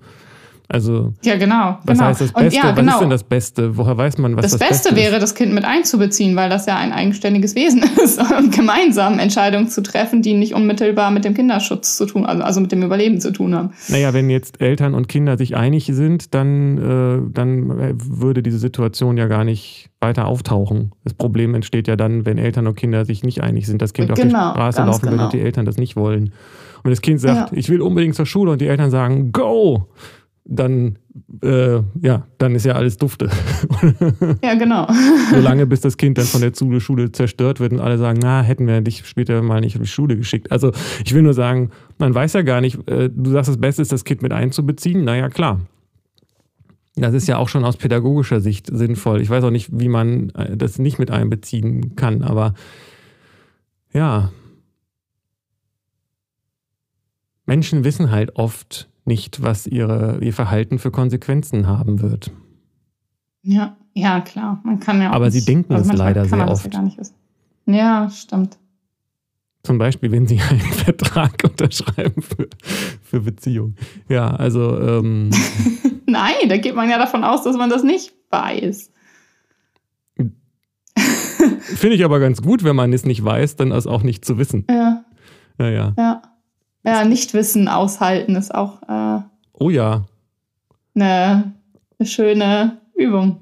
Also, 0.74 1.14
Ja, 1.24 1.36
genau. 1.36 1.80
was 1.84 1.98
genau. 1.98 2.10
heißt 2.10 2.22
das 2.22 2.32
Und 2.32 2.44
Beste? 2.44 2.58
ja, 2.60 2.70
Was 2.70 2.76
genau. 2.78 2.94
ist 2.94 3.00
denn 3.02 3.10
das 3.10 3.24
Beste? 3.26 3.78
Woher 3.78 3.98
weiß 3.98 4.18
man, 4.20 4.38
was 4.38 4.44
das, 4.44 4.52
das, 4.58 4.70
Beste 4.70 4.90
ist? 4.90 4.96
wäre, 4.96 5.20
das 5.20 5.36
Kind 5.36 5.54
mit 5.54 5.66
einzubeziehen, 5.66 6.36
weil 6.38 6.50
das 6.50 6.66
ja 6.66 6.78
ein 6.78 6.94
eigenständiges 6.94 7.56
Wesen 7.56 7.84
ist 8.04 8.20
und 8.38 8.56
gemeinsam 8.56 9.20
Entscheidungen 9.20 9.68
zu 9.68 9.84
treffen, 9.84 10.22
die 10.22 10.34
nicht 10.34 10.54
unmittelbar 10.54 11.12
mit 11.12 11.26
dem 11.26 11.34
Kinderschutz 11.34 11.98
zu 11.98 12.06
tun, 12.06 12.26
also, 12.26 12.42
also 12.44 12.62
mit 12.62 12.72
dem 12.72 12.84
Überleben 12.84 13.20
zu 13.20 13.32
tun 13.34 13.54
haben. 13.54 13.72
Naja, 13.90 14.14
wenn 14.14 14.30
jetzt 14.30 14.62
Eltern 14.62 14.94
und 14.94 15.10
Kinder 15.10 15.38
sich 15.38 15.58
einig 15.58 15.88
sind, 15.92 16.34
dann, 16.34 16.78
äh, 16.78 17.32
dann 17.34 17.98
würde 18.22 18.42
diese 18.42 18.58
Situation 18.60 19.18
ja 19.18 19.28
gar 19.28 19.44
nicht 19.44 19.90
weiter 20.00 20.26
auftauchen. 20.28 20.94
Das 21.04 21.14
Problem 21.14 21.54
entsteht 21.54 21.90
ja 21.90 21.98
dann, 21.98 22.26
wenn 22.26 22.38
Eltern 22.38 22.66
und 22.68 22.76
Kinder 22.76 23.04
sich 23.04 23.24
nicht 23.24 23.42
einig 23.44 23.68
sind, 23.68 23.82
das 23.82 23.92
Kind 23.92 24.10
auf 24.10 24.16
die 24.16 24.28
Genau, 24.28 24.52
Straße 24.52 24.82
laufen 24.84 25.04
will 25.04 25.12
genau. 25.12 25.26
und 25.26 25.34
die 25.34 25.42
Eltern 25.42 25.66
das 25.66 25.78
nicht 25.78 25.96
wollen. 25.98 26.24
Und 26.78 26.86
wenn 26.86 26.92
das 26.94 27.02
Kind 27.02 27.20
sagt, 27.20 27.52
Ja. 27.52 27.58
ich 27.58 27.70
will 27.70 27.82
unbedingt 27.82 28.16
zur 28.16 28.26
Schule 28.26 28.52
und 28.52 28.62
die 28.62 28.68
Eltern 28.68 28.90
sagen, 28.90 29.32
go, 29.32 29.86
dann, 30.52 31.00
äh, 31.42 31.80
ja, 32.02 32.28
dann 32.38 32.56
ist 32.56 32.66
ja 32.66 32.74
alles 32.74 32.98
dufte. 32.98 33.30
Ja, 34.44 34.56
genau. 34.56 34.88
Solange 35.32 35.66
bis 35.66 35.82
das 35.82 35.98
Kind 35.98 36.18
dann 36.18 36.26
von 36.26 36.42
der 36.42 36.52
Schule, 36.54 36.82
Schule 36.82 37.12
zerstört 37.12 37.60
wird 37.60 37.74
und 37.74 37.80
alle 37.80 37.98
sagen, 37.98 38.20
na, 38.22 38.42
hätten 38.42 38.68
wir 38.68 38.82
dich 38.82 39.06
später 39.06 39.42
mal 39.42 39.62
nicht 39.62 39.76
in 39.76 39.82
die 39.82 39.88
Schule 39.88 40.18
geschickt. 40.18 40.52
Also 40.52 40.72
ich 41.06 41.14
will 41.14 41.22
nur 41.22 41.34
sagen, 41.34 41.72
man 42.00 42.14
weiß 42.14 42.34
ja 42.34 42.42
gar 42.42 42.60
nicht, 42.60 42.88
äh, 42.90 43.10
du 43.10 43.32
sagst, 43.32 43.50
das 43.50 43.58
Beste 43.58 43.82
ist, 43.82 43.92
das 43.92 44.04
Kind 44.04 44.22
mit 44.22 44.34
einzubeziehen. 44.34 45.04
Naja, 45.04 45.30
klar. 45.30 45.62
Das 46.96 47.14
ist 47.14 47.28
ja 47.28 47.38
auch 47.38 47.48
schon 47.48 47.64
aus 47.64 47.78
pädagogischer 47.78 48.42
Sicht 48.42 48.68
sinnvoll. 48.72 49.22
Ich 49.22 49.30
weiß 49.30 49.44
auch 49.46 49.52
nicht, 49.52 49.70
wie 49.72 49.90
man 49.90 50.32
äh, 50.32 50.58
das 50.58 50.80
nicht 50.80 51.00
mit 51.00 51.12
einbeziehen 51.12 51.96
kann, 51.96 52.24
aber 52.24 52.54
ja. 53.94 54.32
Menschen 57.46 57.84
wissen 57.84 58.12
halt 58.12 58.36
oft 58.36 58.91
nicht, 59.06 59.42
was 59.42 59.68
ihre, 59.68 60.20
ihr 60.22 60.34
Verhalten 60.34 60.80
für 60.80 60.92
Konsequenzen 60.92 61.68
haben 61.68 62.02
wird. 62.02 62.32
Ja, 63.44 63.76
ja, 63.94 64.22
klar. 64.22 64.62
Man 64.64 64.80
kann 64.80 65.02
ja 65.02 65.10
auch 65.12 65.16
Aber 65.16 65.32
sie 65.32 65.40
nicht- 65.40 65.48
denken 65.50 65.74
es 65.74 65.88
manchmal 65.88 66.08
leider 66.08 66.26
sehr 66.26 66.38
ja 66.38 66.48
oft. 66.48 66.70
Ja, 67.66 68.10
stimmt. 68.10 68.58
Zum 69.64 69.78
Beispiel, 69.78 70.12
wenn 70.12 70.26
sie 70.28 70.40
einen 70.40 70.60
Vertrag 70.86 71.44
unterschreiben 71.44 72.22
für, 72.22 72.48
für 73.04 73.20
Beziehung. 73.22 73.76
Ja, 74.10 74.30
also 74.32 74.80
ähm, 74.80 75.30
Nein, 76.08 76.50
da 76.50 76.58
geht 76.58 76.76
man 76.76 76.90
ja 76.90 76.98
davon 76.98 77.24
aus, 77.24 77.44
dass 77.44 77.56
man 77.58 77.70
das 77.70 77.84
nicht 77.84 78.14
weiß. 78.32 78.92
finde 80.96 81.96
ich 81.96 82.04
aber 82.06 82.20
ganz 82.20 82.42
gut, 82.42 82.64
wenn 82.64 82.76
man 82.76 82.92
es 82.94 83.06
nicht 83.06 83.24
weiß, 83.24 83.56
dann 83.56 83.72
es 83.72 83.88
auch 83.88 84.04
nicht 84.04 84.26
zu 84.26 84.38
wissen. 84.38 84.66
Ja, 84.70 85.04
Naja. 85.58 85.94
ja. 85.98 86.22
Ja, 86.84 87.06
Nichtwissen 87.06 87.68
aushalten 87.68 88.36
ist 88.36 88.54
auch 88.54 88.82
äh, 88.88 89.22
Oh 89.54 89.70
ja. 89.70 90.06
eine, 90.96 91.54
eine 92.00 92.08
schöne 92.08 92.78
Übung. 92.96 93.42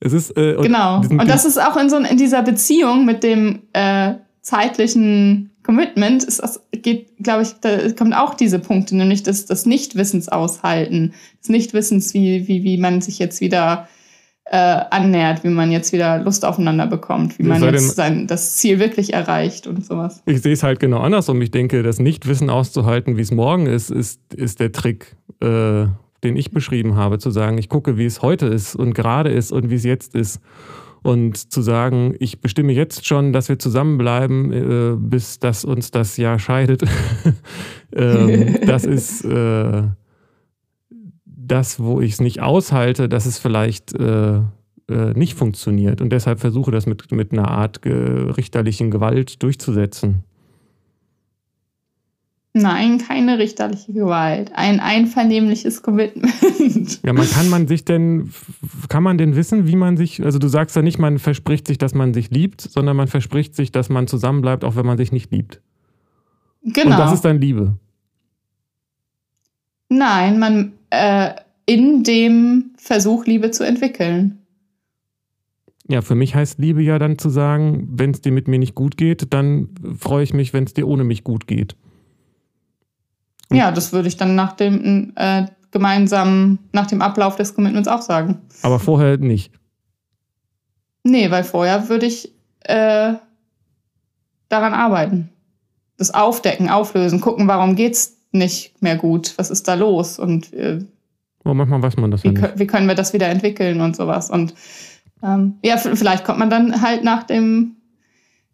Es 0.00 0.12
ist 0.12 0.36
äh, 0.36 0.54
und 0.56 0.64
Genau. 0.64 1.00
diesen- 1.00 1.20
Und 1.20 1.28
das 1.28 1.44
ist 1.44 1.58
auch 1.58 1.76
in 1.76 1.90
so 1.90 1.96
in 1.98 2.16
dieser 2.16 2.42
Beziehung 2.42 3.04
mit 3.04 3.22
dem 3.22 3.62
äh, 3.72 4.14
zeitlichen 4.42 5.50
Commitment, 5.62 6.24
ist 6.24 6.42
das, 6.42 6.60
geht, 6.72 7.16
glaube 7.22 7.42
ich, 7.42 7.52
da 7.62 7.90
kommt 7.92 8.14
auch 8.14 8.34
diese 8.34 8.58
Punkte, 8.58 8.94
nämlich 8.96 9.22
das, 9.22 9.46
das 9.46 9.64
Nichtwissens 9.64 10.28
aushalten, 10.28 11.14
des 11.40 11.48
Nichtwissens, 11.48 12.12
wie, 12.12 12.46
wie, 12.48 12.62
wie 12.64 12.76
man 12.76 13.00
sich 13.00 13.18
jetzt 13.18 13.40
wieder 13.40 13.88
äh, 14.46 14.56
annähert, 14.90 15.42
wie 15.42 15.48
man 15.48 15.72
jetzt 15.72 15.92
wieder 15.92 16.18
Lust 16.18 16.44
aufeinander 16.44 16.86
bekommt, 16.86 17.38
wie 17.38 17.44
man 17.44 17.62
jetzt 17.62 17.96
sein, 17.96 18.26
das 18.26 18.56
Ziel 18.56 18.78
wirklich 18.78 19.14
erreicht 19.14 19.66
und 19.66 19.84
sowas. 19.84 20.22
ich 20.26 20.42
sehe 20.42 20.52
es 20.52 20.62
halt 20.62 20.80
genau 20.80 21.00
andersrum. 21.00 21.40
Ich 21.40 21.50
denke, 21.50 21.82
das 21.82 21.98
Nichtwissen 21.98 22.50
auszuhalten, 22.50 23.16
wie 23.16 23.22
es 23.22 23.30
morgen 23.30 23.66
ist, 23.66 23.90
ist, 23.90 24.20
ist 24.34 24.60
der 24.60 24.72
Trick, 24.72 25.16
äh, 25.40 25.86
den 26.22 26.36
ich 26.36 26.50
beschrieben 26.50 26.94
habe, 26.94 27.18
zu 27.18 27.30
sagen, 27.30 27.56
ich 27.56 27.70
gucke, 27.70 27.96
wie 27.96 28.04
es 28.04 28.20
heute 28.20 28.46
ist 28.46 28.76
und 28.76 28.94
gerade 28.94 29.30
ist 29.30 29.50
und 29.50 29.70
wie 29.70 29.76
es 29.76 29.84
jetzt 29.84 30.14
ist. 30.14 30.40
Und 31.02 31.52
zu 31.52 31.60
sagen, 31.60 32.14
ich 32.18 32.40
bestimme 32.40 32.72
jetzt 32.72 33.06
schon, 33.06 33.34
dass 33.34 33.50
wir 33.50 33.58
zusammenbleiben, 33.58 34.52
äh, 34.52 34.96
bis 34.96 35.38
dass 35.38 35.64
uns 35.64 35.90
das 35.90 36.16
Jahr 36.16 36.38
scheidet. 36.38 36.82
ähm, 37.94 38.58
das 38.66 38.84
ist 38.84 39.22
äh, 39.24 39.82
das, 41.46 41.80
wo 41.80 42.00
ich 42.00 42.12
es 42.12 42.20
nicht 42.20 42.40
aushalte, 42.40 43.08
dass 43.08 43.26
es 43.26 43.38
vielleicht 43.38 43.94
äh, 43.94 44.36
äh, 44.36 44.42
nicht 45.14 45.34
funktioniert. 45.34 46.00
Und 46.00 46.10
deshalb 46.10 46.40
versuche 46.40 46.70
das 46.70 46.86
mit, 46.86 47.10
mit 47.12 47.32
einer 47.32 47.48
Art 47.48 47.80
richterlichen 47.84 48.90
Gewalt 48.90 49.42
durchzusetzen. 49.42 50.24
Nein, 52.56 52.98
keine 52.98 53.38
richterliche 53.38 53.92
Gewalt. 53.92 54.52
Ein 54.54 54.78
einvernehmliches 54.78 55.82
Commitment. 55.82 57.00
Ja, 57.04 57.12
man 57.12 57.28
kann 57.28 57.50
man 57.50 57.66
sich 57.66 57.84
denn, 57.84 58.32
kann 58.88 59.02
man 59.02 59.18
denn 59.18 59.34
wissen, 59.34 59.66
wie 59.66 59.74
man 59.74 59.96
sich, 59.96 60.24
also 60.24 60.38
du 60.38 60.46
sagst 60.46 60.76
ja 60.76 60.82
nicht, 60.82 60.98
man 60.98 61.18
verspricht 61.18 61.66
sich, 61.66 61.78
dass 61.78 61.94
man 61.94 62.14
sich 62.14 62.30
liebt, 62.30 62.60
sondern 62.60 62.96
man 62.96 63.08
verspricht 63.08 63.56
sich, 63.56 63.72
dass 63.72 63.88
man 63.88 64.06
zusammenbleibt, 64.06 64.64
auch 64.64 64.76
wenn 64.76 64.86
man 64.86 64.96
sich 64.96 65.10
nicht 65.10 65.32
liebt. 65.32 65.60
Genau. 66.62 66.92
Und 66.92 66.98
das 66.98 67.12
ist 67.12 67.24
dann 67.24 67.40
Liebe. 67.40 67.76
Nein, 69.88 70.38
man 70.38 70.72
äh, 70.94 71.34
in 71.66 72.04
dem 72.04 72.72
Versuch, 72.76 73.26
Liebe 73.26 73.50
zu 73.50 73.64
entwickeln. 73.64 74.40
Ja, 75.88 76.00
für 76.00 76.14
mich 76.14 76.34
heißt 76.34 76.58
Liebe 76.58 76.82
ja 76.82 76.98
dann 76.98 77.18
zu 77.18 77.28
sagen, 77.28 77.88
wenn 77.90 78.12
es 78.12 78.22
dir 78.22 78.32
mit 78.32 78.48
mir 78.48 78.58
nicht 78.58 78.74
gut 78.74 78.96
geht, 78.96 79.32
dann 79.34 79.68
freue 79.98 80.24
ich 80.24 80.32
mich, 80.32 80.52
wenn 80.54 80.64
es 80.64 80.72
dir 80.72 80.88
ohne 80.88 81.04
mich 81.04 81.24
gut 81.24 81.46
geht. 81.46 81.76
Ja, 83.52 83.70
das 83.70 83.92
würde 83.92 84.08
ich 84.08 84.16
dann 84.16 84.34
nach 84.34 84.52
dem 84.52 85.12
äh, 85.16 85.46
gemeinsamen, 85.70 86.58
nach 86.72 86.86
dem 86.86 87.02
Ablauf 87.02 87.36
des 87.36 87.54
Commitments 87.54 87.88
auch 87.88 88.00
sagen. 88.00 88.40
Aber 88.62 88.78
vorher 88.78 89.18
nicht. 89.18 89.52
Nee, 91.02 91.30
weil 91.30 91.44
vorher 91.44 91.90
würde 91.90 92.06
ich 92.06 92.32
äh, 92.60 93.14
daran 94.48 94.72
arbeiten. 94.72 95.28
Das 95.98 96.12
Aufdecken, 96.14 96.70
auflösen, 96.70 97.20
gucken, 97.20 97.46
warum 97.46 97.76
geht's 97.76 98.16
nicht 98.34 98.80
mehr 98.82 98.96
gut? 98.96 99.34
Was 99.36 99.50
ist 99.50 99.66
da 99.68 99.74
los? 99.74 100.18
Und 100.18 100.52
äh, 100.52 100.80
oh, 101.44 101.54
manchmal 101.54 101.82
weiß 101.82 101.96
man 101.96 102.10
das 102.10 102.24
wie, 102.24 102.28
ja 102.28 102.32
nicht. 102.32 102.58
wie 102.58 102.66
können 102.66 102.88
wir 102.88 102.94
das 102.94 103.12
wieder 103.12 103.28
entwickeln 103.28 103.80
und 103.80 103.96
sowas. 103.96 104.30
Und 104.30 104.54
ähm, 105.22 105.54
ja, 105.64 105.76
vielleicht 105.76 106.24
kommt 106.24 106.38
man 106.38 106.50
dann 106.50 106.82
halt 106.82 107.04
nach 107.04 107.22
dem 107.22 107.76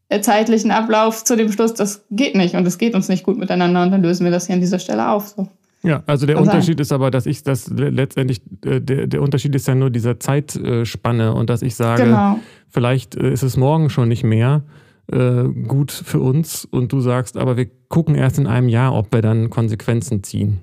äh, 0.08 0.20
zeitlichen 0.20 0.70
Ablauf 0.70 1.24
zu 1.24 1.36
dem 1.36 1.50
Schluss, 1.50 1.74
das 1.74 2.04
geht 2.10 2.34
nicht 2.34 2.54
und 2.54 2.66
es 2.66 2.78
geht 2.78 2.94
uns 2.94 3.08
nicht 3.08 3.24
gut 3.24 3.38
miteinander 3.38 3.82
und 3.82 3.90
dann 3.90 4.02
lösen 4.02 4.24
wir 4.24 4.30
das 4.30 4.46
hier 4.46 4.54
an 4.54 4.60
dieser 4.60 4.78
Stelle 4.78 5.08
auf. 5.08 5.28
So. 5.28 5.48
Ja, 5.82 6.02
also 6.06 6.26
der 6.26 6.36
Kann 6.36 6.44
Unterschied 6.44 6.78
ist 6.78 6.92
aber, 6.92 7.10
dass 7.10 7.26
ich 7.26 7.42
das 7.42 7.70
letztendlich, 7.70 8.42
äh, 8.64 8.80
der, 8.80 9.06
der 9.06 9.22
Unterschied 9.22 9.54
ist 9.54 9.66
ja 9.66 9.74
nur 9.74 9.90
dieser 9.90 10.20
Zeitspanne 10.20 11.32
und 11.34 11.48
dass 11.48 11.62
ich 11.62 11.74
sage, 11.74 12.04
Genau. 12.04 12.38
vielleicht 12.68 13.14
äh, 13.14 13.32
ist 13.32 13.42
es 13.42 13.56
morgen 13.56 13.88
schon 13.88 14.08
nicht 14.08 14.24
mehr 14.24 14.62
äh, 15.12 15.44
gut 15.66 15.90
für 15.92 16.20
uns 16.20 16.64
und 16.64 16.92
du 16.92 17.00
sagst, 17.00 17.36
aber 17.36 17.56
wir 17.56 17.66
gucken 17.88 18.14
erst 18.14 18.38
in 18.38 18.46
einem 18.46 18.68
Jahr, 18.68 18.94
ob 18.94 19.12
wir 19.12 19.22
dann 19.22 19.50
Konsequenzen 19.50 20.22
ziehen. 20.22 20.60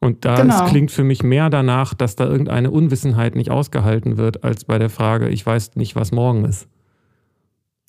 Und 0.00 0.24
da 0.24 0.36
Genau. 0.36 0.64
klingt 0.66 0.90
für 0.90 1.04
mich 1.04 1.22
mehr 1.22 1.48
danach, 1.50 1.94
dass 1.94 2.16
da 2.16 2.26
irgendeine 2.26 2.70
Unwissenheit 2.70 3.36
nicht 3.36 3.50
ausgehalten 3.50 4.16
wird, 4.18 4.44
als 4.44 4.64
bei 4.64 4.78
der 4.78 4.90
Frage, 4.90 5.28
ich 5.28 5.44
weiß 5.46 5.76
nicht, 5.76 5.96
was 5.96 6.12
morgen 6.12 6.44
ist. 6.44 6.66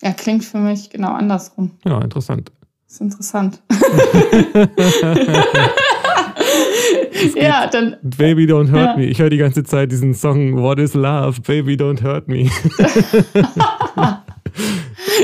Ja, 0.02 0.14
klingt 0.14 0.44
für 0.46 0.58
mich 0.60 0.90
genau 0.90 1.14
andersrum. 1.14 1.72
Ja, 1.86 2.00
interessant. 2.02 2.52
Das 2.86 2.96
ist 2.96 3.02
interessant. 3.02 3.62
ja, 7.36 7.68
dann 7.68 7.98
Baby 8.04 8.46
Don't 8.46 8.72
Hurt 8.72 8.92
Ja. 8.92 8.98
Me. 8.98 9.06
Ich 9.06 9.20
höre 9.20 9.30
die 9.30 9.38
ganze 9.38 9.64
Zeit 9.64 9.92
diesen 9.92 10.14
Song 10.14 10.62
What 10.62 10.80
is 10.80 10.94
Love? 10.94 11.42
Baby 11.42 11.76
Don't 11.76 12.04
Hurt 12.04 12.28
Me. 12.28 12.50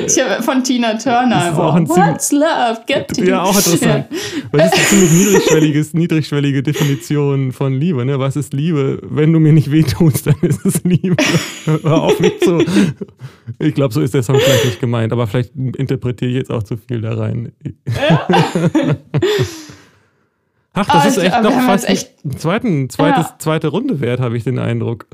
ich 0.06 0.20
habe 0.24 0.44
von 0.44 0.64
Tina 0.64 0.94
Turner. 0.98 1.56
What's 1.56 2.32
love? 2.32 2.82
Get 2.88 3.08
to 3.10 3.24
Ja, 3.24 3.44
auch 3.44 3.56
interessant. 3.56 4.06
Weil 4.52 4.60
das 4.62 4.74
ist 4.74 4.78
eine 4.78 4.86
ziemlich 4.88 5.12
niedrigschwelliges, 5.12 5.94
niedrigschwellige 5.94 6.64
Definition 6.64 7.52
von 7.52 7.74
Liebe. 7.74 8.06
Ne? 8.06 8.20
Was 8.20 8.36
ist 8.36 8.54
Liebe? 8.54 9.00
Wenn 9.04 9.32
du 9.34 9.39
mir 9.39 9.54
nicht 9.54 9.72
wehtust, 9.72 10.28
dann 10.28 10.36
ist 10.42 10.66
es 10.66 10.84
Liebe. 10.84 11.16
Hör 11.66 12.02
auf 12.04 12.20
mich 12.20 12.39
zu. 12.42 12.64
Ich 13.60 13.74
glaube, 13.76 13.94
so 13.94 14.02
ist 14.02 14.14
der 14.14 14.24
Song 14.24 14.38
vielleicht 14.39 14.66
nicht 14.66 14.80
gemeint, 14.80 15.12
aber 15.14 15.28
vielleicht 15.28 15.56
interpretiere 15.56 16.32
ich 16.32 16.38
jetzt 16.38 16.52
auch 16.52 16.64
zu 16.64 16.78
viel 16.78 17.02
da 17.02 17.14
rein. 17.16 17.52
Ach, 20.74 20.86
das 20.86 20.96
Ah, 21.04 21.08
ist 21.08 21.18
echt 21.18 21.42
noch 21.44 21.52
fast 21.66 21.89
echt- 21.89 22.12
zweiten, 22.38 22.89
zweites, 22.89 23.26
Ja. 23.28 23.36
zweite 23.39 23.68
Runde 23.68 24.00
wert, 24.00 24.22
habe 24.22 24.38
ich 24.38 24.44
den 24.46 24.58
Eindruck. 24.58 25.06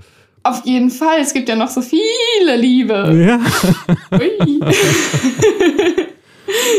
Auf 0.47 0.65
jeden 0.65 0.89
Fall. 0.89 1.19
Es 1.21 1.33
gibt 1.33 1.49
ja 1.49 1.55
noch 1.57 1.67
so 1.67 1.81
viele 1.81 2.55
Liebe. 2.55 2.93
Ja, 2.93 3.39
Ui. 4.17 4.61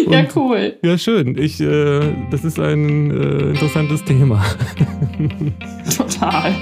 ja, 0.11 0.25
cool. 0.35 0.77
ja 0.83 0.97
schön. 0.97 1.37
Ich, 1.37 1.61
äh, 1.61 2.01
das 2.31 2.45
ist 2.45 2.59
ein 2.59 3.11
äh, 3.11 3.51
interessantes 3.51 4.03
Thema. 4.05 4.43
Total. 5.97 6.55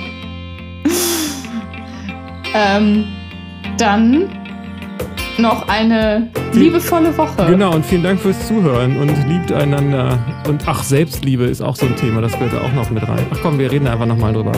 ähm, 2.55 3.05
dann 3.79 4.29
noch 5.39 5.69
eine 5.69 6.29
liebevolle 6.55 7.17
Woche. 7.17 7.47
Genau, 7.49 7.73
und 7.73 7.87
vielen 7.87 8.03
Dank 8.03 8.19
fürs 8.19 8.49
Zuhören 8.49 8.97
und 8.97 9.15
liebt 9.29 9.53
einander. 9.53 10.19
Und 10.49 10.63
ach, 10.67 10.83
Selbstliebe 10.83 11.45
ist 11.45 11.61
auch 11.61 11.77
so 11.77 11.87
ein 11.87 11.95
Thema, 11.95 12.21
das 12.21 12.33
gehört 12.33 12.55
da 12.55 12.63
auch 12.63 12.73
noch 12.73 12.91
mit 12.91 13.07
rein. 13.07 13.27
Ach 13.31 13.39
komm, 13.43 13.61
wir 13.61 13.71
reden 13.71 13.87
einfach 13.87 14.07
nochmal 14.07 14.33
drüber. 14.33 14.53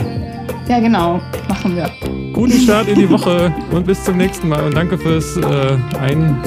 Ja, 0.69 0.79
genau. 0.79 1.19
Machen 1.47 1.75
wir. 1.75 1.89
Guten 2.31 2.53
Start 2.53 2.87
in 2.87 2.99
die 2.99 3.09
Woche 3.09 3.51
und 3.71 3.87
bis 3.87 4.03
zum 4.03 4.17
nächsten 4.17 4.49
Mal. 4.49 4.63
Und 4.63 4.75
danke 4.75 4.99
fürs 4.99 5.35
äh, 5.35 5.77
Ein 5.99 6.39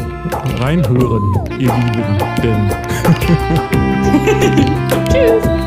Reinhören, 0.61 1.35
ihr 1.59 1.73
Lieben. 1.75 2.70
Tschüss. 5.11 5.61